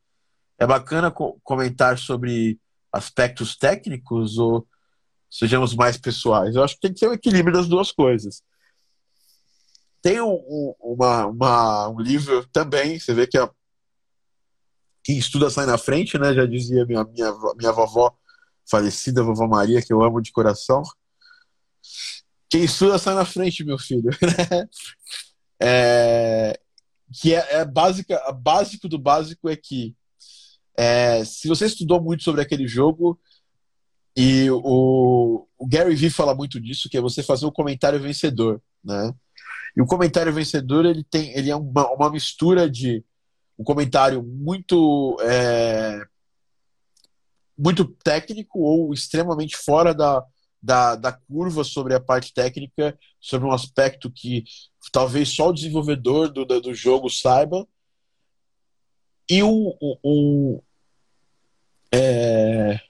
é 0.58 0.64
bacana 0.64 1.10
co 1.10 1.40
comentar 1.42 1.98
sobre 1.98 2.60
aspectos 2.92 3.56
técnicos 3.56 4.38
ou 4.38 4.64
sejamos 5.28 5.74
mais 5.74 5.98
pessoais? 5.98 6.54
Eu 6.54 6.62
acho 6.62 6.76
que 6.76 6.82
tem 6.82 6.94
que 6.94 7.00
ter 7.00 7.08
um 7.08 7.14
equilíbrio 7.14 7.56
das 7.56 7.66
duas 7.66 7.90
coisas. 7.90 8.44
Tem 10.00 10.20
um, 10.20 10.34
um, 10.34 10.74
uma, 10.78 11.26
uma, 11.26 11.88
um 11.88 12.00
livro 12.00 12.46
também, 12.52 13.00
você 13.00 13.12
vê 13.12 13.26
que 13.26 13.36
a, 13.36 13.50
quem 15.02 15.18
estuda 15.18 15.50
sai 15.50 15.66
na 15.66 15.76
frente, 15.76 16.16
né? 16.16 16.32
Já 16.32 16.46
dizia 16.46 16.86
minha, 16.86 17.02
minha, 17.02 17.32
minha 17.56 17.72
vovó 17.72 18.16
falecida, 18.70 19.24
vovó 19.24 19.48
Maria, 19.48 19.82
que 19.82 19.92
eu 19.92 20.00
amo 20.00 20.22
de 20.22 20.30
coração. 20.30 20.84
Quem 22.48 22.64
estuda 22.64 22.98
sai 22.98 23.14
na 23.14 23.24
frente, 23.24 23.64
meu 23.64 23.78
filho. 23.78 24.10
Né? 24.20 24.68
é, 25.60 26.60
que 27.20 27.34
é, 27.34 27.60
é 27.60 27.64
básica, 27.64 28.20
básico 28.32 28.88
do 28.88 28.98
básico 28.98 29.48
é 29.48 29.56
que 29.56 29.94
é, 30.76 31.24
se 31.24 31.48
você 31.48 31.64
estudou 31.66 32.02
muito 32.02 32.22
sobre 32.22 32.42
aquele 32.42 32.68
jogo, 32.68 33.18
e 34.16 34.50
o, 34.50 35.46
o 35.58 35.66
Gary 35.66 35.94
Vee 35.94 36.10
fala 36.10 36.34
muito 36.34 36.60
disso, 36.60 36.88
que 36.88 36.96
é 36.96 37.00
você 37.00 37.22
fazer 37.22 37.46
um 37.46 37.50
comentário 37.50 38.00
vencedor, 38.00 38.62
né? 38.82 39.12
E 39.76 39.82
o 39.82 39.86
comentário 39.86 40.32
vencedor 40.32 40.86
ele 40.86 41.04
tem, 41.04 41.36
ele 41.36 41.50
é 41.50 41.56
uma, 41.56 41.86
uma 41.92 42.10
mistura 42.10 42.68
de 42.68 43.04
um 43.58 43.64
comentário 43.64 44.22
muito 44.22 45.18
é, 45.20 46.02
muito 47.56 47.84
técnico 47.84 48.58
ou 48.60 48.94
extremamente 48.94 49.56
fora 49.56 49.94
da, 49.94 50.24
da, 50.66 50.96
da 50.96 51.12
curva 51.12 51.62
sobre 51.62 51.94
a 51.94 52.00
parte 52.00 52.34
técnica, 52.34 52.98
sobre 53.20 53.46
um 53.46 53.52
aspecto 53.52 54.10
que 54.10 54.42
talvez 54.92 55.28
só 55.28 55.50
o 55.50 55.52
desenvolvedor 55.52 56.28
do, 56.28 56.44
do 56.44 56.74
jogo 56.74 57.08
saiba, 57.08 57.66
e 59.30 59.44
um, 59.44 59.72
um, 60.04 60.60
é, 61.92 62.80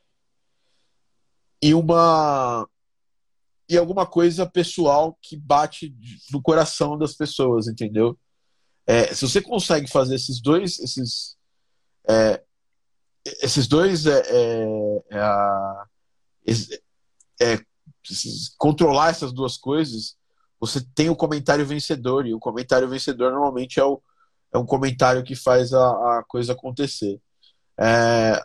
e 1.63 1.75
uma 1.75 2.67
e 3.69 3.77
alguma 3.77 4.07
coisa 4.07 4.47
pessoal 4.49 5.19
que 5.21 5.37
bate 5.37 5.95
no 6.31 6.41
coração 6.41 6.97
das 6.97 7.15
pessoas, 7.15 7.67
entendeu? 7.67 8.17
É, 8.87 9.13
se 9.13 9.27
você 9.27 9.43
consegue 9.43 9.91
fazer 9.91 10.15
esses 10.15 10.41
dois, 10.41 10.79
esses, 10.79 11.37
é, 12.09 12.41
esses 13.43 13.67
dois, 13.67 14.07
é, 14.07 14.21
é, 14.21 14.65
é 15.11 16.86
controlar 18.59 19.11
essas 19.11 19.33
duas 19.33 19.57
coisas, 19.57 20.17
você 20.59 20.81
tem 20.95 21.11
o 21.11 21.17
comentário 21.17 21.67
vencedor 21.67 22.27
e 22.27 22.35
o 22.35 22.39
comentário 22.39 22.89
vencedor 22.89 23.31
normalmente 23.33 23.79
é, 23.79 23.85
o, 23.85 24.01
é 24.53 24.59
um 24.59 24.67
comentário 24.67 25.23
que 25.23 25.35
faz 25.35 25.73
a, 25.73 26.19
a 26.19 26.25
coisa 26.27 26.53
acontecer. 26.53 27.21
É, 27.79 28.41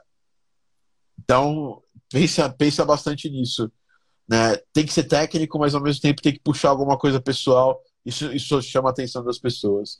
então, 1.24 1.82
pensa, 2.10 2.50
pensa 2.50 2.84
bastante 2.84 3.30
nisso. 3.30 3.72
Né? 4.28 4.58
Tem 4.74 4.86
que 4.86 4.94
ser 4.94 5.04
técnico, 5.04 5.58
mas 5.60 5.74
ao 5.74 5.82
mesmo 5.82 6.02
tempo 6.02 6.22
tem 6.22 6.34
que 6.34 6.39
puxar 6.39 6.70
alguma 6.70 6.98
coisa 6.98 7.22
pessoal. 7.22 7.82
Isso, 8.06 8.32
isso 8.34 8.62
chama 8.62 8.89
a 8.89 8.92
atenção 8.92 9.24
das 9.24 9.38
pessoas. 9.38 10.00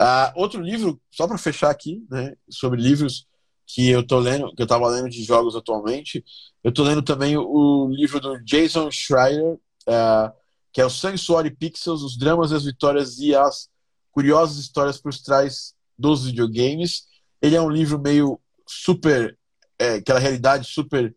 Uh, 0.00 0.32
outro 0.36 0.60
livro, 0.60 1.00
só 1.10 1.26
para 1.26 1.38
fechar 1.38 1.70
aqui, 1.70 2.04
né, 2.10 2.34
sobre 2.48 2.80
livros 2.80 3.26
que 3.66 3.88
eu 3.88 4.06
tô 4.06 4.18
lendo, 4.18 4.54
que 4.54 4.62
eu 4.62 4.64
estava 4.64 4.88
lendo 4.88 5.08
de 5.08 5.22
jogos 5.24 5.56
atualmente, 5.56 6.24
eu 6.62 6.72
tô 6.72 6.82
lendo 6.82 7.02
também 7.02 7.36
o, 7.36 7.88
livro 7.88 8.20
do 8.20 8.42
Jason 8.44 8.90
Schreier, 8.90 9.54
uh, 9.54 10.32
que 10.72 10.80
é 10.80 10.86
o 10.86 10.90
Sangue, 10.90 11.18
Suor 11.18 11.46
e 11.46 11.50
Pixels, 11.50 12.02
os 12.02 12.16
dramas, 12.16 12.52
as 12.52 12.64
vitórias 12.64 13.18
e 13.18 13.34
as 13.34 13.68
curiosas 14.10 14.58
histórias 14.58 14.98
por 15.00 15.14
trás 15.14 15.74
dos 15.98 16.26
videogames. 16.26 17.04
Ele 17.40 17.56
é 17.56 17.60
um 17.60 17.70
livro 17.70 17.98
meio 17.98 18.40
super 18.66 19.36
é, 19.78 19.94
aquela 19.94 20.18
realidade 20.18 20.66
super 20.66 21.14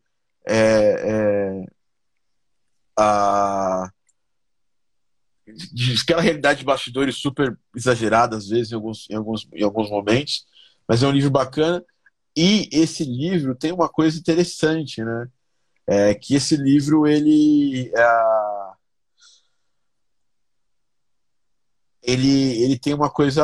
é, 0.48 0.56
é, 0.56 1.66
a, 2.98 3.89
aquela 6.02 6.22
realidade 6.22 6.60
de 6.60 6.66
bastidores 6.66 7.16
super 7.18 7.58
exagerada 7.76 8.38
às 8.38 8.48
vezes 8.48 8.72
em 8.72 8.76
alguns, 8.76 9.10
em 9.10 9.16
alguns, 9.16 9.48
em 9.54 9.64
alguns 9.64 9.89
momentos, 9.89 10.45
mas 10.88 11.04
é 11.04 11.08
um 11.08 11.12
livro 11.12 11.30
bacana. 11.30 11.84
E 12.38 12.70
esse 12.72 13.04
livro 13.04 13.56
tem 13.56 13.72
uma 13.72 13.90
coisa 13.90 14.20
interessante, 14.20 15.04
né? 15.04 15.28
É 15.88 16.14
que 16.14 16.36
esse 16.36 16.56
livro 16.56 17.08
ele 17.08 17.92
é, 17.96 18.72
ele 22.04 22.64
ele 22.64 22.78
tem 22.78 22.94
uma 22.94 23.10
coisa, 23.10 23.44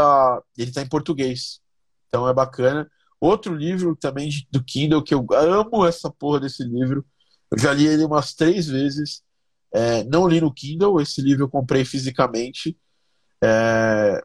ele 0.55 0.69
está 0.69 0.83
em 0.83 0.87
português, 0.87 1.59
então 2.07 2.27
é 2.29 2.33
bacana. 2.33 2.87
Outro 3.19 3.55
livro 3.55 3.95
também 3.95 4.29
do 4.51 4.63
Kindle 4.63 5.03
que 5.03 5.15
eu 5.15 5.25
amo 5.31 5.87
essa 5.87 6.11
porra 6.11 6.41
desse 6.41 6.63
livro, 6.63 7.03
eu 7.51 7.57
já 7.57 7.73
li 7.73 7.87
ele 7.87 8.05
umas 8.05 8.35
três 8.35 8.67
vezes. 8.67 9.23
É, 9.73 10.03
não 10.03 10.27
li 10.27 10.39
no 10.39 10.53
Kindle, 10.53 11.01
esse 11.01 11.19
livro 11.19 11.45
eu 11.45 11.49
comprei 11.49 11.83
fisicamente, 11.83 12.77
é, 13.43 14.21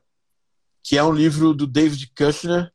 que 0.82 0.98
é 0.98 1.02
um 1.02 1.12
livro 1.12 1.54
do 1.54 1.66
David 1.66 2.12
Kushner 2.14 2.70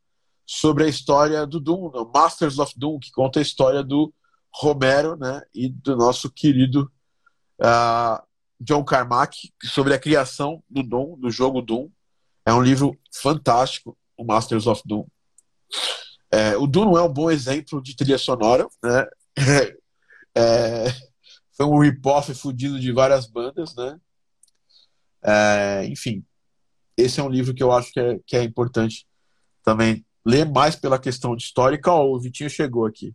sobre 0.46 0.84
a 0.84 0.88
história 0.88 1.46
do 1.46 1.58
Doom, 1.58 1.90
no 1.90 2.10
Masters 2.12 2.58
of 2.58 2.72
Doom, 2.76 2.98
que 2.98 3.10
conta 3.10 3.38
a 3.38 3.42
história 3.42 3.82
do 3.82 4.12
Romero 4.52 5.16
né, 5.16 5.42
e 5.54 5.68
do 5.68 5.96
nosso 5.96 6.30
querido 6.30 6.90
uh, 7.60 8.22
John 8.60 8.84
Carmack 8.84 9.52
sobre 9.64 9.94
a 9.94 9.98
criação 9.98 10.62
do 10.68 10.82
Doom, 10.82 11.18
do 11.18 11.30
jogo 11.30 11.62
Doom. 11.62 11.90
É 12.46 12.52
um 12.52 12.62
livro 12.62 12.96
fantástico, 13.12 13.96
o 14.16 14.24
Masters 14.24 14.66
of 14.66 14.82
Doom. 14.84 15.06
É, 16.30 16.56
o 16.56 16.66
Doom 16.66 16.86
não 16.86 16.98
é 16.98 17.02
um 17.02 17.12
bom 17.12 17.30
exemplo 17.30 17.82
de 17.82 17.96
trilha 17.96 18.18
sonora, 18.18 18.66
né? 18.82 19.06
É, 20.36 20.86
foi 21.56 21.64
um 21.64 21.78
rip-off 21.78 22.34
fudido 22.34 22.80
de 22.80 22.90
várias 22.90 23.24
bandas, 23.24 23.72
né? 23.76 23.96
É, 25.22 25.86
enfim, 25.86 26.24
esse 26.96 27.20
é 27.20 27.22
um 27.22 27.28
livro 27.28 27.54
que 27.54 27.62
eu 27.62 27.70
acho 27.70 27.92
que 27.92 28.00
é, 28.00 28.18
que 28.26 28.36
é 28.36 28.42
importante 28.42 29.06
também 29.62 30.04
ler 30.24 30.48
mais 30.48 30.76
pela 30.76 30.98
questão 30.98 31.36
de 31.36 31.44
histórica. 31.44 31.90
Ó, 31.90 32.14
o 32.14 32.20
Vitinho 32.20 32.48
chegou 32.48 32.86
aqui. 32.86 33.14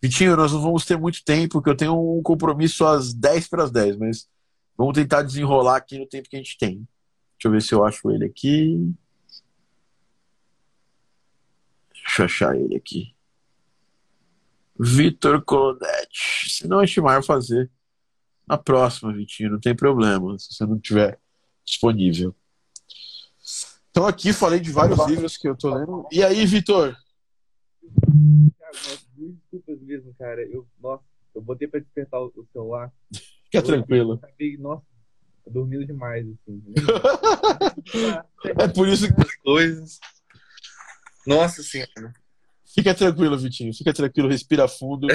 Vitinho, 0.00 0.36
nós 0.36 0.52
não 0.52 0.60
vamos 0.60 0.84
ter 0.84 0.98
muito 0.98 1.24
tempo, 1.24 1.54
porque 1.54 1.70
eu 1.70 1.76
tenho 1.76 2.18
um 2.18 2.22
compromisso 2.22 2.84
às 2.84 3.14
10 3.14 3.48
para 3.48 3.64
as 3.64 3.70
10, 3.70 3.96
mas 3.98 4.28
vamos 4.76 4.94
tentar 4.94 5.22
desenrolar 5.22 5.76
aqui 5.76 5.98
no 5.98 6.08
tempo 6.08 6.28
que 6.28 6.36
a 6.36 6.38
gente 6.38 6.58
tem. 6.58 6.76
Deixa 7.38 7.46
eu 7.46 7.50
ver 7.52 7.62
se 7.62 7.74
eu 7.74 7.84
acho 7.84 8.10
ele 8.10 8.24
aqui. 8.24 8.92
Deixa 11.92 12.22
eu 12.22 12.26
achar 12.26 12.56
ele 12.56 12.76
aqui. 12.76 13.14
Vitor 14.78 15.42
Colonetti. 15.44 16.50
Se 16.50 16.66
não, 16.66 16.80
a 16.80 16.86
gente 16.86 17.00
vai 17.00 17.22
fazer 17.22 17.70
na 18.46 18.58
próxima, 18.58 19.12
Vitinho, 19.12 19.52
não 19.52 19.60
tem 19.60 19.74
problema, 19.74 20.36
se 20.38 20.52
você 20.52 20.66
não 20.66 20.78
tiver 20.78 21.18
disponível. 21.64 22.34
Então 23.92 24.06
aqui 24.06 24.32
falei 24.32 24.58
de 24.58 24.72
vários 24.72 25.06
livros 25.06 25.36
que 25.36 25.46
eu 25.46 25.54
tô 25.54 25.74
lendo. 25.74 26.06
E 26.10 26.24
aí, 26.24 26.46
Vitor? 26.46 26.96
Cara, 28.58 28.72
desculpas 29.14 29.80
mesmo, 29.82 30.14
cara. 30.18 30.42
Eu, 30.42 30.66
nossa, 30.80 31.04
eu 31.34 31.42
botei 31.42 31.68
pra 31.68 31.78
despertar 31.78 32.18
o, 32.18 32.48
celular. 32.50 32.90
Fica 33.44 33.58
eu, 33.58 33.62
tranquilo. 33.62 34.18
Eu, 34.40 34.58
nossa, 34.60 34.82
dormindo 35.46 35.84
demais, 35.84 36.26
assim. 36.26 36.62
é 38.58 38.68
por 38.68 38.88
isso 38.88 39.06
que. 39.14 39.42
Coisas. 39.44 39.98
Nossa 41.26 41.62
senhora. 41.62 42.14
Fica 42.74 42.94
tranquilo, 42.94 43.38
Vitinho. 43.38 43.74
Fica 43.74 43.92
tranquilo, 43.92 44.30
respira 44.30 44.66
fundo. 44.66 45.06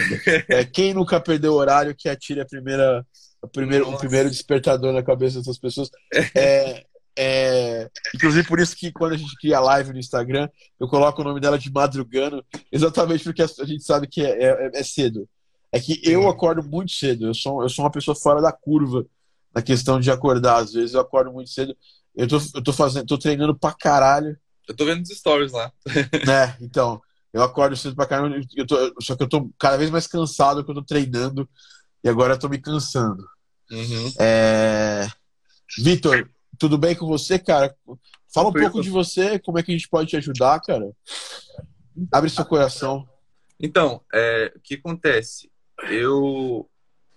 É, 0.47 0.63
quem 0.63 0.93
nunca 0.93 1.19
perdeu 1.19 1.53
o 1.53 1.55
horário 1.55 1.95
que 1.95 2.07
atire 2.07 2.41
a 2.41 2.45
primeira, 2.45 3.03
a 3.41 3.47
primeiro, 3.47 3.89
o 3.89 3.97
primeiro 3.97 4.29
despertador 4.29 4.93
na 4.93 5.01
cabeça 5.01 5.39
dessas 5.39 5.57
pessoas. 5.57 5.89
É, 6.35 6.85
é, 7.17 7.89
inclusive 8.13 8.47
por 8.47 8.59
isso 8.59 8.75
que 8.75 8.91
quando 8.91 9.13
a 9.13 9.17
gente 9.17 9.35
cria 9.37 9.59
live 9.59 9.91
no 9.91 9.99
Instagram, 9.99 10.47
eu 10.79 10.87
coloco 10.87 11.21
o 11.21 11.23
nome 11.23 11.39
dela 11.39 11.57
de 11.57 11.71
madrugano, 11.71 12.45
exatamente 12.71 13.23
porque 13.23 13.41
a 13.41 13.65
gente 13.65 13.83
sabe 13.83 14.07
que 14.07 14.21
é, 14.21 14.43
é, 14.43 14.71
é 14.73 14.83
cedo. 14.83 15.27
É 15.71 15.79
que 15.79 15.99
eu 16.03 16.29
acordo 16.29 16.63
muito 16.63 16.91
cedo. 16.91 17.27
Eu 17.27 17.33
sou, 17.33 17.61
eu 17.61 17.69
sou 17.69 17.83
uma 17.83 17.91
pessoa 17.91 18.15
fora 18.15 18.41
da 18.41 18.51
curva 18.51 19.05
na 19.53 19.61
questão 19.61 19.99
de 19.99 20.09
acordar. 20.09 20.57
Às 20.57 20.73
vezes 20.73 20.93
eu 20.93 21.01
acordo 21.01 21.31
muito 21.31 21.49
cedo. 21.49 21.75
Eu 22.15 22.27
tô, 22.27 22.37
eu 22.55 22.63
tô 22.63 22.71
fazendo, 22.71 23.05
tô 23.05 23.17
treinando 23.17 23.57
pra 23.57 23.73
caralho. 23.73 24.37
Eu 24.67 24.75
tô 24.75 24.85
vendo 24.85 25.01
os 25.01 25.09
stories 25.09 25.51
lá. 25.51 25.71
né? 26.25 26.55
Então, 26.61 27.01
eu 27.33 27.43
acordo 27.43 27.75
cedo 27.75 27.95
pra 27.95 28.05
caramba, 28.05 28.39
eu 28.55 28.65
tô, 28.65 28.93
só 29.01 29.15
que 29.15 29.23
eu 29.23 29.29
tô 29.29 29.49
cada 29.59 29.77
vez 29.77 29.89
mais 29.89 30.07
cansado 30.07 30.63
que 30.63 30.71
eu 30.71 30.75
tô 30.75 30.83
treinando 30.83 31.47
e 32.03 32.09
agora 32.09 32.33
eu 32.33 32.39
tô 32.39 32.47
me 32.47 32.57
cansando. 32.57 33.23
Uhum. 33.69 34.13
É... 34.19 35.07
Vitor, 35.77 36.29
tudo 36.57 36.77
bem 36.77 36.95
com 36.95 37.05
você, 37.05 37.37
cara? 37.39 37.75
Fala 38.33 38.49
um 38.49 38.53
pouco 38.53 38.81
de 38.81 38.89
você, 38.89 39.39
como 39.39 39.57
é 39.57 39.63
que 39.63 39.71
a 39.71 39.73
gente 39.73 39.89
pode 39.89 40.09
te 40.09 40.17
ajudar, 40.17 40.59
cara? 40.61 40.91
Abre 42.11 42.29
seu 42.29 42.45
coração. 42.45 43.07
Então, 43.59 44.01
é, 44.13 44.53
o 44.55 44.59
que 44.59 44.75
acontece? 44.75 45.51
Eu 45.89 46.69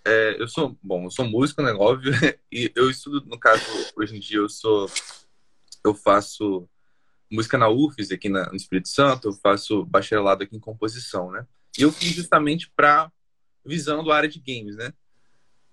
é, 0.05 0.35
eu 0.39 0.47
sou 0.47 0.77
bom, 0.81 1.03
eu 1.03 1.11
sou 1.11 1.25
músico, 1.25 1.61
né? 1.61 1.71
Óbvio, 1.73 2.11
e 2.51 2.71
eu 2.75 2.89
estudo, 2.89 3.23
no 3.27 3.39
caso, 3.39 3.63
hoje 3.95 4.15
em 4.15 4.19
dia 4.19 4.37
eu 4.37 4.49
sou 4.49 4.89
eu 5.83 5.93
faço 5.93 6.67
música 7.31 7.57
na 7.57 7.69
UFES, 7.69 8.11
aqui 8.11 8.29
na, 8.29 8.49
no 8.49 8.55
Espírito 8.55 8.89
Santo, 8.89 9.29
eu 9.29 9.33
faço 9.33 9.85
bacharelado 9.85 10.43
aqui 10.43 10.55
em 10.55 10.59
composição, 10.59 11.31
né? 11.31 11.45
E 11.77 11.83
eu 11.83 11.91
fiz 11.91 12.11
justamente 12.13 12.69
para 12.75 13.11
visando 13.65 14.11
a 14.11 14.15
área 14.15 14.29
de 14.29 14.39
games, 14.39 14.75
né? 14.75 14.91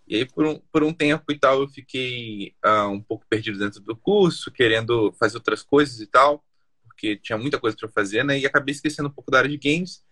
E 0.09 0.17
aí, 0.17 0.25
por 0.25 0.47
um, 0.47 0.59
por 0.73 0.83
um 0.83 0.93
tempo 0.93 1.31
e 1.31 1.39
tal, 1.39 1.61
eu 1.61 1.69
fiquei 1.69 2.55
uh, 2.65 2.89
um 2.89 3.01
pouco 3.01 3.27
perdido 3.29 3.59
dentro 3.59 3.81
do 3.81 3.95
curso, 3.95 4.51
querendo 4.51 5.13
fazer 5.13 5.37
outras 5.37 5.63
coisas 5.63 6.01
e 6.01 6.07
tal, 6.07 6.43
porque 6.83 7.15
tinha 7.17 7.37
muita 7.37 7.61
coisa 7.61 7.77
para 7.77 7.91
fazer, 7.91 8.25
né? 8.25 8.39
E 8.39 8.47
acabei 8.47 8.73
esquecendo 8.73 9.11
um 9.11 9.13
pouco 9.13 9.31
da 9.31 9.39
área 9.39 9.51
de 9.51 9.59
games. 9.59 10.03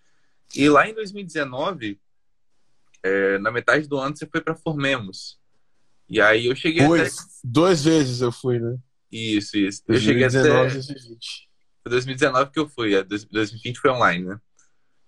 E 0.55 0.69
lá 0.69 0.87
em 0.87 0.95
2019, 0.95 1.99
é, 3.03 3.39
na 3.39 3.51
metade 3.51 3.89
do 3.89 3.97
ano, 3.97 4.15
você 4.15 4.27
foi 4.27 4.43
para 4.43 4.55
Formemos. 4.55 5.39
E 6.09 6.21
aí 6.21 6.47
eu 6.47 6.55
cheguei 6.55 6.87
Pois, 6.87 7.19
até... 7.19 7.29
duas 7.43 7.83
vezes 7.83 8.21
eu 8.21 8.31
fui, 8.31 8.59
né? 8.59 8.77
Isso, 9.11 9.57
isso. 9.57 9.83
2019, 9.87 9.97
eu 9.97 10.03
cheguei 10.03 10.25
até... 10.61 10.75
2020. 10.75 11.49
Foi 11.83 11.91
2019 11.91 12.51
que 12.51 12.59
eu 12.59 12.69
fui, 12.69 13.03
2020 13.03 13.79
foi 13.79 13.91
online, 13.91 14.25
né? 14.27 14.41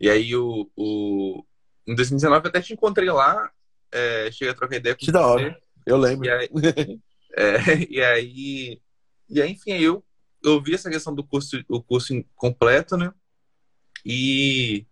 E 0.00 0.08
aí 0.08 0.34
o, 0.34 0.70
o... 0.74 1.44
em 1.86 1.94
2019 1.94 2.46
eu 2.46 2.48
até 2.48 2.60
te 2.62 2.72
encontrei 2.72 3.10
lá, 3.10 3.50
é, 3.92 4.30
cheguei 4.30 4.50
a 4.50 4.54
trocar 4.54 4.76
ideia 4.76 4.94
com. 4.94 5.04
Que 5.04 5.12
da 5.12 5.26
hora, 5.26 5.58
eu 5.86 5.96
lembro. 5.96 6.26
E 6.26 6.30
aí, 6.30 6.48
é, 7.36 7.90
e 7.90 8.02
aí, 8.02 8.80
e 9.28 9.42
aí, 9.42 9.50
enfim, 9.52 9.72
eu, 9.72 10.04
eu 10.42 10.62
vi 10.62 10.74
essa 10.74 10.90
questão 10.90 11.14
do 11.14 11.24
curso, 11.24 11.62
o 11.68 11.82
curso 11.82 12.14
completo, 12.34 12.96
né? 12.96 13.12
E, 14.04 14.86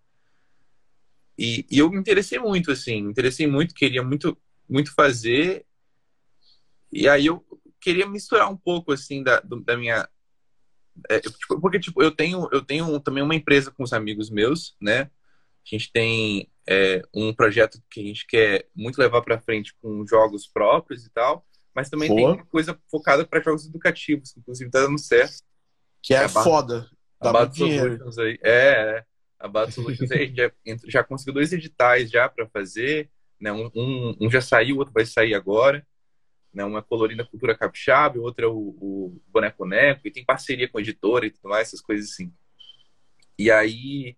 e, 1.39 1.67
e 1.71 1.79
eu 1.79 1.91
me 1.91 1.99
interessei 1.99 2.39
muito, 2.39 2.71
assim, 2.71 3.03
me 3.03 3.11
interessei 3.11 3.47
muito, 3.47 3.75
queria 3.75 4.03
muito, 4.03 4.37
muito 4.69 4.93
fazer. 4.95 5.65
E 6.93 7.09
aí 7.09 7.27
eu 7.27 7.45
queria 7.81 8.07
misturar 8.07 8.51
um 8.51 8.57
pouco 8.57 8.93
assim 8.93 9.23
da, 9.23 9.41
da 9.41 9.77
minha 9.77 10.09
é, 11.09 11.21
tipo, 11.21 11.61
porque 11.61 11.79
tipo 11.79 12.03
eu 12.03 12.11
tenho 12.11 12.49
eu 12.51 12.61
tenho 12.61 12.99
também 12.99 13.23
uma 13.23 13.35
empresa 13.35 13.71
com 13.71 13.85
os 13.85 13.93
amigos 13.93 14.29
meus 14.29 14.75
né 14.81 15.03
a 15.03 15.09
gente 15.65 15.93
tem 15.93 16.51
é, 16.69 17.03
um 17.15 17.33
projeto 17.33 17.81
que 17.91 18.01
a 18.01 18.05
gente 18.05 18.27
quer 18.27 18.67
muito 18.75 18.99
levar 18.99 19.23
para 19.23 19.41
frente 19.41 19.75
com 19.81 20.07
jogos 20.07 20.47
próprios 20.47 21.05
e 21.05 21.11
tal 21.11 21.47
mas 21.75 21.91
também 21.91 22.09
Boa. 22.09 22.37
tem 22.37 22.45
coisa 22.47 22.79
focada 22.91 23.27
para 23.27 23.43
jogos 23.43 23.67
educativos 23.67 24.33
que 24.33 24.41
inclusive 24.41 24.71
tá 24.71 24.81
dando 24.81 24.99
certo 24.99 25.43
que 26.03 26.15
é, 26.15 26.25
é 26.25 26.29
foda 26.29 26.89
a 27.21 27.33
Bad 27.33 27.57
Solutions 27.57 28.19
aí 28.19 28.39
é, 28.43 28.51
é 28.51 29.05
a 29.39 29.49
Bad 29.49 29.73
Solutions 29.73 30.11
aí 30.11 30.33
já, 30.35 30.51
já 30.87 31.05
conseguiu 31.05 31.35
dois 31.35 31.53
editais 31.53 32.11
já 32.11 32.29
para 32.29 32.47
fazer 32.49 33.11
né 33.41 33.53
um, 33.53 33.71
um, 33.75 34.17
um 34.23 34.31
já 34.31 34.41
saiu 34.41 34.77
o 34.77 34.79
outro 34.79 34.95
vai 34.95 35.07
sair 35.07 35.35
agora 35.35 35.87
né? 36.57 36.65
Uma 36.65 36.79
é 36.79 36.83
colorida 36.83 37.23
cultura 37.23 37.55
capixaba, 37.55 38.19
outra 38.19 38.47
é 38.47 38.49
o, 38.49 38.75
o 38.81 39.23
boneco 39.29 39.67
neco, 39.67 40.09
e 40.09 40.11
tem 40.11 40.25
parceria 40.25 40.67
com 40.67 40.81
editora 40.81 41.27
e 41.27 41.31
tudo 41.31 41.51
mais, 41.51 41.69
essas 41.69 41.83
coisas 41.83 42.11
assim. 42.11 42.33
E 43.39 43.51
aí, 43.51 44.17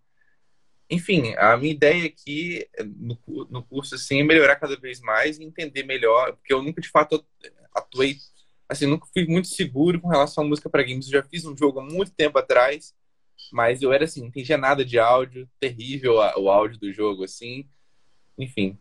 enfim, 0.89 1.35
a 1.37 1.55
minha 1.55 1.71
ideia 1.71 2.07
aqui 2.07 2.67
no, 2.97 3.17
no 3.49 3.63
curso 3.63 3.95
assim, 3.95 4.21
é 4.21 4.23
melhorar 4.23 4.55
cada 4.55 4.75
vez 4.75 4.99
mais 4.99 5.37
e 5.37 5.43
entender 5.43 5.83
melhor, 5.83 6.33
porque 6.33 6.51
eu 6.51 6.63
nunca 6.63 6.81
de 6.81 6.89
fato 6.89 7.23
atuei, 7.73 8.17
assim, 8.67 8.87
nunca 8.87 9.07
fui 9.13 9.25
muito 9.27 9.47
seguro 9.49 10.01
com 10.01 10.07
relação 10.07 10.43
à 10.43 10.47
música 10.47 10.69
para 10.69 10.83
games. 10.83 11.05
Eu 11.05 11.21
já 11.21 11.23
fiz 11.23 11.45
um 11.45 11.55
jogo 11.55 11.79
há 11.79 11.83
muito 11.83 12.11
tempo 12.11 12.39
atrás, 12.39 12.95
mas 13.51 13.81
eu 13.81 13.93
era 13.93 14.05
assim, 14.05 14.21
não 14.21 14.27
entendia 14.29 14.57
nada 14.57 14.83
de 14.83 14.97
áudio, 14.97 15.47
terrível 15.59 16.15
o 16.15 16.49
áudio 16.49 16.79
do 16.79 16.91
jogo, 16.91 17.23
assim, 17.23 17.69
enfim. 18.37 18.77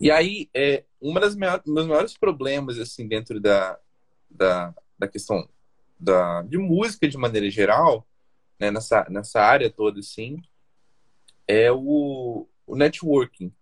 E 0.00 0.10
aí, 0.10 0.48
é, 0.54 0.84
um 1.00 1.14
dos 1.14 1.86
maiores 1.86 2.16
problemas 2.16 2.78
assim 2.78 3.06
dentro 3.06 3.38
da, 3.38 3.78
da, 4.28 4.74
da 4.98 5.06
questão 5.06 5.48
da, 5.98 6.42
de 6.42 6.58
música 6.58 7.06
de 7.06 7.18
maneira 7.18 7.50
geral, 7.50 8.06
né, 8.58 8.70
nessa, 8.70 9.06
nessa 9.10 9.40
área 9.40 9.70
toda, 9.70 10.00
assim, 10.00 10.42
é 11.50 11.72
o, 11.72 12.46
o 12.66 12.76
networking. 12.76 13.52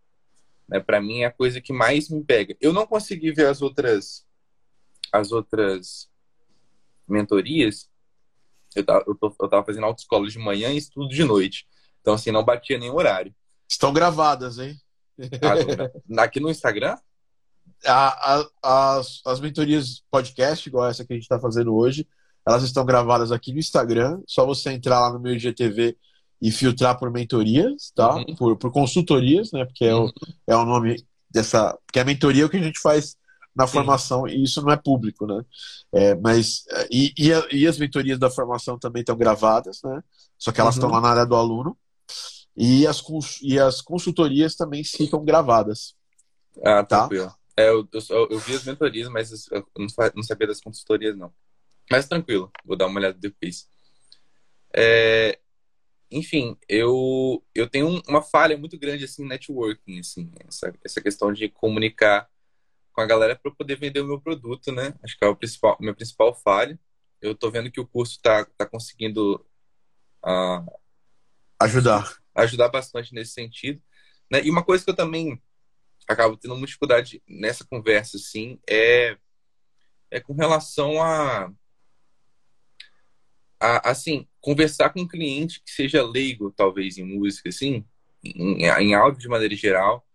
Né? 0.69 0.79
Para 0.81 1.01
mim, 1.01 1.21
é 1.21 1.27
a 1.27 1.33
coisa 1.33 1.61
que 1.61 1.73
mais 1.73 2.09
me 2.09 2.23
pega. 2.23 2.57
Eu 2.61 2.73
não 2.73 2.87
consegui 2.87 3.33
ver 3.33 3.47
as 3.47 3.63
outras 3.63 4.27
as 5.11 5.33
outras 5.33 6.11
mentorias, 7.09 7.89
eu 8.77 8.85
tava, 8.85 9.05
eu, 9.07 9.15
tô, 9.15 9.35
eu 9.41 9.49
tava 9.49 9.65
fazendo 9.65 9.85
autoescola 9.85 10.29
de 10.29 10.39
manhã 10.39 10.71
e 10.71 10.77
estudo 10.77 11.09
de 11.09 11.25
noite. 11.25 11.67
Então, 12.01 12.15
assim, 12.15 12.31
não 12.31 12.45
batia 12.45 12.79
nenhum 12.79 12.95
horário. 12.95 13.35
Estão 13.67 13.93
gravadas, 13.93 14.59
hein? 14.59 14.77
Ah, 15.43 16.23
aqui 16.23 16.41
no 16.41 16.51
Instagram? 16.51 16.97
A, 17.87 18.41
a, 18.63 18.97
as, 18.99 19.23
as 19.25 19.41
mentorias 19.41 20.05
podcast, 20.11 20.69
igual 20.69 20.89
essa 20.89 21.05
que 21.05 21.13
a 21.13 21.17
gente 21.17 21.23
está 21.23 21.41
fazendo 21.41 21.75
hoje, 21.75 22.07
elas 22.47 22.63
estão 22.63 22.85
gravadas 22.85 23.33
aqui 23.33 23.53
no 23.53 23.59
Instagram. 23.59 24.23
Só 24.27 24.45
você 24.45 24.71
entrar 24.71 25.01
lá 25.01 25.13
no 25.13 25.21
meu 25.21 25.35
IGTV 25.35 25.97
e 26.41 26.51
filtrar 26.51 26.99
por 26.99 27.11
mentorias, 27.11 27.93
tá? 27.95 28.17
Uhum. 28.17 28.37
Por, 28.37 28.57
por 28.57 28.71
consultorias, 28.71 29.51
né? 29.53 29.65
Porque 29.65 29.85
é 29.85 29.95
o, 29.95 30.13
é 30.47 30.57
o 30.57 30.65
nome 30.65 31.05
dessa. 31.31 31.77
Porque 31.87 31.99
a 31.99 32.05
mentoria 32.05 32.43
é 32.43 32.47
o 32.47 32.51
que 32.51 32.57
a 32.57 32.63
gente 32.63 32.81
faz 32.81 33.17
na 33.55 33.67
Sim. 33.67 33.73
formação 33.73 34.29
e 34.29 34.45
isso 34.45 34.63
não 34.63 34.71
é 34.73 34.77
público, 34.77 35.27
né? 35.27 35.45
É, 35.93 36.15
mas 36.15 36.65
e, 36.91 37.13
e, 37.19 37.33
a, 37.33 37.49
e, 37.51 37.67
as 37.67 37.77
mentorias 37.77 38.19
da 38.19 38.31
formação 38.31 38.79
também 38.79 39.01
estão 39.01 39.17
gravadas, 39.17 39.81
né? 39.83 40.03
Só 40.39 40.53
que 40.53 40.61
elas 40.61 40.77
uhum. 40.77 40.85
estão 40.85 40.91
lá 40.95 41.01
na 41.01 41.09
área 41.11 41.27
do 41.27 41.35
aluno 41.35 41.77
e 42.57 42.87
as, 42.87 43.03
e 43.43 43.59
as 43.59 43.81
consultorias 43.81 44.55
também 44.55 44.85
ficam 44.85 45.25
gravadas. 45.25 45.95
Ah, 46.65 46.85
tá. 46.85 47.01
Tranquilo. 47.01 47.35
É, 47.57 47.69
eu, 47.71 47.89
eu, 47.93 48.29
eu, 48.31 48.39
vi 48.39 48.55
as 48.55 48.65
mentorias, 48.65 49.09
mas 49.09 49.49
eu 49.51 49.67
não, 49.77 49.87
não 50.15 50.23
sabia 50.23 50.47
das 50.47 50.61
consultorias, 50.61 51.17
não. 51.17 51.33
Mas 51.91 52.07
tranquilo, 52.07 52.53
vou 52.65 52.77
dar 52.77 52.87
uma 52.87 53.01
olhada 53.01 53.19
depois. 53.19 53.69
É, 54.73 55.39
enfim, 56.11 56.57
eu, 56.69 57.45
eu 57.55 57.69
tenho 57.69 58.03
uma 58.09 58.23
falha 58.23 58.57
muito 58.57 58.79
grande 58.79 59.05
assim, 59.05 59.25
em 59.25 59.29
networking, 59.29 60.01
assim, 60.01 60.31
essa, 60.47 60.73
essa 60.85 61.01
questão 61.01 61.33
de 61.33 61.49
comunicar 61.49 62.29
com 62.93 63.01
a 63.01 63.07
galera 63.07 63.37
para 63.37 63.51
poder 63.51 63.77
vender 63.79 64.01
o 64.01 64.07
meu 64.07 64.21
produto, 64.21 64.73
né? 64.73 64.95
Acho 65.03 65.19
que 65.19 65.25
é 65.25 65.29
o 65.29 65.37
principal, 65.37 65.77
minha 65.81 65.95
principal 65.95 66.35
falha. 66.35 66.79
Eu 67.21 67.35
tô 67.35 67.51
vendo 67.51 67.71
que 67.71 67.81
o 67.81 67.87
curso 67.87 68.17
está 68.17 68.45
tá 68.45 68.67
conseguindo 68.67 69.45
uh, 70.25 70.79
ajudar 71.61 72.19
ajudar 72.43 72.69
bastante 72.69 73.15
nesse 73.15 73.33
sentido. 73.33 73.83
Né? 74.31 74.45
E 74.45 74.51
uma 74.51 74.65
coisa 74.65 74.85
que 74.85 74.91
eu 74.91 74.97
também 74.97 75.41
acabo 76.07 76.37
tendo 76.37 76.55
uma 76.55 76.67
dificuldade 76.67 77.23
nessa 77.27 77.65
conversa, 77.65 78.17
assim, 78.17 78.59
é, 78.69 79.17
é 80.11 80.21
com 80.21 80.33
relação 80.33 81.03
a, 81.03 81.53
a, 83.61 83.91
assim, 83.91 84.28
conversar 84.41 84.91
com 84.91 85.01
um 85.01 85.09
cliente 85.09 85.61
que 85.61 85.71
seja 85.71 86.03
leigo, 86.03 86.53
talvez, 86.57 86.99
em 86.99 87.05
música, 87.05 87.49
assim, 87.49 87.85
em, 88.25 88.65
em 88.65 88.95
áudio 88.95 89.21
de 89.21 89.29
maneira 89.29 89.55
geral, 89.55 90.07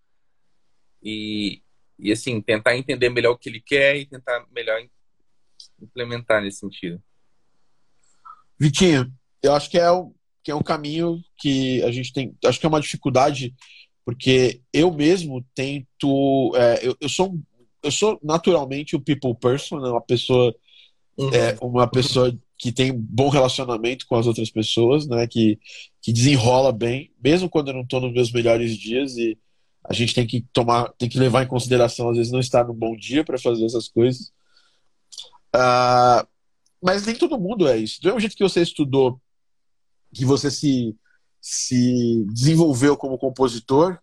e, 1.02 1.62
e 2.00 2.12
assim, 2.12 2.42
tentar 2.42 2.78
entender 2.78 3.10
melhor 3.10 3.32
o 3.32 3.38
que 3.38 3.50
ele 3.50 3.62
quer 3.62 3.98
e 3.98 4.06
tentar 4.06 4.46
melhor 4.52 4.82
implementar 5.82 6.42
nesse 6.42 6.60
sentido. 6.60 7.02
Vitinho, 8.58 9.12
eu 9.42 9.54
acho 9.54 9.70
que 9.70 9.78
é 9.78 9.92
o, 9.92 10.14
que 10.44 10.52
é 10.52 10.56
um 10.56 10.62
caminho 10.62 11.22
que 11.38 11.82
a 11.84 11.92
gente 11.92 12.14
tem. 12.14 12.36
Acho 12.46 12.60
que 12.60 12.66
é 12.66 12.70
uma 12.70 12.82
dificuldade, 12.82 13.54
porque 14.06 14.62
eu 14.72 14.92
mesmo 14.92 15.46
tento. 15.56 16.54
É, 16.56 16.88
eu, 16.88 16.96
eu, 17.00 17.10
sou, 17.10 17.40
eu 17.82 17.92
sou 17.92 18.20
naturalmente 18.24 18.96
o 18.96 19.02
people 19.02 19.36
person, 19.36 19.80
né? 19.80 19.90
uma 19.90 20.02
pessoa. 20.02 20.54
Uhum. 21.16 21.30
É, 21.32 21.56
uma 21.62 21.88
pessoa 21.88 22.36
que 22.64 22.72
tem 22.72 22.98
bom 22.98 23.28
relacionamento 23.28 24.08
com 24.08 24.16
as 24.16 24.26
outras 24.26 24.50
pessoas, 24.50 25.06
né? 25.06 25.28
Que, 25.28 25.60
que 26.02 26.14
desenrola 26.14 26.72
bem, 26.72 27.12
mesmo 27.22 27.50
quando 27.50 27.68
eu 27.68 27.74
não 27.74 27.82
estou 27.82 28.00
nos 28.00 28.14
meus 28.14 28.32
melhores 28.32 28.78
dias 28.78 29.18
e 29.18 29.38
a 29.84 29.92
gente 29.92 30.16
tem 30.16 30.26
que 30.26 30.48
tomar, 30.54 30.94
tem 30.94 31.10
que 31.10 31.20
levar 31.20 31.44
em 31.44 31.48
consideração 31.48 32.10
às 32.10 32.16
vezes 32.16 32.32
não 32.32 32.40
estar 32.40 32.66
no 32.66 32.74
bom 32.74 32.96
dia 32.96 33.22
para 33.22 33.38
fazer 33.38 33.66
essas 33.66 33.90
coisas. 33.90 34.32
Uh, 35.54 36.26
mas 36.82 37.06
nem 37.06 37.14
todo 37.16 37.38
mundo 37.38 37.68
é 37.68 37.76
isso. 37.76 38.00
Do 38.02 38.06
mesmo 38.06 38.22
jeito 38.22 38.38
que 38.38 38.44
você 38.44 38.62
estudou, 38.62 39.20
que 40.14 40.24
você 40.24 40.50
se, 40.50 40.96
se 41.42 42.26
desenvolveu 42.30 42.96
como 42.96 43.18
compositor, 43.18 44.00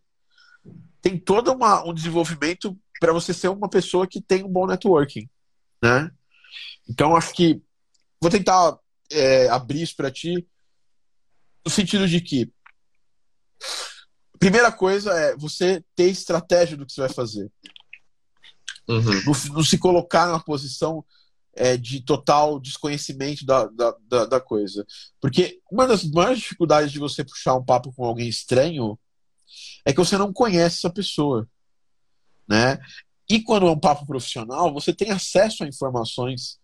tem 1.00 1.16
todo 1.16 1.50
uma, 1.50 1.82
um 1.82 1.94
desenvolvimento 1.94 2.78
para 3.00 3.14
você 3.14 3.32
ser 3.32 3.48
uma 3.48 3.70
pessoa 3.70 4.06
que 4.06 4.20
tem 4.20 4.44
um 4.44 4.52
bom 4.52 4.66
networking, 4.66 5.30
né? 5.82 6.10
Então 6.86 7.16
acho 7.16 7.32
que 7.32 7.62
vou 8.20 8.30
tentar 8.30 8.78
é, 9.10 9.48
abrir 9.48 9.82
isso 9.82 9.96
para 9.96 10.10
ti 10.10 10.46
no 11.64 11.70
sentido 11.70 12.06
de 12.06 12.20
que 12.20 12.52
primeira 14.38 14.72
coisa 14.72 15.12
é 15.12 15.36
você 15.36 15.84
ter 15.94 16.08
estratégia 16.08 16.76
do 16.76 16.86
que 16.86 16.92
você 16.92 17.02
vai 17.02 17.12
fazer. 17.12 17.50
Uhum. 18.88 19.02
Não, 19.02 19.54
não, 19.54 19.62
se 19.62 19.78
colocar 19.78 20.26
numa 20.26 20.42
posição 20.42 21.04
é, 21.54 21.76
de 21.76 22.00
total 22.00 22.58
desconhecimento 22.58 23.44
da, 23.44 23.66
da, 23.66 23.96
da, 24.08 24.24
da, 24.26 24.40
coisa. 24.40 24.86
Porque 25.20 25.60
uma 25.70 25.86
das 25.86 26.04
maiores 26.04 26.38
dificuldades 26.38 26.90
de 26.90 26.98
você 26.98 27.22
puxar 27.22 27.54
um 27.54 27.64
papo 27.64 27.92
com 27.92 28.04
alguém 28.04 28.28
estranho 28.28 28.98
é 29.84 29.92
que 29.92 29.98
você 29.98 30.16
não 30.16 30.32
conhece 30.32 30.78
essa 30.78 30.90
pessoa. 30.90 31.48
Né? 32.48 32.78
E 33.28 33.42
quando 33.42 33.66
é 33.66 33.70
um 33.70 33.78
papo 33.78 34.06
profissional, 34.06 34.72
você 34.72 34.92
tem 34.92 35.10
acesso 35.10 35.62
a 35.62 35.68
informações 35.68 36.59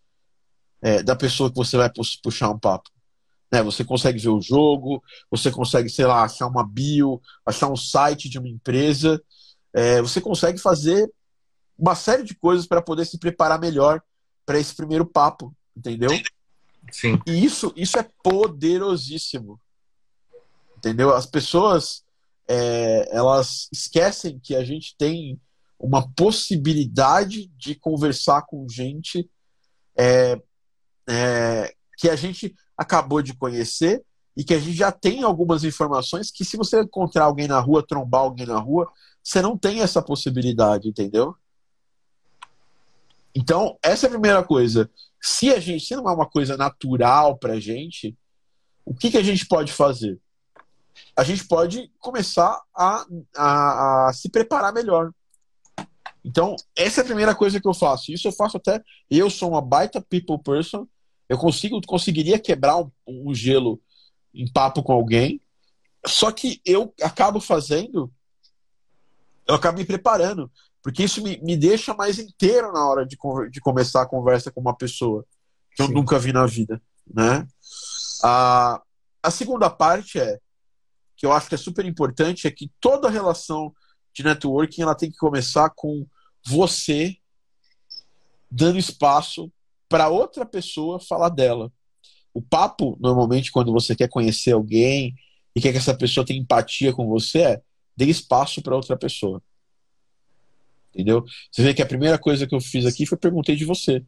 é, 0.83 1.03
da 1.03 1.16
pessoa 1.16 1.51
que 1.51 1.57
você 1.57 1.77
vai 1.77 1.91
puxar 2.22 2.51
um 2.51 2.59
papo. 2.59 2.91
Né? 3.51 3.62
Você 3.62 3.85
consegue 3.85 4.18
ver 4.18 4.29
o 4.29 4.41
jogo, 4.41 5.03
você 5.31 5.51
consegue, 5.51 5.89
sei 5.89 6.07
lá, 6.07 6.22
achar 6.22 6.47
uma 6.47 6.66
bio, 6.66 7.20
achar 7.45 7.70
um 7.70 7.77
site 7.77 8.29
de 8.29 8.39
uma 8.39 8.49
empresa. 8.49 9.22
É, 9.72 10.01
você 10.01 10.20
consegue 10.20 10.59
fazer 10.59 11.11
uma 11.79 11.95
série 11.95 12.22
de 12.22 12.35
coisas 12.35 12.66
para 12.66 12.83
poder 12.83 13.05
se 13.05 13.18
preparar 13.18 13.61
melhor 13.61 14.01
para 14.45 14.59
esse 14.59 14.74
primeiro 14.74 15.05
papo, 15.05 15.55
entendeu? 15.77 16.11
Sim. 16.91 17.20
E 17.27 17.45
isso, 17.45 17.72
isso 17.77 17.99
é 17.99 18.09
poderosíssimo. 18.22 19.61
Entendeu? 20.77 21.14
As 21.14 21.27
pessoas 21.27 22.05
é, 22.49 23.09
elas 23.14 23.68
esquecem 23.72 24.39
que 24.39 24.55
a 24.55 24.64
gente 24.64 24.95
tem 24.97 25.41
uma 25.79 26.09
possibilidade 26.12 27.49
de 27.57 27.74
conversar 27.74 28.43
com 28.43 28.68
gente 28.68 29.29
é, 29.97 30.41
é, 31.09 31.74
que 31.96 32.09
a 32.09 32.16
gente 32.16 32.54
acabou 32.76 33.22
de 33.22 33.34
conhecer 33.34 34.04
e 34.36 34.44
que 34.44 34.54
a 34.54 34.59
gente 34.59 34.76
já 34.76 34.92
tem 34.92 35.22
algumas 35.22 35.64
informações 35.64 36.30
que 36.30 36.44
se 36.44 36.57
você 36.57 36.82
encontrar 36.82 37.24
alguém 37.24 37.48
na 37.48 37.59
rua, 37.59 37.86
trombar 37.86 38.22
alguém 38.22 38.46
na 38.46 38.59
rua, 38.59 38.90
você 39.22 39.40
não 39.40 39.57
tem 39.57 39.80
essa 39.80 40.02
possibilidade, 40.02 40.88
entendeu? 40.88 41.34
Então, 43.34 43.78
essa 43.82 44.07
é 44.07 44.09
a 44.09 44.11
primeira 44.11 44.42
coisa. 44.42 44.90
Se 45.20 45.52
a 45.52 45.59
gente, 45.59 45.84
se 45.84 45.96
não 45.96 46.09
é 46.09 46.12
uma 46.12 46.28
coisa 46.28 46.57
natural 46.57 47.36
pra 47.36 47.59
gente, 47.59 48.16
o 48.84 48.94
que, 48.94 49.11
que 49.11 49.18
a 49.18 49.22
gente 49.22 49.46
pode 49.46 49.72
fazer? 49.72 50.18
A 51.16 51.24
gente 51.24 51.46
pode 51.46 51.90
começar 51.98 52.61
a, 52.74 53.04
a, 53.36 54.09
a 54.09 54.12
se 54.12 54.30
preparar 54.30 54.72
melhor. 54.72 55.11
Então, 56.24 56.57
essa 56.74 57.00
é 57.00 57.02
a 57.02 57.07
primeira 57.07 57.34
coisa 57.34 57.61
que 57.61 57.68
eu 57.68 57.74
faço. 57.74 58.12
Isso 58.12 58.26
eu 58.26 58.32
faço 58.32 58.57
até. 58.57 58.82
Eu 59.11 59.30
sou 59.30 59.50
uma 59.50 59.61
baita 59.61 60.00
people 60.00 60.38
person. 60.42 60.86
Eu 61.29 61.39
consigo, 61.39 61.81
conseguiria 61.87 62.39
quebrar 62.39 62.79
um, 62.79 62.91
um 63.07 63.35
gelo 63.35 63.81
em 64.33 64.51
papo 64.51 64.83
com 64.83 64.93
alguém. 64.93 65.41
Só 66.07 66.31
que 66.31 66.61
eu 66.64 66.95
acabo 67.03 67.41
fazendo. 67.41 68.12
Eu 69.47 69.55
acabo 69.55 69.79
me 69.79 69.85
preparando. 69.85 70.51
Porque 70.83 71.03
isso 71.03 71.20
me, 71.20 71.37
me 71.39 71.57
deixa 71.57 71.95
mais 71.95 72.18
inteiro 72.18 72.72
na 72.72 72.89
hora 72.89 73.05
de, 73.05 73.16
de 73.51 73.61
começar 73.61 74.03
a 74.03 74.09
conversa 74.09 74.53
com 74.53 74.61
uma 74.61 74.77
pessoa 74.77 75.27
que 75.74 75.83
eu 75.83 75.89
Sim. 75.89 75.95
nunca 75.95 76.18
vi 76.18 76.33
na 76.33 76.47
vida, 76.47 76.81
né? 77.12 77.47
A, 78.22 78.81
a 79.22 79.31
segunda 79.31 79.68
parte 79.68 80.18
é 80.20 80.39
que 81.16 81.27
eu 81.27 81.33
acho 81.33 81.49
que 81.49 81.55
é 81.55 81.59
super 81.59 81.85
importante 81.85 82.47
é 82.47 82.51
que 82.51 82.70
toda 82.81 83.11
relação 83.11 83.74
de 84.14 84.22
networking 84.22 84.83
ela 84.83 84.95
tem 84.95 85.11
que 85.11 85.16
começar 85.16 85.70
com 85.70 86.07
você 86.47 87.16
dando 88.51 88.79
espaço 88.79 89.53
para 89.89 90.09
outra 90.09 90.45
pessoa 90.45 91.01
falar 91.01 91.28
dela. 91.28 91.72
O 92.34 92.43
papo, 92.43 92.97
normalmente, 93.01 93.51
quando 93.51 93.72
você 93.72 93.95
quer 93.95 94.09
conhecer 94.09 94.53
alguém 94.53 95.14
e 95.55 95.61
quer 95.61 95.72
que 95.72 95.78
essa 95.78 95.95
pessoa 95.95 96.26
tenha 96.26 96.41
empatia 96.41 96.93
com 96.93 97.09
você, 97.09 97.39
é 97.41 97.62
dê 97.97 98.05
espaço 98.07 98.61
para 98.61 98.76
outra 98.76 98.97
pessoa. 98.97 99.43
Entendeu? 100.93 101.24
Você 101.51 101.62
vê 101.62 101.74
que 101.74 101.82
a 101.82 101.87
primeira 101.87 102.18
coisa 102.18 102.47
que 102.47 102.55
eu 102.55 102.61
fiz 102.61 102.84
aqui 102.84 103.07
foi 103.07 103.16
perguntei 103.16 103.57
de 103.57 103.64
você. 103.64 104.05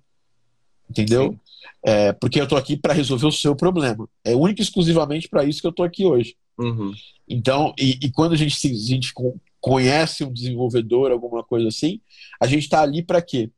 Entendeu? 0.88 1.38
É, 1.82 2.12
porque 2.12 2.40
eu 2.40 2.44
estou 2.44 2.58
aqui 2.58 2.76
para 2.76 2.94
resolver 2.94 3.26
o 3.26 3.32
seu 3.32 3.54
problema. 3.54 4.08
É 4.24 4.34
único 4.34 4.60
e 4.60 4.64
exclusivamente 4.64 5.28
para 5.28 5.44
isso 5.44 5.60
que 5.60 5.66
eu 5.66 5.70
estou 5.70 5.84
aqui 5.84 6.04
hoje. 6.04 6.36
Uhum. 6.58 6.92
Então, 7.28 7.74
e, 7.78 7.98
e, 8.02 8.10
quando 8.10 8.32
a 8.32 8.36
gente, 8.36 8.54
a 8.66 8.74
gente 8.74 9.12
conhece 9.60 10.24
um 10.24 10.32
desenvolvedor, 10.32 11.12
alguma 11.12 11.44
coisa 11.44 11.68
assim, 11.68 12.00
a 12.40 12.46
gente 12.46 12.64
está 12.64 12.82
ali 12.82 13.02
para 13.02 13.20
quê? 13.20 13.50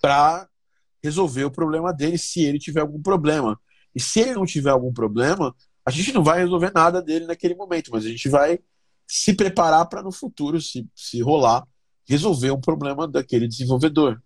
Para 0.00 0.48
resolver 1.02 1.44
o 1.44 1.50
problema 1.50 1.92
dele 1.92 2.16
se 2.16 2.42
ele 2.42 2.58
tiver 2.58 2.80
algum 2.80 3.00
problema. 3.00 3.58
E 3.94 4.00
se 4.00 4.20
ele 4.20 4.34
não 4.34 4.46
tiver 4.46 4.70
algum 4.70 4.92
problema, 4.92 5.54
a 5.84 5.90
gente 5.90 6.12
não 6.12 6.22
vai 6.22 6.40
resolver 6.40 6.72
nada 6.74 7.02
dele 7.02 7.26
naquele 7.26 7.54
momento, 7.54 7.90
mas 7.92 8.04
a 8.04 8.08
gente 8.08 8.28
vai 8.28 8.58
se 9.06 9.34
preparar 9.34 9.86
para 9.86 10.02
no 10.02 10.12
futuro, 10.12 10.60
se, 10.60 10.86
se 10.94 11.20
rolar, 11.20 11.66
resolver 12.06 12.50
um 12.50 12.60
problema 12.60 13.06
daquele 13.06 13.46
desenvolvedor. 13.46 14.22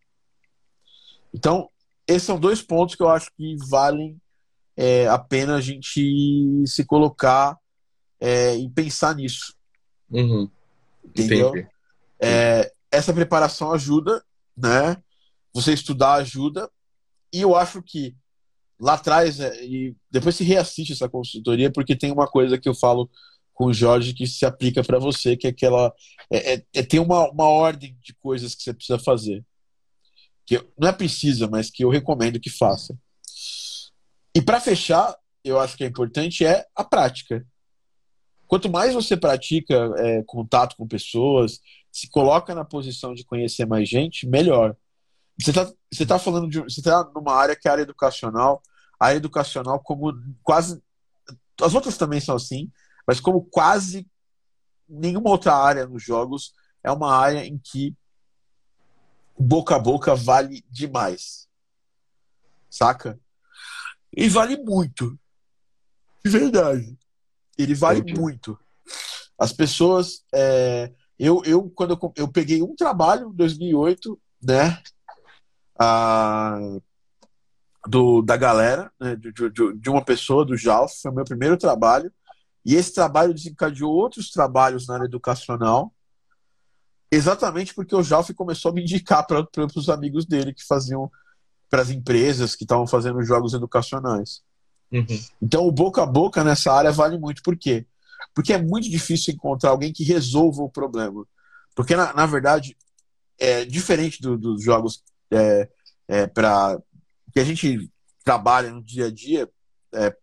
Então, 1.34 1.68
esses 2.06 2.22
são 2.22 2.38
dois 2.38 2.62
pontos 2.62 2.94
que 2.94 3.02
eu 3.02 3.08
acho 3.08 3.30
que 3.36 3.56
valem 3.68 4.20
é, 4.76 5.08
a 5.08 5.18
pena 5.18 5.56
a 5.56 5.60
gente 5.60 6.64
se 6.66 6.84
colocar 6.84 7.58
é, 8.20 8.54
e 8.56 8.68
pensar 8.70 9.14
nisso. 9.16 9.54
Uhum. 10.10 10.48
Entendeu? 11.04 11.52
É, 12.20 12.72
essa 12.90 13.12
preparação 13.12 13.72
ajuda, 13.72 14.22
né? 14.56 14.96
Você 15.56 15.72
estudar 15.72 16.16
ajuda. 16.16 16.70
E 17.32 17.40
eu 17.40 17.56
acho 17.56 17.82
que 17.82 18.14
lá 18.78 18.92
atrás, 18.92 19.40
é, 19.40 19.64
e 19.64 19.96
depois 20.10 20.34
se 20.34 20.44
reassiste 20.44 20.92
essa 20.92 21.08
consultoria, 21.08 21.72
porque 21.72 21.96
tem 21.96 22.12
uma 22.12 22.26
coisa 22.26 22.58
que 22.58 22.68
eu 22.68 22.74
falo 22.74 23.10
com 23.54 23.64
o 23.64 23.72
Jorge 23.72 24.12
que 24.12 24.26
se 24.26 24.44
aplica 24.44 24.84
para 24.84 24.98
você, 24.98 25.34
que 25.34 25.46
é 25.46 25.50
aquela. 25.50 25.94
É, 26.30 26.54
é, 26.54 26.64
é, 26.74 26.82
ter 26.82 26.98
uma, 26.98 27.30
uma 27.30 27.48
ordem 27.48 27.96
de 28.02 28.12
coisas 28.16 28.54
que 28.54 28.62
você 28.64 28.74
precisa 28.74 28.98
fazer. 28.98 29.42
Que 30.44 30.62
não 30.78 30.88
é 30.88 30.92
precisa, 30.92 31.48
mas 31.48 31.70
que 31.70 31.82
eu 31.82 31.88
recomendo 31.88 32.38
que 32.38 32.50
faça. 32.50 32.94
E 34.34 34.42
para 34.42 34.60
fechar, 34.60 35.16
eu 35.42 35.58
acho 35.58 35.74
que 35.74 35.84
é 35.84 35.86
importante 35.86 36.44
é 36.44 36.66
a 36.76 36.84
prática. 36.84 37.46
Quanto 38.46 38.70
mais 38.70 38.92
você 38.92 39.16
pratica 39.16 39.90
é, 39.96 40.22
contato 40.24 40.76
com 40.76 40.86
pessoas, 40.86 41.60
se 41.90 42.10
coloca 42.10 42.54
na 42.54 42.62
posição 42.62 43.14
de 43.14 43.24
conhecer 43.24 43.64
mais 43.64 43.88
gente, 43.88 44.28
melhor. 44.28 44.76
Você 45.38 45.50
está 45.50 45.72
você 45.92 46.06
tá 46.06 46.18
falando 46.18 46.48
de. 46.48 46.60
Você 46.60 46.80
está 46.80 47.04
numa 47.14 47.34
área 47.34 47.56
que 47.56 47.68
é 47.68 47.70
a 47.70 47.74
área 47.74 47.82
educacional. 47.82 48.62
A 48.98 49.06
área 49.06 49.18
educacional, 49.18 49.80
como 49.80 50.12
quase. 50.42 50.82
As 51.60 51.74
outras 51.74 51.96
também 51.96 52.20
são 52.20 52.36
assim, 52.36 52.70
mas 53.06 53.20
como 53.20 53.42
quase 53.44 54.06
nenhuma 54.88 55.30
outra 55.30 55.54
área 55.54 55.86
nos 55.86 56.02
jogos, 56.02 56.52
é 56.82 56.90
uma 56.90 57.14
área 57.14 57.44
em 57.44 57.58
que 57.58 57.94
boca 59.38 59.76
a 59.76 59.78
boca 59.78 60.14
vale 60.14 60.64
demais. 60.70 61.48
Saca? 62.70 63.18
E 64.14 64.28
vale 64.28 64.56
muito. 64.58 65.18
De 66.24 66.30
verdade. 66.30 66.98
Ele 67.56 67.74
vale 67.74 68.00
Entendi. 68.00 68.20
muito. 68.20 68.58
As 69.38 69.52
pessoas. 69.52 70.24
É, 70.34 70.92
eu, 71.18 71.42
eu, 71.44 71.70
quando 71.70 71.92
eu, 71.92 72.12
eu 72.16 72.28
peguei 72.28 72.62
um 72.62 72.74
trabalho 72.74 73.30
em 73.30 73.36
2008, 73.36 74.20
né? 74.42 74.82
A, 75.78 76.58
do, 77.86 78.22
da 78.22 78.36
galera, 78.36 78.90
né, 79.00 79.16
de, 79.16 79.32
de, 79.32 79.50
de, 79.74 79.90
uma 79.90 80.04
pessoa, 80.04 80.44
do 80.44 80.56
Jalf, 80.56 80.92
foi 81.00 81.10
o 81.10 81.14
meu 81.14 81.24
primeiro 81.24 81.56
trabalho. 81.56 82.12
E 82.64 82.74
esse 82.74 82.92
trabalho 82.92 83.32
desencadeou 83.32 83.92
outros 83.92 84.30
trabalhos 84.30 84.88
na 84.88 84.94
área 84.94 85.04
educacional, 85.04 85.92
exatamente 87.10 87.72
porque 87.74 87.94
o 87.94 88.02
Jalf 88.02 88.30
começou 88.30 88.70
a 88.70 88.74
me 88.74 88.82
indicar 88.82 89.24
para 89.24 89.46
os 89.76 89.88
amigos 89.88 90.26
dele 90.26 90.52
que 90.52 90.66
faziam, 90.66 91.10
para 91.70 91.82
as 91.82 91.90
empresas 91.90 92.56
que 92.56 92.64
estavam 92.64 92.86
fazendo 92.86 93.22
jogos 93.22 93.54
educacionais. 93.54 94.42
Uhum. 94.90 95.06
Então, 95.40 95.66
o 95.66 95.72
boca 95.72 96.02
a 96.02 96.06
boca 96.06 96.42
nessa 96.42 96.72
área 96.72 96.90
vale 96.90 97.18
muito. 97.18 97.42
Por 97.42 97.56
quê? 97.56 97.86
Porque 98.34 98.52
é 98.52 98.60
muito 98.60 98.90
difícil 98.90 99.34
encontrar 99.34 99.70
alguém 99.70 99.92
que 99.92 100.04
resolva 100.04 100.62
o 100.62 100.70
problema. 100.70 101.24
Porque, 101.74 101.94
na, 101.94 102.12
na 102.14 102.26
verdade, 102.26 102.76
é 103.38 103.64
diferente 103.64 104.20
do, 104.20 104.36
dos 104.36 104.62
jogos 104.62 105.02
é, 105.30 105.68
é, 106.08 106.26
para 106.26 106.80
que 107.32 107.40
a 107.40 107.44
gente 107.44 107.90
trabalha 108.24 108.70
no 108.70 108.82
dia 108.82 109.06
a 109.06 109.10
dia, 109.10 109.48
é, 109.94 110.14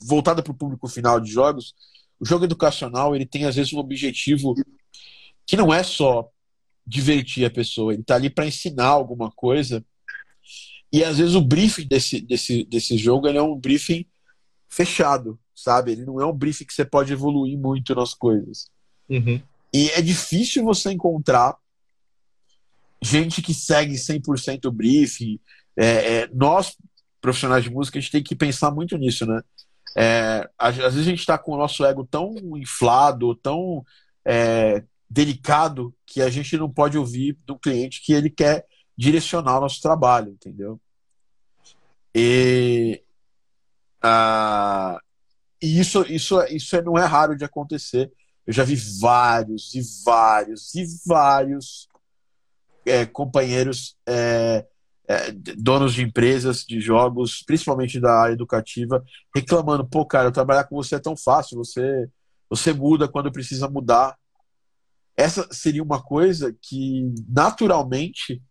voltada 0.00 0.42
para 0.42 0.52
o 0.52 0.56
público 0.56 0.88
final 0.88 1.20
de 1.20 1.30
jogos, 1.30 1.74
o 2.18 2.24
jogo 2.24 2.44
educacional 2.44 3.14
ele 3.14 3.26
tem 3.26 3.44
às 3.44 3.56
vezes 3.56 3.72
um 3.72 3.78
objetivo 3.78 4.54
que 5.46 5.56
não 5.56 5.72
é 5.72 5.82
só 5.82 6.28
divertir 6.86 7.44
a 7.44 7.50
pessoa, 7.50 7.92
ele 7.92 8.02
está 8.02 8.14
ali 8.14 8.30
para 8.30 8.46
ensinar 8.46 8.86
alguma 8.86 9.30
coisa 9.30 9.84
e 10.92 11.02
às 11.02 11.18
vezes 11.18 11.34
o 11.34 11.40
briefing 11.40 11.88
desse, 11.88 12.20
desse, 12.20 12.64
desse 12.64 12.96
jogo 12.96 13.26
ele 13.26 13.38
é 13.38 13.42
um 13.42 13.58
briefing 13.58 14.06
fechado, 14.68 15.38
sabe? 15.52 15.90
Ele 15.90 16.04
não 16.04 16.20
é 16.20 16.26
um 16.26 16.32
briefing 16.32 16.64
que 16.64 16.72
você 16.72 16.84
pode 16.84 17.12
evoluir 17.12 17.58
muito 17.58 17.94
nas 17.96 18.14
coisas. 18.14 18.70
Uhum. 19.08 19.42
E 19.72 19.90
é 19.90 20.00
difícil 20.00 20.62
você 20.62 20.92
encontrar 20.92 21.56
gente 23.02 23.42
que 23.42 23.54
segue 23.54 23.94
100% 23.94 24.66
o 24.66 24.72
briefing. 24.72 25.38
É, 25.76 25.86
é, 25.86 26.28
nós, 26.32 26.76
profissionais 27.20 27.64
de 27.64 27.70
música, 27.70 27.98
a 27.98 28.00
gente 28.00 28.12
tem 28.12 28.22
que 28.22 28.36
pensar 28.36 28.70
muito 28.70 28.96
nisso, 28.96 29.26
né? 29.26 29.42
É, 29.96 30.48
às, 30.58 30.76
vezes 30.76 31.00
a 31.00 31.10
gente 31.10 31.20
está 31.20 31.38
com 31.38 31.52
o 31.52 31.56
nosso 31.56 31.84
ego 31.84 32.04
tão 32.04 32.34
inflado, 32.56 33.34
tão 33.36 33.84
é, 34.24 34.82
delicado, 35.08 35.94
que 36.06 36.20
a 36.20 36.28
gente 36.28 36.56
não 36.56 36.70
pode 36.70 36.98
ouvir 36.98 37.38
do 37.44 37.58
cliente 37.58 38.02
que 38.02 38.12
ele 38.12 38.30
quer 38.30 38.66
direcionar 38.96 39.58
o 39.58 39.60
nosso 39.60 39.80
trabalho, 39.80 40.30
entendeu? 40.30 40.80
E, 42.14 43.02
e 45.62 45.80
isso, 45.80 46.04
isso, 46.08 46.40
isso 46.44 46.82
não 46.82 46.98
é 46.98 47.04
raro 47.04 47.36
de 47.36 47.44
acontecer. 47.44 48.12
Eu 48.46 48.52
já 48.52 48.62
vi 48.62 48.76
vários 48.76 49.74
e 49.74 49.82
vários 50.04 50.74
e 50.74 50.86
vários 51.06 51.88
é, 52.86 53.06
companheiros 53.06 53.96
é, 54.06 54.66
é, 55.08 55.32
donos 55.56 55.94
de 55.94 56.02
empresas 56.02 56.64
de 56.64 56.80
jogos, 56.80 57.42
principalmente 57.46 58.00
da 58.00 58.12
área 58.12 58.34
educativa, 58.34 59.04
reclamando: 59.34 59.86
pô, 59.86 60.04
cara, 60.06 60.32
trabalhar 60.32 60.64
com 60.64 60.76
você 60.76 60.96
é 60.96 61.00
tão 61.00 61.16
fácil, 61.16 61.58
você, 61.58 62.08
você 62.48 62.72
muda 62.72 63.08
quando 63.08 63.32
precisa 63.32 63.68
mudar. 63.68 64.16
Essa 65.16 65.46
seria 65.52 65.82
uma 65.82 66.02
coisa 66.02 66.54
que, 66.60 67.14
naturalmente, 67.28 68.42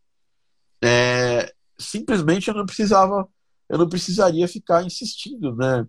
é, 0.81 1.53
simplesmente 1.77 2.47
eu 2.47 2.53
não 2.53 2.65
precisava 2.65 3.27
eu 3.69 3.77
não 3.77 3.89
precisaria 3.89 4.47
ficar 4.47 4.86
insistindo, 4.86 5.55
né? 5.55 5.88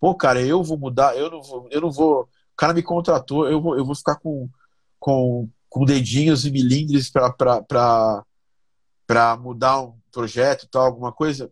Pô, 0.00 0.14
cara, 0.14 0.40
eu 0.40 0.62
vou 0.62 0.78
mudar, 0.78 1.16
eu 1.16 1.30
não 1.30 1.42
vou, 1.42 1.68
eu 1.70 1.80
não 1.80 1.90
vou. 1.90 2.22
O 2.22 2.56
cara 2.56 2.72
me 2.72 2.82
contratou, 2.82 3.46
eu 3.48 3.60
vou, 3.60 3.76
eu 3.76 3.84
vou 3.84 3.94
ficar 3.94 4.16
com, 4.16 4.48
com, 4.98 5.48
com 5.68 5.84
dedinhos 5.84 6.44
e 6.46 6.50
milindres 6.50 7.10
para 7.10 8.24
mudar 9.40 9.82
um 9.82 9.94
projeto 10.10 10.68
tal, 10.70 10.86
alguma 10.86 11.12
coisa? 11.12 11.50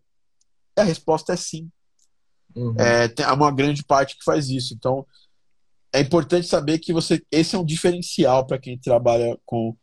a 0.79 0.83
resposta 0.83 1.33
é 1.33 1.37
sim. 1.37 1.71
Uhum. 2.55 2.75
É, 2.79 3.09
tem 3.09 3.25
uma 3.27 3.51
grande 3.51 3.83
parte 3.83 4.17
que 4.17 4.25
faz 4.25 4.51
isso. 4.51 4.75
Então, 4.75 5.07
é 5.93 6.01
importante 6.01 6.47
saber 6.47 6.79
que 6.79 6.93
você 6.93 7.23
esse 7.33 7.57
é 7.57 7.59
um 7.59 7.64
diferencial 7.64 8.47
para 8.47 8.59
quem 8.59 8.79
trabalha 8.79 9.39
com, 9.47 9.75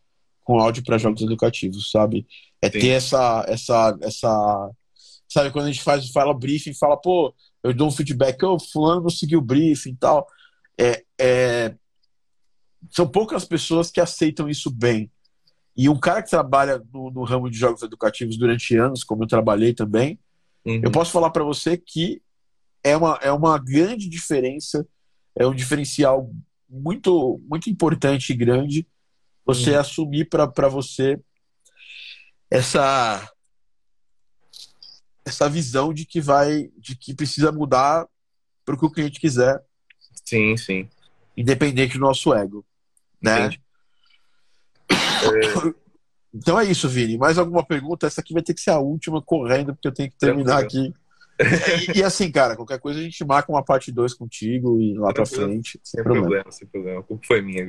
com 0.43 0.59
áudio 0.59 0.83
para 0.83 0.99
jogos 0.99 1.21
educativos, 1.21 1.89
sabe? 1.89 2.27
É 2.61 2.69
ter 2.69 2.89
essa, 2.89 3.43
essa, 3.47 3.97
essa 4.01 4.71
Sabe, 5.33 5.49
quando 5.49 5.65
a 5.65 5.71
gente 5.71 5.81
faz, 5.81 6.07
fala 6.11 6.31
briefing, 6.31 6.75
fala, 6.75 6.95
pô, 6.95 7.33
eu 7.63 7.73
dou 7.73 7.87
um 7.87 7.91
feedback, 7.91 8.43
ô, 8.45 8.53
oh, 8.53 8.59
fulano 8.59 9.01
não 9.01 9.09
seguiu 9.09 9.39
o 9.39 9.41
briefing 9.41 9.89
e 9.89 9.95
tal. 9.95 10.27
É, 10.79 11.03
é, 11.19 11.75
são 12.91 13.07
poucas 13.07 13.45
pessoas 13.45 13.89
que 13.91 14.01
aceitam 14.01 14.49
isso 14.49 14.69
bem. 14.69 15.11
E 15.75 15.89
um 15.89 15.99
cara 15.99 16.21
que 16.21 16.29
trabalha 16.29 16.81
no, 16.93 17.09
no 17.09 17.23
ramo 17.23 17.49
de 17.49 17.57
jogos 17.57 17.81
educativos 17.81 18.37
durante 18.37 18.75
anos, 18.77 19.03
como 19.03 19.23
eu 19.23 19.27
trabalhei 19.27 19.73
também, 19.73 20.19
uhum. 20.65 20.81
eu 20.83 20.91
posso 20.91 21.11
falar 21.11 21.31
para 21.31 21.43
você 21.43 21.77
que 21.77 22.21
é 22.83 22.95
uma, 22.95 23.17
é 23.21 23.31
uma 23.31 23.57
grande 23.57 24.07
diferença, 24.07 24.87
é 25.35 25.47
um 25.47 25.55
diferencial 25.55 26.29
muito, 26.69 27.41
muito 27.49 27.69
importante 27.69 28.31
e 28.31 28.35
grande 28.35 28.87
você 29.45 29.71
uhum. 29.71 29.79
assumir 29.79 30.29
para 30.29 30.67
você 30.67 31.19
essa 32.49 33.29
essa 35.25 35.49
visão 35.49 35.93
de 35.93 36.05
que 36.05 36.19
vai, 36.19 36.69
de 36.77 36.95
que 36.97 37.13
precisa 37.13 37.51
mudar 37.51 38.05
para 38.65 38.75
o 38.75 38.77
que 38.77 38.85
o 38.85 38.91
cliente 38.91 39.19
quiser. 39.19 39.61
Sim, 40.25 40.57
sim. 40.57 40.89
Independente 41.35 41.93
do 41.93 42.01
nosso 42.01 42.33
ego, 42.33 42.65
né? 43.23 43.49
É... 44.91 45.73
Então 46.33 46.59
é 46.59 46.65
isso, 46.65 46.89
Vini. 46.89 47.17
Mais 47.17 47.37
alguma 47.37 47.63
pergunta? 47.65 48.07
Essa 48.07 48.21
aqui 48.21 48.33
vai 48.33 48.41
ter 48.41 48.53
que 48.53 48.61
ser 48.61 48.71
a 48.71 48.79
última, 48.79 49.21
correndo, 49.21 49.73
porque 49.73 49.87
eu 49.87 49.93
tenho 49.93 50.09
que 50.09 50.17
terminar 50.17 50.59
aqui. 50.59 50.93
E, 51.93 51.99
e, 51.99 52.03
assim, 52.03 52.31
cara, 52.31 52.55
qualquer 52.55 52.79
coisa 52.79 52.99
a 52.99 53.03
gente 53.03 53.23
marca 53.25 53.51
uma 53.51 53.63
parte 53.63 53.91
2 53.91 54.13
contigo 54.13 54.79
e 54.79 54.93
lá 54.95 55.13
para 55.13 55.25
frente. 55.25 55.79
Sem, 55.83 56.03
problema. 56.03 56.27
problema. 56.27 56.51
Sem 56.51 56.67
problema, 56.67 56.99
A 56.99 57.03
culpa 57.03 57.25
foi 57.25 57.41
minha. 57.41 57.65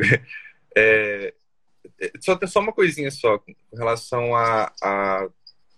É, 0.76 1.32
é, 2.00 2.12
só, 2.20 2.38
só 2.46 2.60
uma 2.60 2.72
coisinha 2.72 3.10
só 3.10 3.38
com 3.38 3.54
relação 3.76 4.34
a, 4.34 4.72
a 4.82 5.28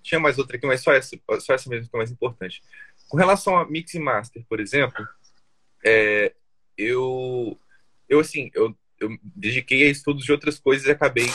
tinha 0.03 0.21
mais 0.21 0.39
outra 0.39 0.57
aqui, 0.57 0.67
mas 0.67 0.81
só 0.81 0.93
essa, 0.93 1.19
só 1.41 1.53
essa 1.53 1.69
mesmo 1.69 1.91
que 1.91 1.97
é 1.97 1.99
mais 1.99 2.11
importante. 2.11 2.63
Com 3.09 3.17
relação 3.17 3.59
a 3.59 3.69
mix 3.69 3.93
e 3.95 3.99
master, 3.99 4.45
por 4.49 4.61
exemplo, 4.61 5.07
é, 5.85 6.33
eu, 6.79 7.59
eu 8.09 8.21
assim, 8.21 8.51
eu, 8.55 8.77
eu 9.01 9.11
dediquei 9.23 9.85
a 9.85 9.91
estudos 9.91 10.25
de 10.25 10.33
outras 10.33 10.59
coisas 10.59 10.87
e 10.87 10.91
acabei 10.91 11.27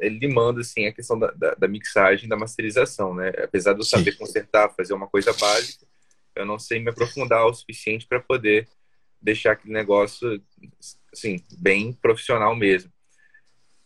é, 0.00 0.08
limando 0.08 0.60
assim 0.60 0.86
a 0.86 0.92
questão 0.92 1.18
da, 1.18 1.30
da, 1.32 1.54
da, 1.54 1.68
mixagem, 1.68 2.28
da 2.28 2.36
masterização, 2.36 3.14
né? 3.14 3.30
Apesar 3.42 3.72
de 3.74 3.80
eu 3.80 3.84
saber 3.84 4.12
Sim. 4.12 4.18
consertar, 4.18 4.74
fazer 4.74 4.94
uma 4.94 5.06
coisa 5.06 5.32
básica, 5.32 5.86
eu 6.34 6.46
não 6.46 6.58
sei 6.58 6.78
me 6.78 6.90
aprofundar 6.90 7.44
o 7.46 7.54
suficiente 7.54 8.06
para 8.06 8.20
poder 8.20 8.68
deixar 9.20 9.52
aquele 9.52 9.74
negócio 9.74 10.42
assim 11.12 11.44
bem 11.58 11.92
profissional 11.92 12.56
mesmo. 12.56 12.90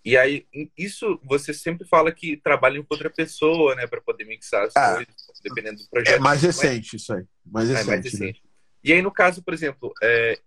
E 0.04 0.18
aí, 0.18 0.46
isso 0.76 1.18
você 1.24 1.54
sempre 1.54 1.88
fala 1.88 2.12
que 2.12 2.36
trabalha 2.36 2.80
com 2.82 2.86
outra 2.90 3.08
pessoa, 3.08 3.74
né, 3.74 3.86
para 3.86 4.02
poder 4.02 4.24
mixar 4.26 4.66
as 4.66 4.76
É. 4.76 4.94
coisas, 4.96 5.14
dependendo 5.42 5.82
do 5.82 5.88
projeto. 5.88 6.16
É 6.16 6.18
mais 6.18 6.42
recente 6.42 6.96
isso 6.96 7.14
aí. 7.14 7.24
Mais 7.44 7.70
é, 7.70 7.72
recente. 7.72 7.88
mais 7.88 8.04
né? 8.04 8.10
recente. 8.10 8.42
E 8.84 8.92
aí, 8.92 9.00
no 9.00 9.10
caso, 9.10 9.42
por 9.42 9.54
exemplo, 9.54 9.94
é, 10.02 10.38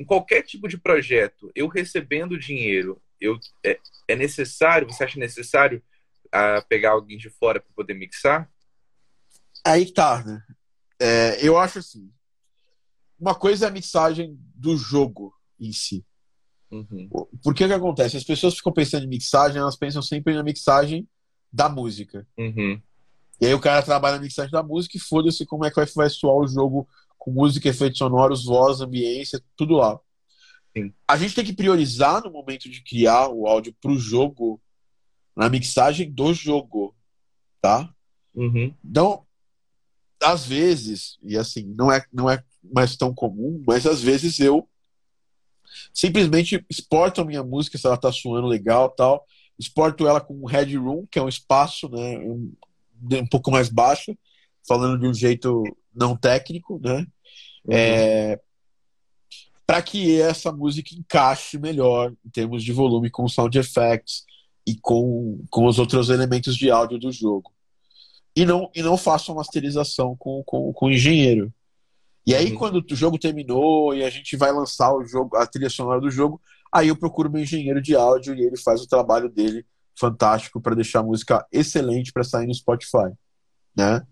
em 0.00 0.04
qualquer 0.04 0.40
tipo 0.42 0.66
de 0.66 0.78
projeto, 0.78 1.52
eu 1.54 1.68
recebendo 1.68 2.38
dinheiro, 2.38 3.02
eu, 3.20 3.38
é, 3.62 3.78
é 4.08 4.16
necessário, 4.16 4.86
você 4.86 5.04
acha 5.04 5.20
necessário 5.20 5.82
ah, 6.32 6.64
pegar 6.66 6.92
alguém 6.92 7.18
de 7.18 7.28
fora 7.28 7.60
para 7.60 7.70
poder 7.74 7.92
mixar? 7.92 8.50
Aí 9.62 9.92
tá, 9.92 10.24
né? 10.24 10.42
É, 10.98 11.46
eu 11.46 11.58
acho 11.58 11.80
assim. 11.80 12.10
Uma 13.18 13.34
coisa 13.34 13.66
é 13.66 13.68
a 13.68 13.72
mixagem 13.72 14.38
do 14.54 14.74
jogo 14.74 15.34
em 15.60 15.70
si. 15.70 16.02
Uhum. 16.70 17.06
Por 17.42 17.54
que 17.54 17.66
que 17.66 17.74
acontece? 17.74 18.16
As 18.16 18.24
pessoas 18.24 18.54
ficam 18.54 18.72
pensando 18.72 19.04
em 19.04 19.08
mixagem, 19.08 19.58
elas 19.58 19.76
pensam 19.76 20.00
sempre 20.00 20.32
na 20.32 20.42
mixagem 20.42 21.06
da 21.52 21.68
música. 21.68 22.26
Uhum. 22.38 22.80
E 23.38 23.46
aí 23.46 23.52
o 23.52 23.60
cara 23.60 23.82
trabalha 23.82 24.16
na 24.16 24.22
mixagem 24.22 24.50
da 24.50 24.62
música 24.62 24.96
e 24.96 25.00
foda-se 25.00 25.44
como 25.44 25.66
é 25.66 25.68
que 25.68 25.76
vai, 25.76 25.84
vai 25.94 26.08
soar 26.08 26.36
o 26.36 26.48
jogo 26.48 26.88
com 27.20 27.30
música, 27.30 27.68
efeitos 27.68 27.98
sonoros, 27.98 28.44
voz, 28.46 28.80
ambiência, 28.80 29.40
tudo 29.54 29.74
lá. 29.74 30.00
Sim. 30.76 30.92
A 31.06 31.16
gente 31.16 31.34
tem 31.34 31.44
que 31.44 31.52
priorizar 31.52 32.24
no 32.24 32.30
momento 32.30 32.68
de 32.68 32.82
criar 32.82 33.28
o 33.28 33.46
áudio 33.46 33.76
pro 33.80 33.98
jogo, 33.98 34.60
na 35.36 35.48
mixagem 35.48 36.10
do 36.10 36.32
jogo, 36.32 36.96
tá? 37.60 37.92
Uhum. 38.34 38.74
Então, 38.82 39.24
às 40.22 40.46
vezes, 40.46 41.18
e 41.22 41.36
assim, 41.36 41.62
não 41.76 41.92
é, 41.92 42.02
não 42.10 42.28
é 42.28 42.42
mais 42.72 42.96
tão 42.96 43.14
comum, 43.14 43.62
mas 43.66 43.86
às 43.86 44.02
vezes 44.02 44.40
eu 44.40 44.66
simplesmente 45.92 46.64
exporto 46.68 47.20
a 47.20 47.24
minha 47.24 47.44
música 47.44 47.76
se 47.76 47.86
ela 47.86 47.96
tá 47.96 48.10
soando 48.10 48.46
legal 48.46 48.90
tal, 48.90 49.26
exporto 49.58 50.06
ela 50.06 50.20
com 50.20 50.34
um 50.34 50.46
headroom, 50.46 51.06
que 51.10 51.18
é 51.18 51.22
um 51.22 51.28
espaço, 51.28 51.88
né, 51.90 52.18
um, 52.18 52.52
um 53.12 53.26
pouco 53.26 53.50
mais 53.50 53.68
baixo, 53.68 54.16
falando 54.66 54.98
de 55.00 55.06
um 55.06 55.14
jeito 55.14 55.62
não 55.94 56.16
técnico, 56.16 56.80
né, 56.82 57.06
Uhum. 57.64 57.74
é, 57.74 58.40
para 59.66 59.82
que 59.82 60.20
essa 60.20 60.50
música 60.50 60.94
encaixe 60.94 61.58
melhor 61.58 62.12
em 62.24 62.30
termos 62.30 62.64
de 62.64 62.72
volume 62.72 63.10
com 63.10 63.28
sound 63.28 63.56
effects 63.58 64.24
e 64.66 64.74
com, 64.80 65.44
com 65.50 65.66
os 65.66 65.78
outros 65.78 66.08
elementos 66.10 66.56
de 66.56 66.70
áudio 66.70 66.98
do 66.98 67.12
jogo. 67.12 67.52
E 68.34 68.44
não, 68.46 68.70
e 68.74 68.82
não 68.82 68.96
faço 68.96 69.30
a 69.30 69.34
masterização 69.34 70.16
com, 70.16 70.42
com, 70.44 70.72
com 70.72 70.86
o 70.86 70.90
engenheiro. 70.90 71.52
E 72.26 72.34
aí, 72.34 72.50
Uhum. 72.52 72.58
quando 72.58 72.76
o 72.90 72.96
jogo 72.96 73.18
terminou 73.18 73.94
e 73.94 74.04
a 74.04 74.10
gente 74.10 74.36
vai 74.36 74.52
lançar 74.52 74.92
o 74.94 75.04
jogo, 75.04 75.36
a 75.36 75.46
trilha 75.46 75.70
sonora 75.70 76.00
do 76.00 76.10
jogo, 76.10 76.40
aí 76.72 76.88
eu 76.88 76.96
procuro 76.96 77.30
meu 77.30 77.42
engenheiro 77.42 77.80
de 77.82 77.94
áudio 77.94 78.34
e 78.34 78.42
ele 78.42 78.56
faz 78.56 78.80
o 78.80 78.88
trabalho 78.88 79.28
dele 79.28 79.64
fantástico 79.98 80.60
para 80.60 80.74
deixar 80.74 81.00
a 81.00 81.04
música 81.04 81.46
excelente 81.52 82.12
para 82.12 82.24
sair 82.24 82.46
no 82.46 82.54
Spotify, 82.54 83.10
né? 83.76 84.02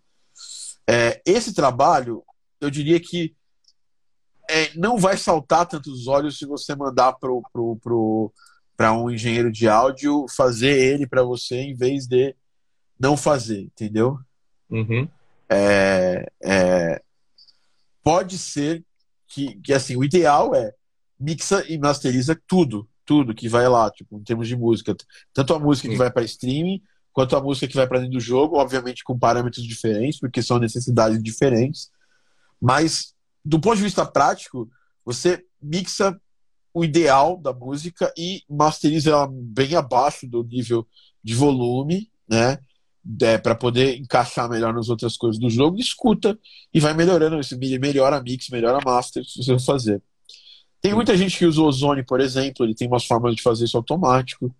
É, 0.88 1.20
esse 1.26 1.52
trabalho, 1.52 2.24
eu 2.60 2.70
diria 2.70 2.98
que 2.98 3.36
é, 4.48 4.74
não 4.74 4.96
vai 4.96 5.18
saltar 5.18 5.66
tantos 5.66 6.06
olhos 6.06 6.38
se 6.38 6.46
você 6.46 6.74
mandar 6.74 7.14
para 7.14 8.92
um 8.92 9.10
engenheiro 9.10 9.52
de 9.52 9.68
áudio 9.68 10.24
fazer 10.34 10.70
ele 10.70 11.06
para 11.06 11.22
você 11.22 11.56
em 11.56 11.74
vez 11.74 12.06
de 12.06 12.34
não 12.98 13.16
fazer, 13.16 13.60
entendeu? 13.60 14.18
Uhum. 14.70 15.06
É, 15.50 16.26
é, 16.42 17.02
pode 18.02 18.38
ser 18.38 18.82
que, 19.26 19.60
que 19.60 19.74
assim, 19.74 19.94
o 19.94 20.04
ideal 20.04 20.54
é 20.54 20.72
mixa 21.20 21.64
e 21.68 21.76
masteriza 21.78 22.40
tudo, 22.46 22.88
tudo 23.04 23.34
que 23.34 23.48
vai 23.48 23.68
lá, 23.68 23.90
tipo, 23.90 24.18
em 24.18 24.24
termos 24.24 24.48
de 24.48 24.56
música, 24.56 24.96
tanto 25.34 25.52
a 25.52 25.58
música 25.58 25.88
que 25.88 25.96
vai 25.96 26.10
para 26.10 26.24
streaming 26.24 26.82
quanto 27.18 27.34
a 27.34 27.42
música 27.42 27.66
que 27.66 27.74
vai 27.74 27.84
para 27.84 27.98
dentro 27.98 28.12
do 28.12 28.20
jogo, 28.20 28.58
obviamente 28.58 29.02
com 29.02 29.18
parâmetros 29.18 29.66
diferentes, 29.66 30.20
porque 30.20 30.40
são 30.40 30.56
necessidades 30.56 31.20
diferentes. 31.20 31.90
Mas 32.60 33.12
do 33.44 33.58
ponto 33.58 33.76
de 33.76 33.82
vista 33.82 34.06
prático, 34.06 34.70
você 35.04 35.44
mixa 35.60 36.16
o 36.72 36.84
ideal 36.84 37.36
da 37.36 37.52
música 37.52 38.12
e 38.16 38.44
masteriza 38.48 39.10
ela 39.10 39.28
bem 39.28 39.74
abaixo 39.74 40.28
do 40.28 40.44
nível 40.44 40.86
de 41.20 41.34
volume, 41.34 42.08
né? 42.30 42.56
É, 43.22 43.36
para 43.36 43.56
poder 43.56 43.96
encaixar 43.96 44.48
melhor 44.48 44.72
nas 44.72 44.88
outras 44.88 45.16
coisas 45.16 45.40
do 45.40 45.50
jogo, 45.50 45.76
escuta 45.76 46.38
e 46.72 46.78
vai 46.78 46.94
melhorando 46.94 47.40
isso, 47.40 47.58
melhora 47.58 48.18
a 48.18 48.22
mix, 48.22 48.48
melhora 48.48 48.78
a 48.78 48.84
master, 48.84 49.24
se 49.24 49.44
você 49.44 49.58
fazer. 49.58 50.00
Tem 50.80 50.94
muita 50.94 51.16
gente 51.16 51.36
que 51.36 51.46
usa 51.46 51.60
o 51.60 51.64
Ozone, 51.64 52.04
por 52.04 52.20
exemplo, 52.20 52.64
ele 52.64 52.76
tem 52.76 52.86
umas 52.86 53.04
formas 53.04 53.34
de 53.34 53.42
fazer 53.42 53.64
isso 53.64 53.76
automático, 53.76 54.54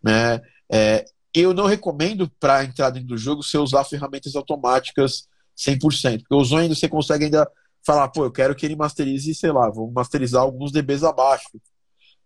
né? 0.00 0.40
É, 0.70 1.04
eu 1.34 1.54
não 1.54 1.66
recomendo 1.66 2.30
para 2.40 2.64
entrar 2.64 2.90
dentro 2.90 3.08
do 3.08 3.18
jogo 3.18 3.42
você 3.42 3.58
usar 3.58 3.84
ferramentas 3.84 4.34
automáticas 4.36 5.28
100%, 5.56 6.20
porque 6.20 6.34
o 6.34 6.38
Ozone 6.38 6.68
você 6.74 6.88
consegue 6.88 7.26
ainda 7.26 7.48
falar, 7.86 8.08
pô, 8.08 8.24
eu 8.24 8.30
quero 8.32 8.54
que 8.54 8.64
ele 8.66 8.76
masterize, 8.76 9.34
sei 9.34 9.52
lá, 9.52 9.70
vou 9.70 9.90
masterizar 9.90 10.42
alguns 10.42 10.72
dBs 10.72 11.02
abaixo. 11.04 11.48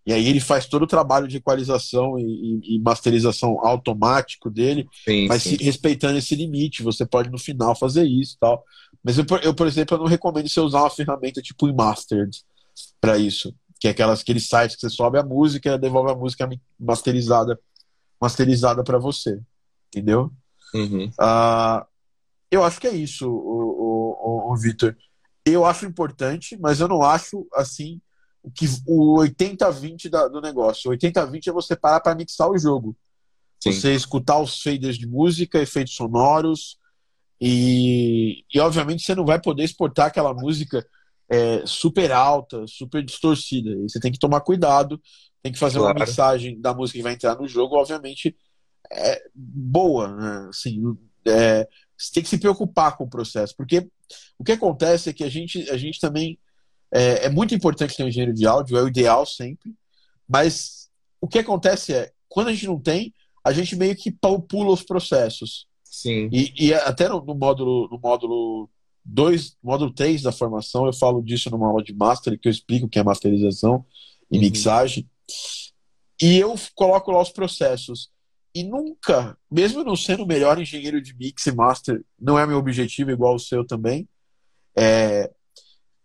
E 0.06 0.12
aí 0.12 0.28
ele 0.28 0.40
faz 0.40 0.66
todo 0.66 0.82
o 0.82 0.86
trabalho 0.86 1.26
de 1.26 1.38
equalização 1.38 2.18
e, 2.18 2.60
e- 2.76 2.78
masterização 2.80 3.58
automático 3.66 4.50
dele, 4.50 4.86
Sim, 5.04 5.26
mas 5.28 5.42
sim. 5.42 5.56
se- 5.56 5.64
respeitando 5.64 6.18
esse 6.18 6.34
limite. 6.34 6.82
Você 6.82 7.06
pode 7.06 7.30
no 7.30 7.38
final 7.38 7.74
fazer 7.74 8.04
isso 8.04 8.34
e 8.34 8.38
tal. 8.38 8.62
Mas 9.02 9.16
eu, 9.16 9.24
por- 9.24 9.42
eu, 9.42 9.54
por 9.54 9.66
exemplo, 9.66 9.96
eu 9.96 10.00
não 10.00 10.06
recomendo 10.06 10.46
você 10.48 10.60
usar 10.60 10.80
uma 10.80 10.90
ferramenta 10.90 11.40
tipo 11.40 11.72
Mastered 11.74 12.36
para 13.00 13.16
isso. 13.16 13.54
Que 13.80 13.88
é 13.88 13.90
aquelas, 13.92 14.20
aqueles 14.20 14.46
sites 14.46 14.76
que 14.76 14.82
você 14.82 14.90
sobe 14.90 15.18
a 15.18 15.22
música 15.22 15.74
e 15.74 15.78
devolve 15.78 16.10
a 16.12 16.14
música 16.14 16.48
masterizada 16.78 17.58
masterizada 18.20 18.82
para 18.82 18.98
você. 18.98 19.40
Entendeu? 19.88 20.32
Uhum. 20.74 21.10
Ah, 21.20 21.86
eu 22.50 22.64
acho 22.64 22.80
que 22.80 22.86
é 22.86 22.94
isso, 22.94 23.28
o, 23.28 23.32
o, 23.32 24.50
o, 24.50 24.52
o 24.52 24.56
Vitor. 24.56 24.96
Eu 25.44 25.64
acho 25.64 25.86
importante, 25.86 26.56
mas 26.58 26.80
eu 26.80 26.88
não 26.88 27.02
acho 27.02 27.46
assim 27.54 28.00
o 28.42 28.50
que 28.50 28.66
o 28.86 29.18
80-20 29.20 30.08
da- 30.08 30.28
do 30.28 30.40
negócio. 30.40 30.90
O 30.90 30.94
80-20 30.94 31.48
é 31.48 31.52
você 31.52 31.76
parar 31.76 32.00
para 32.00 32.14
mixar 32.14 32.50
o 32.50 32.58
jogo. 32.58 32.96
Sim. 33.62 33.72
Você 33.72 33.94
escutar 33.94 34.38
os 34.38 34.60
faders 34.60 34.98
de 34.98 35.06
música, 35.06 35.58
efeitos 35.60 35.94
sonoros, 35.94 36.78
e, 37.40 38.44
e 38.52 38.60
obviamente 38.60 39.02
você 39.02 39.14
não 39.14 39.24
vai 39.24 39.40
poder 39.40 39.64
exportar 39.64 40.06
aquela 40.06 40.32
música 40.34 40.86
é, 41.30 41.62
super 41.66 42.12
alta, 42.12 42.64
super 42.66 43.02
distorcida. 43.04 43.70
E 43.70 43.82
você 43.88 43.98
tem 44.00 44.12
que 44.12 44.18
tomar 44.18 44.40
cuidado, 44.40 45.00
tem 45.42 45.52
que 45.52 45.58
fazer 45.58 45.78
uma 45.78 45.92
Claro. 45.92 46.00
mixagem 46.00 46.60
da 46.60 46.74
música 46.74 46.98
que 46.98 47.02
vai 47.02 47.14
entrar 47.14 47.36
no 47.36 47.46
jogo, 47.48 47.76
obviamente, 47.76 48.36
é, 48.90 49.22
boa, 49.34 50.14
né? 50.14 50.48
Assim, 50.48 50.80
é, 51.26 51.66
você 51.96 52.12
tem 52.14 52.22
que 52.22 52.28
se 52.28 52.38
preocupar 52.38 52.96
com 52.96 53.04
o 53.04 53.10
processo, 53.10 53.54
porque 53.56 53.88
o 54.38 54.44
que 54.44 54.52
acontece 54.52 55.10
é 55.10 55.12
que 55.12 55.24
a 55.24 55.28
gente, 55.28 55.68
a 55.70 55.76
gente 55.76 55.98
também 56.00 56.38
é, 56.92 57.26
é 57.26 57.28
muito 57.30 57.54
importante 57.54 57.96
ter 57.96 58.04
um 58.04 58.08
engenheiro 58.08 58.34
de 58.34 58.46
áudio, 58.46 58.76
é 58.76 58.82
o 58.82 58.88
ideal 58.88 59.24
sempre, 59.24 59.72
mas 60.28 60.90
o 61.20 61.26
que 61.28 61.38
acontece 61.38 61.94
é, 61.94 62.12
quando 62.28 62.48
a 62.48 62.52
gente 62.52 62.66
não 62.66 62.78
tem, 62.78 63.12
a 63.42 63.52
gente 63.52 63.76
meio 63.76 63.96
que 63.96 64.10
pu- 64.12 64.42
pula 64.42 64.72
os 64.72 64.82
processos. 64.82 65.66
Sim. 65.84 66.28
E, 66.32 66.52
e 66.58 66.74
até 66.74 67.08
no, 67.08 67.24
no 67.24 67.34
módulo 67.34 67.88
no 67.90 67.98
módulo 67.98 68.68
2, 69.04 69.56
módulo 69.62 69.92
3 69.92 70.22
da 70.22 70.32
formação, 70.32 70.86
eu 70.86 70.92
falo 70.92 71.22
disso 71.22 71.50
numa 71.50 71.68
aula 71.68 71.82
de 71.82 71.94
master, 71.94 72.38
que 72.38 72.48
eu 72.48 72.52
explico 72.52 72.86
o 72.86 72.88
que 72.88 72.98
é 72.98 73.02
masterização 73.02 73.84
e 74.30 74.36
Uhum. 74.36 74.42
mixagem. 74.42 75.08
E 76.20 76.36
eu 76.38 76.54
coloco 76.74 77.10
lá 77.10 77.20
os 77.20 77.30
processos. 77.30 78.10
E 78.54 78.62
nunca, 78.62 79.36
mesmo 79.50 79.82
não 79.82 79.96
sendo 79.96 80.22
o 80.22 80.26
melhor 80.26 80.60
engenheiro 80.60 81.02
de 81.02 81.14
mix 81.16 81.44
e 81.46 81.52
master, 81.52 82.04
não 82.18 82.38
é 82.38 82.46
meu 82.46 82.56
objetivo, 82.58 83.10
igual 83.10 83.34
o 83.34 83.40
seu 83.40 83.64
também. 83.66 84.08
é, 84.76 85.30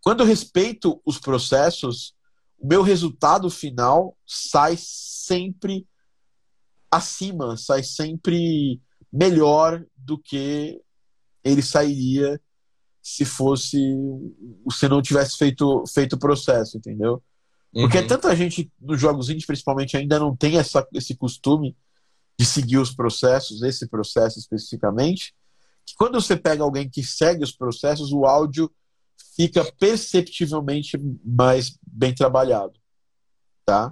quando 0.01 0.21
eu 0.21 0.25
respeito 0.25 1.01
os 1.05 1.19
processos, 1.19 2.13
o 2.57 2.67
meu 2.67 2.81
resultado 2.81 3.49
final 3.49 4.15
sai 4.25 4.75
sempre 4.77 5.87
acima, 6.91 7.57
sai 7.57 7.83
sempre 7.83 8.81
melhor 9.11 9.85
do 9.97 10.17
que 10.17 10.81
ele 11.43 11.61
sairia 11.61 12.39
se 13.01 13.23
fosse 13.25 13.95
se 14.71 14.87
não 14.87 15.01
tivesse 15.01 15.37
feito 15.37 15.83
feito 15.87 16.13
o 16.13 16.19
processo, 16.19 16.77
entendeu? 16.77 17.21
Porque 17.71 17.99
Uhum. 17.99 18.07
tanta 18.07 18.35
gente 18.35 18.71
nos 18.79 18.99
jogos 18.99 19.29
indies, 19.29 19.45
principalmente, 19.45 19.95
ainda 19.95 20.17
não 20.19 20.35
tem 20.35 20.57
essa, 20.57 20.85
esse 20.93 21.15
costume 21.15 21.75
de 22.37 22.45
seguir 22.45 22.77
os 22.77 22.91
processos, 22.91 23.61
esse 23.61 23.87
processo 23.87 24.39
especificamente, 24.39 25.35
que 25.85 25.93
quando 25.95 26.19
você 26.19 26.35
pega 26.35 26.63
alguém 26.63 26.89
que 26.89 27.03
segue 27.03 27.43
os 27.43 27.51
processos, 27.51 28.11
o 28.11 28.25
áudio 28.25 28.71
fica 29.35 29.63
perceptivelmente 29.79 30.97
mais 31.23 31.77
bem 31.85 32.13
trabalhado, 32.13 32.73
tá? 33.65 33.91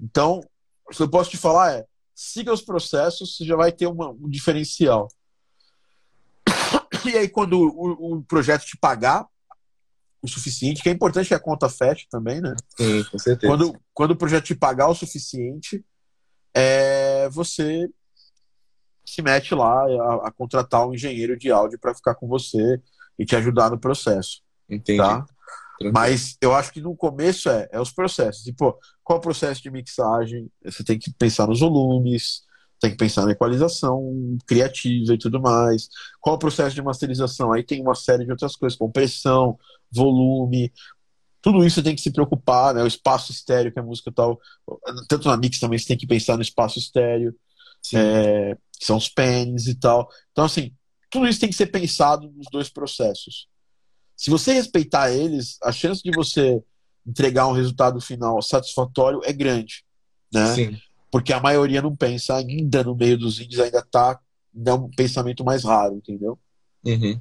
Então, 0.00 0.40
o 0.86 0.90
que 0.90 1.02
eu 1.02 1.08
posso 1.08 1.30
te 1.30 1.36
falar 1.36 1.72
é, 1.74 1.86
siga 2.14 2.52
os 2.52 2.62
processos, 2.62 3.36
você 3.36 3.44
já 3.44 3.56
vai 3.56 3.70
ter 3.72 3.86
uma- 3.86 4.10
um 4.10 4.28
diferencial. 4.28 5.08
E 7.04 7.16
aí, 7.16 7.28
quando 7.28 7.58
o, 7.58 8.16
o 8.16 8.22
projeto 8.22 8.64
te 8.64 8.76
pagar 8.76 9.26
o 10.22 10.28
suficiente, 10.28 10.82
que 10.82 10.88
é 10.88 10.92
importante 10.92 11.28
que 11.28 11.34
a 11.34 11.40
conta 11.40 11.68
feche 11.68 12.06
também, 12.08 12.40
né? 12.40 12.54
Sim, 12.76 13.04
com 13.10 13.18
certeza. 13.18 13.52
Quando, 13.52 13.80
quando 13.92 14.10
o 14.12 14.16
projeto 14.16 14.44
te 14.44 14.54
pagar 14.54 14.88
o 14.88 14.94
suficiente, 14.94 15.84
é 16.54 17.28
você 17.30 17.88
se 19.04 19.20
mete 19.20 19.54
lá 19.54 19.84
a, 19.84 20.28
a 20.28 20.30
contratar 20.30 20.86
um 20.86 20.94
engenheiro 20.94 21.36
de 21.36 21.50
áudio 21.50 21.78
para 21.78 21.94
ficar 21.94 22.14
com 22.14 22.28
você 22.28 22.80
e 23.18 23.24
te 23.24 23.34
ajudar 23.34 23.70
no 23.70 23.78
processo. 23.78 24.42
Entendi. 24.68 24.98
Tá? 24.98 25.26
Mas 25.92 26.36
eu 26.40 26.54
acho 26.54 26.72
que 26.72 26.80
no 26.80 26.94
começo 26.94 27.48
é, 27.50 27.68
é 27.72 27.80
os 27.80 27.92
processos. 27.92 28.44
Tipo, 28.44 28.78
qual 29.02 29.16
é 29.16 29.18
o 29.18 29.22
processo 29.22 29.60
de 29.60 29.70
mixagem? 29.70 30.48
Você 30.64 30.84
tem 30.84 30.98
que 30.98 31.12
pensar 31.12 31.48
nos 31.48 31.60
volumes, 31.60 32.42
tem 32.82 32.90
que 32.90 32.96
pensar 32.96 33.24
na 33.24 33.30
equalização 33.30 34.36
criativa 34.44 35.14
e 35.14 35.18
tudo 35.18 35.40
mais. 35.40 35.88
Qual 36.20 36.34
é 36.34 36.36
o 36.36 36.38
processo 36.38 36.74
de 36.74 36.82
masterização? 36.82 37.52
Aí 37.52 37.62
tem 37.62 37.80
uma 37.80 37.94
série 37.94 38.24
de 38.24 38.32
outras 38.32 38.56
coisas, 38.56 38.76
compressão, 38.76 39.56
volume. 39.90 40.72
Tudo 41.40 41.64
isso 41.64 41.80
tem 41.80 41.94
que 41.94 42.00
se 42.00 42.10
preocupar, 42.10 42.74
né? 42.74 42.82
O 42.82 42.86
espaço 42.86 43.30
estéreo 43.30 43.72
que 43.72 43.78
a 43.78 43.84
música 43.84 44.10
tal. 44.10 44.36
Tanto 45.08 45.28
na 45.28 45.36
mix 45.36 45.60
também 45.60 45.78
você 45.78 45.86
tem 45.86 45.96
que 45.96 46.08
pensar 46.08 46.34
no 46.34 46.42
espaço 46.42 46.80
estéreo, 46.80 47.32
é, 47.94 48.56
que 48.76 48.84
são 48.84 48.96
os 48.96 49.08
pens 49.08 49.68
e 49.68 49.76
tal. 49.76 50.08
Então, 50.32 50.44
assim, 50.44 50.74
tudo 51.08 51.28
isso 51.28 51.38
tem 51.38 51.48
que 51.48 51.54
ser 51.54 51.66
pensado 51.66 52.32
nos 52.32 52.48
dois 52.50 52.68
processos. 52.68 53.46
Se 54.16 54.28
você 54.28 54.54
respeitar 54.54 55.12
eles, 55.12 55.56
a 55.62 55.70
chance 55.70 56.02
de 56.02 56.10
você 56.10 56.60
entregar 57.06 57.46
um 57.46 57.52
resultado 57.52 58.00
final 58.00 58.42
satisfatório 58.42 59.20
é 59.22 59.32
grande. 59.32 59.84
Né? 60.32 60.54
Sim 60.54 60.91
porque 61.12 61.32
a 61.32 61.40
maioria 61.40 61.82
não 61.82 61.94
pensa 61.94 62.34
ainda 62.34 62.82
no 62.82 62.96
meio 62.96 63.18
dos 63.18 63.38
índios, 63.38 63.60
ainda 63.60 63.82
tá 63.82 64.18
é 64.66 64.72
um 64.72 64.90
pensamento 64.90 65.44
mais 65.44 65.62
raro, 65.62 65.96
entendeu? 65.96 66.38
Uhum. 66.84 67.20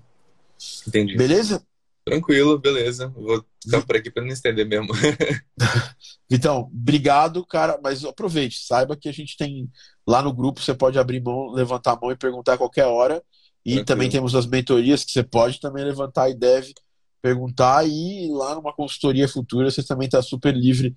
Entendi. 0.88 1.18
Beleza? 1.18 1.62
Tranquilo, 2.06 2.58
beleza. 2.58 3.10
Vou 3.10 3.46
ficar 3.64 3.86
por 3.86 3.96
aqui 3.96 4.10
para 4.10 4.24
não 4.24 4.32
estender 4.32 4.66
mesmo. 4.66 4.88
então, 6.30 6.70
obrigado, 6.74 7.46
cara. 7.46 7.80
Mas 7.84 8.04
aproveite, 8.04 8.66
saiba 8.66 8.98
que 8.98 9.08
a 9.08 9.14
gente 9.14 9.38
tem 9.38 9.70
lá 10.08 10.22
no 10.22 10.34
grupo, 10.34 10.62
você 10.62 10.74
pode 10.74 10.98
abrir 10.98 11.22
mão, 11.22 11.52
levantar 11.52 11.94
a 11.94 12.00
mão 12.00 12.12
e 12.12 12.18
perguntar 12.18 12.54
a 12.54 12.58
qualquer 12.58 12.86
hora. 12.86 13.24
E 13.64 13.76
Tranquilo. 13.76 13.86
também 13.86 14.10
temos 14.10 14.36
as 14.36 14.48
mentorias 14.48 15.04
que 15.04 15.12
você 15.12 15.24
pode 15.24 15.60
também 15.60 15.84
levantar 15.84 16.30
e 16.30 16.34
deve 16.34 16.74
perguntar. 17.22 17.88
E 17.88 18.30
lá 18.32 18.56
numa 18.56 18.74
consultoria 18.74 19.28
futura, 19.28 19.70
você 19.70 19.84
também 19.84 20.08
está 20.08 20.22
super 20.22 20.56
livre 20.56 20.96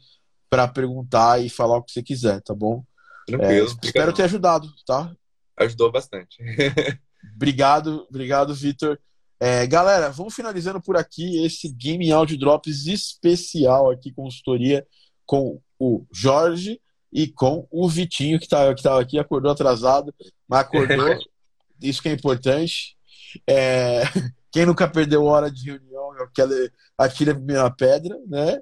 para 0.55 0.69
perguntar 0.69 1.45
e 1.45 1.51
falar 1.51 1.79
o 1.79 1.83
que 1.83 1.91
você 1.91 2.01
quiser, 2.01 2.41
tá 2.41 2.55
bom? 2.55 2.85
Tranquilo. 3.27 3.67
É, 3.83 3.87
espero 3.87 4.13
ter 4.13 4.23
ajudado, 4.23 4.73
tá? 4.87 5.13
Ajudou 5.57 5.91
bastante. 5.91 6.39
obrigado, 7.35 8.07
obrigado, 8.09 8.55
Vitor. 8.55 8.97
É, 9.41 9.67
galera, 9.67 10.11
vamos 10.11 10.33
finalizando 10.33 10.81
por 10.81 10.97
aqui 10.97 11.45
esse 11.45 11.69
Game 11.73 12.13
Audio 12.13 12.39
Drops 12.39 12.87
especial 12.87 13.91
aqui, 13.91 14.13
consultoria 14.13 14.87
com 15.27 15.61
o 15.77 16.07
Jorge 16.13 16.81
e 17.13 17.27
com 17.27 17.67
o 17.69 17.89
Vitinho, 17.89 18.39
que 18.39 18.45
estava 18.45 18.69
tá, 18.69 18.75
que 18.77 18.83
tava 18.85 19.01
aqui, 19.01 19.19
acordou 19.19 19.51
atrasado, 19.51 20.15
mas 20.49 20.61
acordou. 20.61 21.19
Isso 21.83 22.01
que 22.01 22.09
é 22.09 22.13
importante. 22.13 22.97
É, 23.45 24.05
quem 24.53 24.67
nunca 24.67 24.87
perdeu 24.87 25.25
hora 25.25 25.51
de 25.51 25.73
reunião, 25.73 26.13
aquela, 26.13 26.55
atira 26.97 27.33
a 27.33 27.35
primeira 27.35 27.69
pedra, 27.73 28.17
né? 28.29 28.61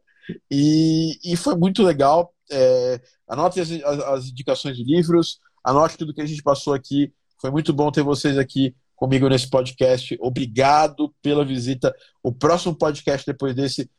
E, 0.51 1.19
e 1.25 1.37
foi 1.37 1.57
muito 1.57 1.83
legal. 1.83 2.33
É, 2.51 3.01
anote 3.29 3.61
as, 3.61 3.71
as, 3.71 4.01
as, 4.01 4.27
indicações 4.27 4.77
de 4.77 4.85
livros, 4.85 5.39
anote 5.65 5.97
tudo 5.97 6.15
que 6.15 6.21
a 6.21 6.27
gente 6.27 6.43
passou 6.43 6.75
aqui. 6.75 7.13
Foi 7.41 7.51
muito 7.51 7.73
bom 7.73 7.91
ter 7.91 8.03
vocês 8.03 8.39
aqui 8.39 8.75
comigo 8.95 9.29
nesse 9.29 9.49
podcast. 9.49 10.17
Obrigado 10.21 11.13
pela 11.23 11.45
visita. 11.45 11.95
O 12.23 12.33
próximo 12.33 12.75
podcast 12.75 13.27
depois 13.27 13.55
desse, 13.55 13.91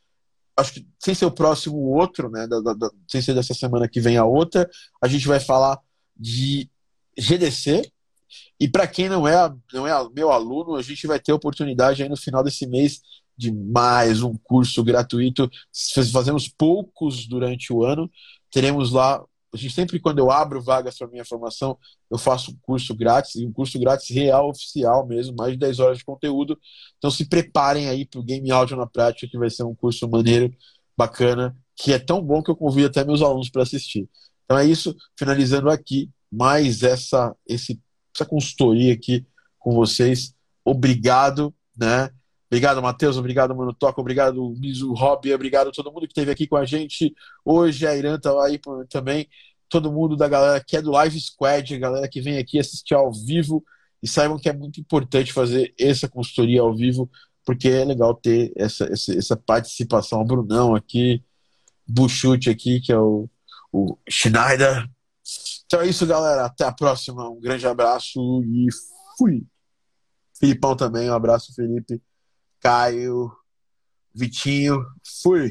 acho 0.56 0.74
que 0.74 0.86
sem 0.98 1.14
ser 1.14 1.26
o 1.26 1.30
próximo, 1.30 1.76
o 1.76 1.94
outro, 1.94 2.30
né? 2.30 2.46
Da, 2.46 2.60
da, 2.60 2.90
sem 3.08 3.20
ser 3.20 3.34
dessa 3.34 3.54
semana 3.54 3.88
que 3.88 4.00
vem 4.00 4.16
a 4.16 4.24
outra, 4.24 4.68
a 5.02 5.08
gente 5.08 5.26
vai 5.26 5.40
falar 5.40 5.78
de 6.16 6.70
GDC. 7.18 7.90
E 8.58 8.68
para 8.68 8.86
quem 8.86 9.08
não 9.08 9.28
é, 9.28 9.52
não 9.72 9.86
é 9.86 9.92
meu 10.14 10.30
aluno, 10.30 10.76
a 10.76 10.82
gente 10.82 11.06
vai 11.06 11.20
ter 11.20 11.32
oportunidade 11.32 12.02
aí 12.02 12.08
no 12.08 12.16
final 12.16 12.42
desse 12.42 12.66
mês 12.66 13.00
de 13.36 13.52
mais 13.52 14.22
um 14.22 14.34
curso 14.36 14.82
gratuito. 14.82 15.50
Fazemos 16.12 16.48
poucos 16.48 17.26
durante 17.26 17.72
o 17.72 17.84
ano. 17.84 18.10
Teremos 18.50 18.92
lá. 18.92 19.22
A 19.52 19.56
gente 19.56 19.72
sempre, 19.72 20.00
quando 20.00 20.18
eu 20.18 20.32
abro 20.32 20.60
vagas 20.60 20.98
para 20.98 21.06
minha 21.06 21.24
formação, 21.24 21.78
eu 22.10 22.18
faço 22.18 22.50
um 22.50 22.56
curso 22.60 22.94
grátis, 22.94 23.36
e 23.36 23.46
um 23.46 23.52
curso 23.52 23.78
grátis 23.78 24.10
real, 24.10 24.48
oficial 24.48 25.06
mesmo, 25.06 25.36
mais 25.36 25.52
de 25.52 25.58
10 25.58 25.78
horas 25.78 25.98
de 25.98 26.04
conteúdo. 26.04 26.58
Então 26.98 27.10
se 27.10 27.28
preparem 27.28 27.88
aí 27.88 28.04
para 28.04 28.18
o 28.18 28.24
Game 28.24 28.50
Audio 28.50 28.76
na 28.76 28.86
Prática, 28.86 29.30
que 29.30 29.38
vai 29.38 29.50
ser 29.50 29.62
um 29.62 29.74
curso 29.74 30.08
maneiro, 30.08 30.52
bacana, 30.96 31.56
que 31.76 31.92
é 31.92 31.98
tão 31.98 32.22
bom 32.22 32.42
que 32.42 32.50
eu 32.50 32.56
convido 32.56 32.88
até 32.88 33.04
meus 33.04 33.22
alunos 33.22 33.50
para 33.50 33.62
assistir. 33.62 34.08
Então 34.44 34.58
é 34.58 34.66
isso, 34.66 34.94
finalizando 35.18 35.70
aqui 35.70 36.10
mais 36.30 36.82
essa, 36.82 37.34
esse, 37.46 37.80
essa 38.14 38.26
consultoria 38.26 38.92
aqui 38.92 39.26
com 39.58 39.72
vocês. 39.72 40.34
Obrigado, 40.64 41.54
né? 41.76 42.10
Obrigado, 42.54 42.80
Matheus. 42.80 43.16
Obrigado, 43.16 43.56
Mano 43.56 43.74
Toca. 43.74 44.00
Obrigado, 44.00 44.54
Mizu 44.56 44.92
Hobby. 44.92 45.34
Obrigado 45.34 45.70
a 45.70 45.72
todo 45.72 45.90
mundo 45.90 46.06
que 46.06 46.12
esteve 46.12 46.30
aqui 46.30 46.46
com 46.46 46.54
a 46.54 46.64
gente 46.64 47.12
hoje. 47.44 47.84
A 47.84 47.96
Irã 47.96 48.16
tá 48.16 48.30
aí 48.44 48.60
também. 48.88 49.28
Todo 49.68 49.90
mundo 49.90 50.16
da 50.16 50.28
galera 50.28 50.62
que 50.64 50.76
é 50.76 50.82
do 50.82 50.92
Live 50.92 51.18
Squad, 51.18 51.74
a 51.74 51.78
galera 51.78 52.08
que 52.08 52.20
vem 52.20 52.38
aqui 52.38 52.60
assistir 52.60 52.94
ao 52.94 53.12
vivo. 53.12 53.64
E 54.00 54.06
saibam 54.06 54.38
que 54.38 54.48
é 54.48 54.52
muito 54.52 54.80
importante 54.80 55.32
fazer 55.32 55.74
essa 55.76 56.08
consultoria 56.08 56.60
ao 56.60 56.72
vivo, 56.72 57.10
porque 57.44 57.68
é 57.68 57.84
legal 57.84 58.14
ter 58.14 58.52
essa, 58.54 58.84
essa, 58.84 59.18
essa 59.18 59.36
participação. 59.36 60.20
O 60.20 60.24
Brunão 60.24 60.76
aqui, 60.76 61.24
Buchute 61.88 62.50
aqui, 62.50 62.80
que 62.80 62.92
é 62.92 62.98
o, 62.98 63.28
o 63.72 63.98
Schneider. 64.08 64.88
Então 65.66 65.80
é 65.80 65.88
isso, 65.88 66.06
galera. 66.06 66.44
Até 66.44 66.64
a 66.64 66.72
próxima. 66.72 67.28
Um 67.28 67.40
grande 67.40 67.66
abraço 67.66 68.44
e 68.44 68.68
fui. 69.18 69.44
Filipão 70.38 70.76
também. 70.76 71.10
Um 71.10 71.14
abraço, 71.14 71.52
Felipe. 71.52 72.00
Caio, 72.64 73.30
Vitinho. 74.14 74.86
Fui! 75.22 75.50